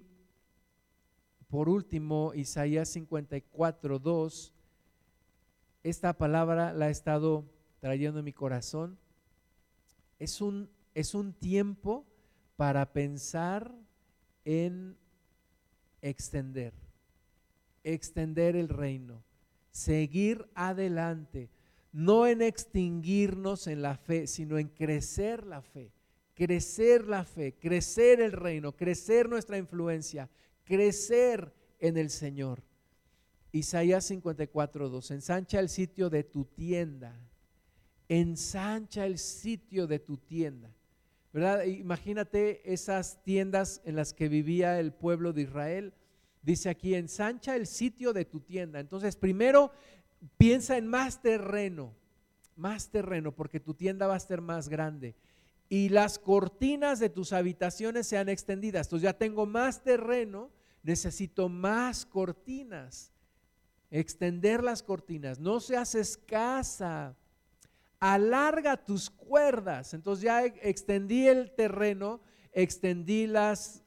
por 1.50 1.68
último, 1.68 2.32
Isaías 2.34 2.88
54, 2.88 4.00
2, 4.00 4.54
esta 5.84 6.18
palabra 6.18 6.72
la 6.72 6.88
he 6.88 6.92
estado 6.92 7.44
trayendo 7.82 8.20
en 8.20 8.26
mi 8.26 8.32
corazón. 8.32 8.98
Es 10.20 10.40
un, 10.40 10.70
es 10.94 11.14
un 11.14 11.34
tiempo 11.34 12.06
para 12.56 12.94
pensar 12.94 13.76
en 14.46 14.96
extender, 16.02 16.74
extender 17.84 18.56
el 18.56 18.70
reino, 18.70 19.22
seguir 19.72 20.50
adelante, 20.56 21.50
no 21.92 22.26
en 22.26 22.42
extinguirnos 22.42 23.68
en 23.68 23.82
la 23.82 23.98
fe, 23.98 24.28
sino 24.28 24.60
en 24.60 24.70
crecer 24.70 25.46
la 25.46 25.62
fe 25.62 25.92
crecer 26.38 27.08
la 27.08 27.24
fe, 27.26 27.56
crecer 27.56 28.22
el 28.22 28.32
reino, 28.32 28.72
crecer 28.72 29.28
nuestra 29.28 29.58
influencia, 29.58 30.30
crecer 30.64 31.52
en 31.80 31.98
el 31.98 32.12
Señor. 32.12 32.62
Isaías 33.52 34.06
54, 34.06 34.88
2, 34.88 35.12
ensancha 35.12 35.60
el 35.60 35.68
sitio 35.68 36.12
de 36.12 36.24
tu 36.24 36.46
tienda, 36.46 37.20
ensancha 38.08 39.08
el 39.08 39.18
sitio 39.18 39.88
de 39.88 39.98
tu 39.98 40.18
tienda. 40.18 40.72
¿Verdad? 41.34 41.66
Imagínate 41.66 42.72
esas 42.72 43.24
tiendas 43.24 43.82
en 43.84 43.96
las 43.96 44.14
que 44.14 44.30
vivía 44.30 44.80
el 44.80 44.94
pueblo 44.94 45.34
de 45.34 45.42
Israel. 45.42 45.94
Dice 46.44 46.70
aquí, 46.70 46.94
ensancha 46.94 47.56
el 47.56 47.66
sitio 47.66 48.14
de 48.14 48.26
tu 48.26 48.42
tienda. 48.42 48.80
Entonces, 48.80 49.16
primero 49.16 49.72
piensa 50.38 50.78
en 50.78 50.86
más 50.86 51.20
terreno, 51.20 51.96
más 52.56 52.90
terreno, 52.90 53.32
porque 53.32 53.60
tu 53.60 53.74
tienda 53.74 54.06
va 54.06 54.16
a 54.16 54.20
ser 54.20 54.42
más 54.42 54.70
grande 54.70 55.16
y 55.70 55.90
las 55.90 56.18
cortinas 56.20 57.00
de 57.00 57.10
tus 57.10 57.34
habitaciones 57.34 58.08
sean 58.08 58.30
extendidas. 58.30 58.88
Entonces 58.88 59.04
ya 59.04 59.18
tengo 59.18 59.46
más 59.46 59.84
terreno, 59.84 60.50
necesito 60.84 61.50
más 61.50 62.06
cortinas. 62.06 63.12
Extender 63.90 64.64
las 64.64 64.84
cortinas, 64.84 65.40
no 65.40 65.60
seas 65.60 65.96
escasa. 65.96 67.16
Alarga 68.00 68.78
tus 68.78 69.10
cuerdas. 69.10 69.94
Entonces 69.94 70.24
ya 70.24 70.46
extendí 70.46 71.28
el 71.28 71.52
terreno, 71.52 72.22
extendí 72.54 73.28
las 73.28 73.84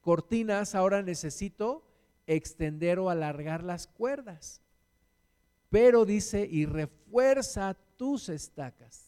cortinas, 0.00 0.74
ahora 0.74 1.02
necesito 1.02 1.84
extender 2.26 2.98
o 2.98 3.10
alargar 3.10 3.62
las 3.62 3.86
cuerdas. 3.86 4.62
Pero 5.70 6.04
dice, 6.04 6.46
y 6.50 6.64
refuerza 6.64 7.76
tus 7.96 8.28
estacas. 8.28 9.07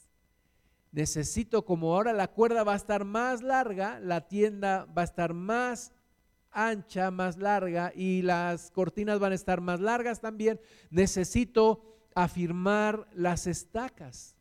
Necesito, 0.92 1.64
como 1.64 1.94
ahora 1.94 2.12
la 2.12 2.28
cuerda 2.28 2.64
va 2.64 2.72
a 2.72 2.76
estar 2.76 3.04
más 3.04 3.42
larga, 3.42 4.00
la 4.00 4.26
tienda 4.28 4.86
va 4.86 5.02
a 5.02 5.04
estar 5.04 5.34
más 5.34 5.92
ancha, 6.50 7.10
más 7.10 7.36
larga 7.36 7.92
y 7.94 8.22
las 8.22 8.70
cortinas 8.72 9.20
van 9.20 9.32
a 9.32 9.36
estar 9.36 9.60
más 9.60 9.80
largas 9.80 10.20
también. 10.20 10.60
Necesito 10.90 11.84
afirmar 12.14 13.06
las 13.14 13.46
estacas. 13.46 14.34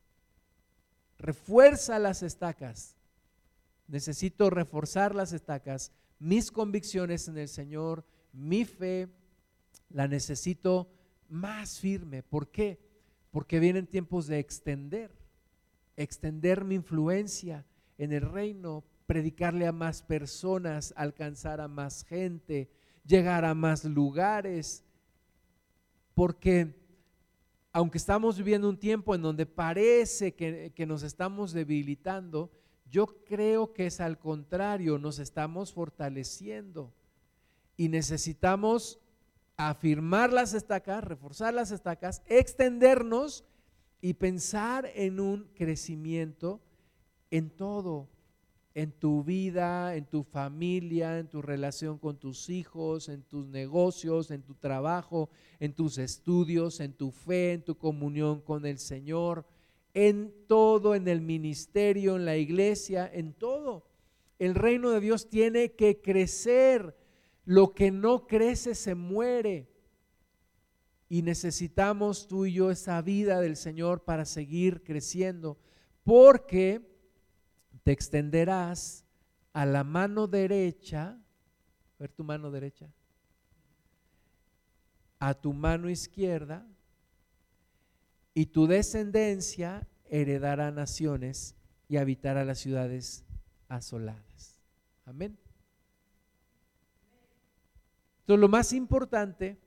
Refuerza 1.18 2.00
las 2.00 2.24
estacas. 2.24 2.96
Necesito 3.88 4.50
reforzar 4.50 5.16
las 5.16 5.34
estacas, 5.34 5.92
mis 6.20 6.52
convicciones 6.52 7.28
en 7.28 7.38
el 7.40 7.48
Señor, 7.48 8.06
mi 8.32 8.64
fe, 8.64 9.10
la 9.90 10.08
necesito 10.08 10.92
más 11.28 11.80
firme. 11.80 12.22
¿Por 12.22 12.52
qué? 12.52 12.80
Porque 13.32 13.60
vienen 13.60 13.88
tiempos 13.88 14.28
de 14.28 14.38
extender, 14.38 15.12
extender 16.00 16.64
mi 16.64 16.76
influencia 16.76 17.66
en 17.98 18.14
el 18.14 18.22
reino, 18.22 18.86
predicarle 19.06 19.68
a 19.68 19.74
más 19.74 20.02
personas, 20.02 20.94
alcanzar 20.96 21.60
a 21.60 21.68
más 21.68 22.06
gente, 22.06 22.70
llegar 23.06 23.44
a 23.44 23.54
más 23.54 23.84
lugares. 23.84 24.86
Porque 26.14 26.80
aunque 27.74 27.98
estamos 27.98 28.38
viviendo 28.38 28.70
un 28.70 28.80
tiempo 28.80 29.14
en 29.14 29.22
donde 29.22 29.46
parece 29.46 30.34
que, 30.36 30.86
nos 30.88 31.04
estamos 31.04 31.52
debilitando, 31.52 32.50
yo 32.90 33.06
creo 33.26 33.74
que 33.74 33.86
es 33.86 34.00
al 34.00 34.18
contrario, 34.18 34.98
nos 34.98 35.20
estamos 35.20 35.74
fortaleciendo 35.74 36.94
y 37.76 37.90
necesitamos 37.90 39.00
afirmar 39.58 40.32
las 40.32 40.54
estacas, 40.54 41.04
reforzar 41.04 41.54
las 41.54 41.72
estacas, 41.72 42.24
extendernos 42.26 43.44
y 44.02 44.14
pensar 44.14 44.90
en 44.96 45.20
un 45.20 45.50
crecimiento 45.56 46.62
en 47.32 47.50
todo, 47.50 48.08
en 48.74 48.92
tu 48.92 49.24
vida, 49.24 49.96
en 49.96 50.06
tu 50.06 50.24
familia, 50.24 51.20
en 51.20 51.28
tu 51.28 51.42
relación 51.42 51.98
con 51.98 52.18
tus 52.18 52.50
hijos, 52.50 53.10
en 53.10 53.24
tus 53.24 53.46
negocios, 53.48 54.32
en 54.32 54.42
tu 54.42 54.56
trabajo, 54.56 55.30
en 55.60 55.74
tus 55.74 55.98
estudios, 55.98 56.80
en 56.80 56.94
tu 56.94 57.12
fe, 57.12 57.54
en 57.54 57.64
tu 57.64 57.76
comunión 57.76 58.42
con 58.42 58.66
el 58.66 58.80
Señor 58.80 59.46
en 59.94 60.34
todo, 60.48 60.96
en 60.96 61.08
el 61.08 61.22
ministerio, 61.22 62.16
en 62.16 62.26
la 62.26 62.38
iglesia, 62.38 63.10
en 63.12 63.34
todo. 63.34 63.86
El 64.38 64.56
reino 64.56 64.92
de 64.92 65.00
Dios 65.00 65.30
tiene 65.30 65.74
que 65.74 66.00
crecer. 66.02 66.96
Lo 67.46 67.74
que 67.74 67.92
no 67.92 68.28
crece 68.28 68.76
se 68.76 68.96
muere. 68.96 69.69
Y 71.10 71.24
necesitamos 71.24 72.28
tú 72.28 72.46
y 72.46 72.54
yo 72.54 72.70
esa 72.70 73.02
vida 73.02 73.42
del 73.42 73.58
Señor 73.58 74.04
para 74.04 74.26
seguir 74.26 74.84
creciendo. 74.84 75.58
Porque 76.04 76.88
te 77.84 77.92
extenderás 77.92 79.06
a 79.54 79.66
la 79.66 79.84
mano 79.84 80.28
derecha, 80.28 81.20
ver 81.98 82.12
tu 82.12 82.24
mano 82.24 82.52
derecha, 82.52 82.90
a 85.20 85.34
tu 85.34 85.54
mano 85.54 85.90
izquierda 85.90 86.66
y 88.34 88.46
tu 88.46 88.68
descendencia 88.68 89.88
heredará 90.06 90.72
naciones 90.72 91.56
y 91.88 91.98
habitará 91.98 92.46
las 92.46 92.60
ciudades 92.60 93.26
asoladas. 93.68 94.62
Amén. 95.06 95.38
Entonces 98.22 98.40
lo 98.40 98.48
más 98.48 98.74
importante, 98.74 99.60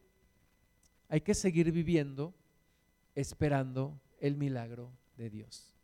hay 1.12 1.20
que 1.20 1.34
seguir 1.34 1.70
viviendo 1.72 2.32
esperando 3.14 4.00
el 4.18 4.34
milagro 4.34 4.90
de 5.18 5.28
Dios. 5.28 5.74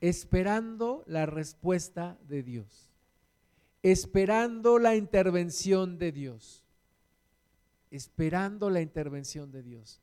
Esperando 0.00 1.04
la 1.06 1.24
respuesta 1.24 2.18
de 2.26 2.42
Dios. 2.42 2.90
Esperando 3.84 4.80
la 4.80 4.96
intervención 4.96 5.98
de 5.98 6.10
Dios. 6.10 6.64
Esperando 7.92 8.70
la 8.70 8.80
intervención 8.80 9.52
de 9.52 9.62
Dios. 9.62 10.00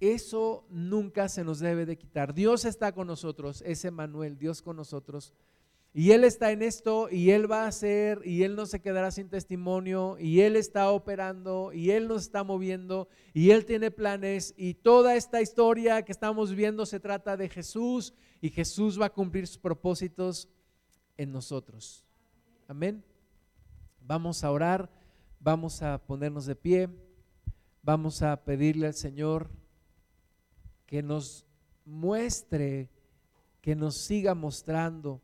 Eso 0.00 0.64
nunca 0.70 1.28
se 1.28 1.44
nos 1.44 1.58
debe 1.58 1.84
de 1.84 1.98
quitar. 1.98 2.32
Dios 2.32 2.64
está 2.64 2.92
con 2.92 3.06
nosotros, 3.06 3.62
es 3.66 3.84
Emanuel, 3.84 4.38
Dios 4.38 4.62
con 4.62 4.76
nosotros. 4.76 5.34
Y 5.98 6.10
Él 6.10 6.24
está 6.24 6.52
en 6.52 6.60
esto 6.60 7.08
y 7.10 7.30
Él 7.30 7.50
va 7.50 7.64
a 7.64 7.68
hacer 7.68 8.20
y 8.22 8.42
Él 8.42 8.54
no 8.54 8.66
se 8.66 8.80
quedará 8.80 9.10
sin 9.10 9.30
testimonio 9.30 10.18
y 10.18 10.42
Él 10.42 10.54
está 10.54 10.90
operando 10.90 11.72
y 11.72 11.90
Él 11.90 12.06
nos 12.06 12.24
está 12.24 12.44
moviendo 12.44 13.08
y 13.32 13.48
Él 13.48 13.64
tiene 13.64 13.90
planes 13.90 14.52
y 14.58 14.74
toda 14.74 15.16
esta 15.16 15.40
historia 15.40 16.02
que 16.02 16.12
estamos 16.12 16.54
viendo 16.54 16.84
se 16.84 17.00
trata 17.00 17.38
de 17.38 17.48
Jesús 17.48 18.12
y 18.42 18.50
Jesús 18.50 19.00
va 19.00 19.06
a 19.06 19.12
cumplir 19.14 19.46
sus 19.46 19.56
propósitos 19.56 20.50
en 21.16 21.32
nosotros. 21.32 22.04
Amén. 22.68 23.02
Vamos 24.02 24.44
a 24.44 24.50
orar, 24.50 24.90
vamos 25.40 25.80
a 25.80 25.96
ponernos 25.96 26.44
de 26.44 26.56
pie, 26.56 26.90
vamos 27.82 28.20
a 28.20 28.36
pedirle 28.44 28.86
al 28.88 28.94
Señor 28.94 29.48
que 30.84 31.02
nos 31.02 31.46
muestre, 31.86 32.90
que 33.62 33.74
nos 33.74 33.96
siga 33.96 34.34
mostrando 34.34 35.22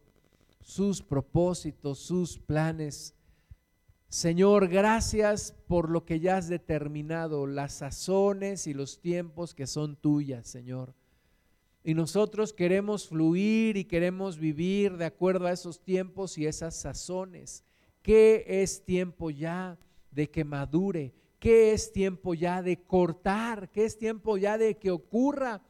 sus 0.62 1.02
propósitos, 1.02 1.98
sus 1.98 2.38
planes. 2.38 3.14
Señor, 4.08 4.68
gracias 4.68 5.54
por 5.66 5.90
lo 5.90 6.04
que 6.04 6.20
ya 6.20 6.36
has 6.36 6.48
determinado, 6.48 7.46
las 7.46 7.74
sazones 7.74 8.66
y 8.66 8.74
los 8.74 9.00
tiempos 9.00 9.54
que 9.54 9.66
son 9.66 9.96
tuyas, 9.96 10.46
Señor. 10.46 10.94
Y 11.84 11.94
nosotros 11.94 12.52
queremos 12.52 13.08
fluir 13.08 13.76
y 13.76 13.84
queremos 13.84 14.38
vivir 14.38 14.96
de 14.96 15.06
acuerdo 15.06 15.46
a 15.46 15.52
esos 15.52 15.82
tiempos 15.82 16.38
y 16.38 16.46
esas 16.46 16.76
sazones. 16.76 17.64
¿Qué 18.02 18.44
es 18.46 18.84
tiempo 18.84 19.30
ya 19.30 19.78
de 20.10 20.30
que 20.30 20.44
madure? 20.44 21.14
que 21.42 21.72
es 21.72 21.90
tiempo 21.90 22.34
ya 22.34 22.62
de 22.62 22.84
cortar, 22.84 23.68
que 23.70 23.84
es 23.84 23.98
tiempo 23.98 24.36
ya 24.36 24.56
de 24.58 24.76
que 24.76 24.92
ocurra, 24.92 25.60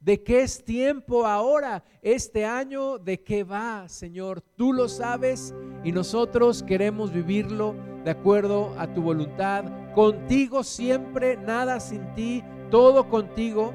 de 0.00 0.22
qué 0.22 0.42
es 0.42 0.64
tiempo 0.64 1.26
ahora, 1.26 1.82
este 2.02 2.44
año, 2.44 2.98
de 2.98 3.22
qué 3.22 3.44
va, 3.44 3.88
Señor. 3.88 4.42
Tú 4.56 4.72
lo 4.72 4.88
sabes 4.88 5.54
y 5.84 5.92
nosotros 5.92 6.62
queremos 6.62 7.12
vivirlo 7.12 7.74
de 8.04 8.10
acuerdo 8.10 8.74
a 8.78 8.92
tu 8.92 9.02
voluntad. 9.02 9.64
Contigo 9.94 10.62
siempre, 10.62 11.36
nada 11.36 11.80
sin 11.80 12.14
ti, 12.14 12.44
todo 12.70 13.08
contigo 13.08 13.72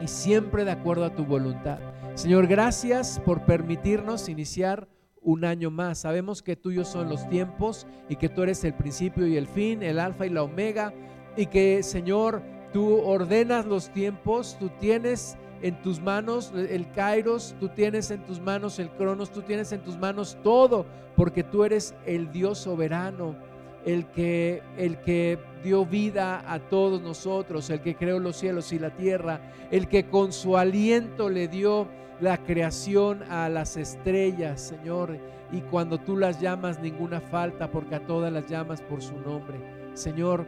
y 0.00 0.08
siempre 0.08 0.64
de 0.64 0.72
acuerdo 0.72 1.04
a 1.04 1.14
tu 1.14 1.24
voluntad. 1.24 1.78
Señor, 2.14 2.46
gracias 2.46 3.20
por 3.24 3.46
permitirnos 3.46 4.28
iniciar 4.28 4.86
un 5.22 5.44
año 5.44 5.70
más. 5.70 5.98
Sabemos 5.98 6.42
que 6.42 6.56
tuyos 6.56 6.88
son 6.88 7.08
los 7.08 7.26
tiempos 7.28 7.86
y 8.08 8.16
que 8.16 8.28
tú 8.28 8.42
eres 8.42 8.62
el 8.64 8.74
principio 8.74 9.26
y 9.26 9.36
el 9.36 9.46
fin, 9.46 9.82
el 9.82 9.98
alfa 9.98 10.26
y 10.26 10.30
la 10.30 10.42
omega, 10.42 10.92
y 11.36 11.46
que 11.46 11.82
Señor, 11.82 12.42
tú 12.72 13.00
ordenas 13.00 13.66
los 13.66 13.90
tiempos, 13.90 14.56
tú 14.58 14.70
tienes 14.80 15.36
en 15.62 15.80
tus 15.82 16.00
manos 16.00 16.52
el 16.54 16.90
kairos, 16.90 17.54
tú 17.60 17.68
tienes 17.68 18.10
en 18.10 18.24
tus 18.24 18.40
manos 18.40 18.78
el 18.78 18.90
cronos, 18.90 19.30
tú 19.30 19.42
tienes 19.42 19.72
en 19.72 19.80
tus 19.80 19.96
manos 19.96 20.36
todo, 20.42 20.86
porque 21.16 21.42
tú 21.42 21.64
eres 21.64 21.94
el 22.04 22.32
Dios 22.32 22.58
soberano, 22.58 23.36
el 23.84 24.06
que 24.06 24.62
el 24.76 25.00
que 25.00 25.38
dio 25.62 25.86
vida 25.86 26.42
a 26.46 26.58
todos 26.58 27.00
nosotros, 27.00 27.70
el 27.70 27.80
que 27.80 27.94
creó 27.96 28.18
los 28.18 28.36
cielos 28.36 28.72
y 28.72 28.78
la 28.78 28.90
tierra, 28.90 29.40
el 29.70 29.88
que 29.88 30.08
con 30.08 30.32
su 30.32 30.56
aliento 30.56 31.28
le 31.28 31.48
dio 31.48 31.88
la 32.20 32.38
creación 32.38 33.22
a 33.24 33.48
las 33.48 33.76
estrellas, 33.76 34.60
Señor. 34.60 35.18
Y 35.50 35.60
cuando 35.62 35.98
tú 35.98 36.16
las 36.16 36.40
llamas, 36.40 36.80
ninguna 36.80 37.20
falta, 37.20 37.70
porque 37.70 37.96
a 37.96 38.06
todas 38.06 38.32
las 38.32 38.46
llamas 38.46 38.80
por 38.80 39.02
su 39.02 39.14
nombre. 39.20 39.58
Señor, 39.94 40.46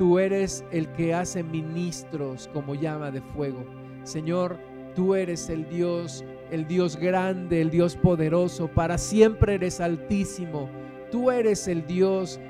tú 0.00 0.18
eres 0.18 0.64
el 0.72 0.90
que 0.92 1.12
hace 1.12 1.42
ministros 1.42 2.48
como 2.54 2.74
llama 2.74 3.10
de 3.10 3.20
fuego. 3.20 3.66
Señor, 4.02 4.58
tú 4.94 5.14
eres 5.14 5.50
el 5.50 5.68
Dios, 5.68 6.24
el 6.50 6.66
Dios 6.66 6.96
grande, 6.96 7.60
el 7.60 7.68
Dios 7.68 7.96
poderoso. 7.96 8.68
Para 8.68 8.96
siempre 8.96 9.56
eres 9.56 9.78
altísimo. 9.78 10.70
Tú 11.10 11.30
eres 11.30 11.68
el 11.68 11.86
Dios 11.86 12.40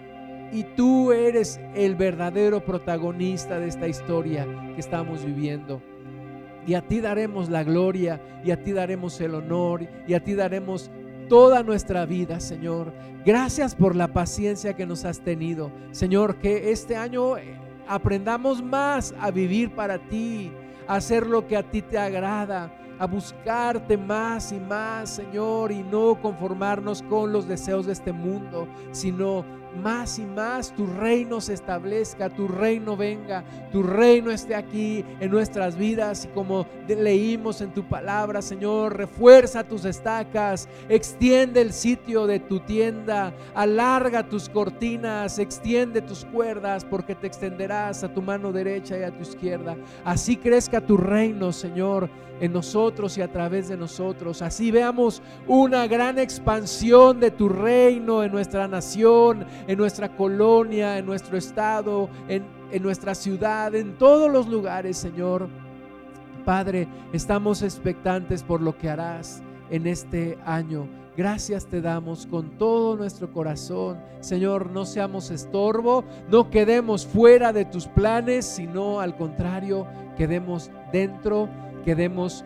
y 0.53 0.63
tú 0.77 1.11
eres 1.11 1.59
el 1.75 1.97
verdadero 1.97 2.65
protagonista 2.65 3.59
de 3.59 3.67
esta 3.67 3.89
historia 3.89 4.47
que 4.77 4.81
estamos 4.81 5.25
viviendo. 5.25 5.83
Y 6.69 6.75
a 6.75 6.83
ti 6.83 7.01
daremos 7.01 7.49
la 7.49 7.65
gloria, 7.65 8.21
y 8.45 8.53
a 8.53 8.63
ti 8.63 8.71
daremos 8.71 9.21
el 9.21 9.35
honor, 9.35 9.89
y 10.07 10.15
a 10.15 10.23
ti 10.23 10.35
daremos 10.35 10.89
toda 11.31 11.62
nuestra 11.62 12.05
vida, 12.07 12.41
Señor. 12.41 12.93
Gracias 13.24 13.76
por 13.76 13.95
la 13.95 14.09
paciencia 14.09 14.74
que 14.74 14.85
nos 14.85 15.05
has 15.05 15.20
tenido. 15.20 15.70
Señor, 15.93 16.37
que 16.41 16.72
este 16.72 16.97
año 16.97 17.39
eh, 17.39 17.57
aprendamos 17.87 18.61
más 18.61 19.14
a 19.20 19.31
vivir 19.31 19.72
para 19.72 19.99
ti, 20.09 20.51
a 20.89 20.97
hacer 20.97 21.28
lo 21.28 21.47
que 21.47 21.57
a 21.57 21.62
ti 21.62 21.83
te 21.83 21.97
agrada, 21.97 22.74
a 22.99 23.07
buscarte 23.07 23.97
más 23.97 24.51
y 24.51 24.59
más, 24.59 25.09
Señor, 25.09 25.70
y 25.70 25.85
no 25.85 26.20
conformarnos 26.20 27.01
con 27.03 27.33
los 27.33 27.47
deseos 27.47 27.87
de 27.87 27.93
este 27.93 28.12
mundo, 28.12 28.66
sino 28.91 29.45
más 29.77 30.18
y 30.18 30.25
más 30.25 30.75
tu 30.75 30.87
reino 30.87 31.41
se 31.41 31.55
establezca, 31.55 32.29
tu 32.29 32.49
reino 32.49 32.97
venga, 32.97 33.45
tu 33.73 33.83
reino 33.83 34.31
esté 34.31 34.55
aquí 34.55 35.05
en 35.21 35.31
nuestras 35.31 35.77
vidas 35.77 36.25
y 36.25 36.29
como 36.29 36.66
leímos 36.89 37.61
en 37.61 37.73
tu 37.73 37.85
palabra, 37.85 38.43
Señor, 38.43 38.97
refuerza 38.97 39.64
tus 39.64 39.85
estacas, 39.85 40.68
extiende 40.89 41.61
el 41.61 41.73
sitio 41.73 42.27
de 42.27 42.41
tu 42.41 42.61
tienda, 42.61 43.33
alarga 43.55 44.29
tus 44.29 44.49
cortinas, 44.49 45.39
extiende 45.39 46.03
tus 46.03 46.25
cuerdas 46.25 46.85
porque 46.85 47.14
te 47.14 47.27
extenderás 47.27 48.05
a 48.05 48.12
tu 48.12 48.23
mano 48.23 48.53
derecha 48.53 48.99
y 48.99 49.03
a 49.03 49.11
tu 49.11 49.23
izquierda. 49.23 49.77
Así 50.05 50.37
crezca 50.37 50.81
tu 50.81 50.97
reino, 50.97 51.53
Señor, 51.53 52.11
en 52.41 52.53
nosotros 52.53 53.16
y 53.18 53.23
a 53.23 53.31
través 53.31 53.68
de 53.68 53.77
nosotros. 53.77 54.43
Así 54.43 54.71
veamos 54.71 55.23
una 55.47 55.87
gran 55.87 56.18
expansión 56.18 57.21
de 57.21 57.31
tu 57.31 57.49
reino 57.49 58.25
en 58.25 58.33
nuestra 58.33 58.66
nación, 58.66 59.47
en 59.67 59.79
nuestra 59.79 60.17
colonia, 60.17 60.99
en 60.99 61.07
nuestro 61.07 61.37
estado, 61.37 62.09
en, 62.29 62.45
en 62.71 62.83
nuestra 62.83 63.15
ciudad, 63.15 63.75
en 63.75 63.97
todos 63.99 64.31
los 64.31 64.49
lugares, 64.49 64.97
Señor. 64.97 65.49
Padre, 66.45 66.89
estamos 67.13 67.63
expectantes 67.63 68.43
por 68.43 68.61
lo 68.61 68.77
que 68.77 68.89
harás 68.89 69.43
en 69.71 69.87
este 69.87 70.39
año. 70.45 70.89
Gracias 71.17 71.67
te 71.67 71.81
damos 71.81 72.27
con 72.27 72.57
todo 72.57 72.97
nuestro 72.97 73.33
corazón. 73.33 73.99
Señor, 74.21 74.71
no 74.71 74.87
seamos 74.87 75.31
estorbo, 75.31 76.05
no 76.31 76.51
quedemos 76.51 77.07
fuera 77.07 77.53
de 77.53 77.65
tus 77.65 77.87
planes, 77.87 78.47
sino 78.47 79.01
al 79.01 79.17
contrario, 79.17 79.87
quedemos 80.17 80.71
dentro, 80.93 81.49
quedemos 81.85 82.45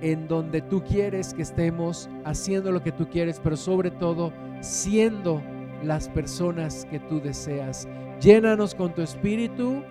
en 0.00 0.28
donde 0.28 0.60
tú 0.60 0.82
quieres 0.84 1.34
que 1.34 1.42
estemos, 1.42 2.08
haciendo 2.24 2.72
lo 2.72 2.82
que 2.82 2.92
tú 2.92 3.08
quieres, 3.08 3.40
pero 3.42 3.56
sobre 3.56 3.90
todo 3.90 4.32
siendo 4.60 5.40
las 5.82 6.08
personas 6.08 6.86
que 6.90 6.98
tú 7.00 7.20
deseas. 7.20 7.88
Llénanos 8.20 8.74
con 8.74 8.94
tu 8.94 9.02
espíritu, 9.02 9.82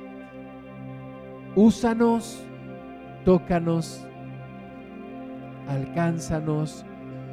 úsanos, 1.56 2.44
tócanos, 3.26 4.06
alcánzanos, 5.68 6.86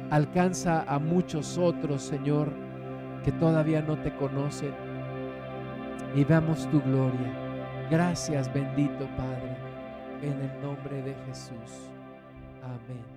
alcanza 0.09 0.83
a 0.87 0.99
muchos 0.99 1.57
otros, 1.57 2.01
Señor, 2.01 2.49
que 3.23 3.31
todavía 3.33 3.81
no 3.81 3.97
te 3.97 4.15
conocen 4.15 4.73
y 6.15 6.23
veamos 6.23 6.69
tu 6.71 6.81
gloria. 6.81 7.33
Gracias, 7.89 8.51
bendito 8.53 9.07
Padre, 9.17 9.57
en 10.21 10.41
el 10.41 10.61
nombre 10.61 11.01
de 11.01 11.13
Jesús. 11.27 11.89
Amén. 12.63 13.14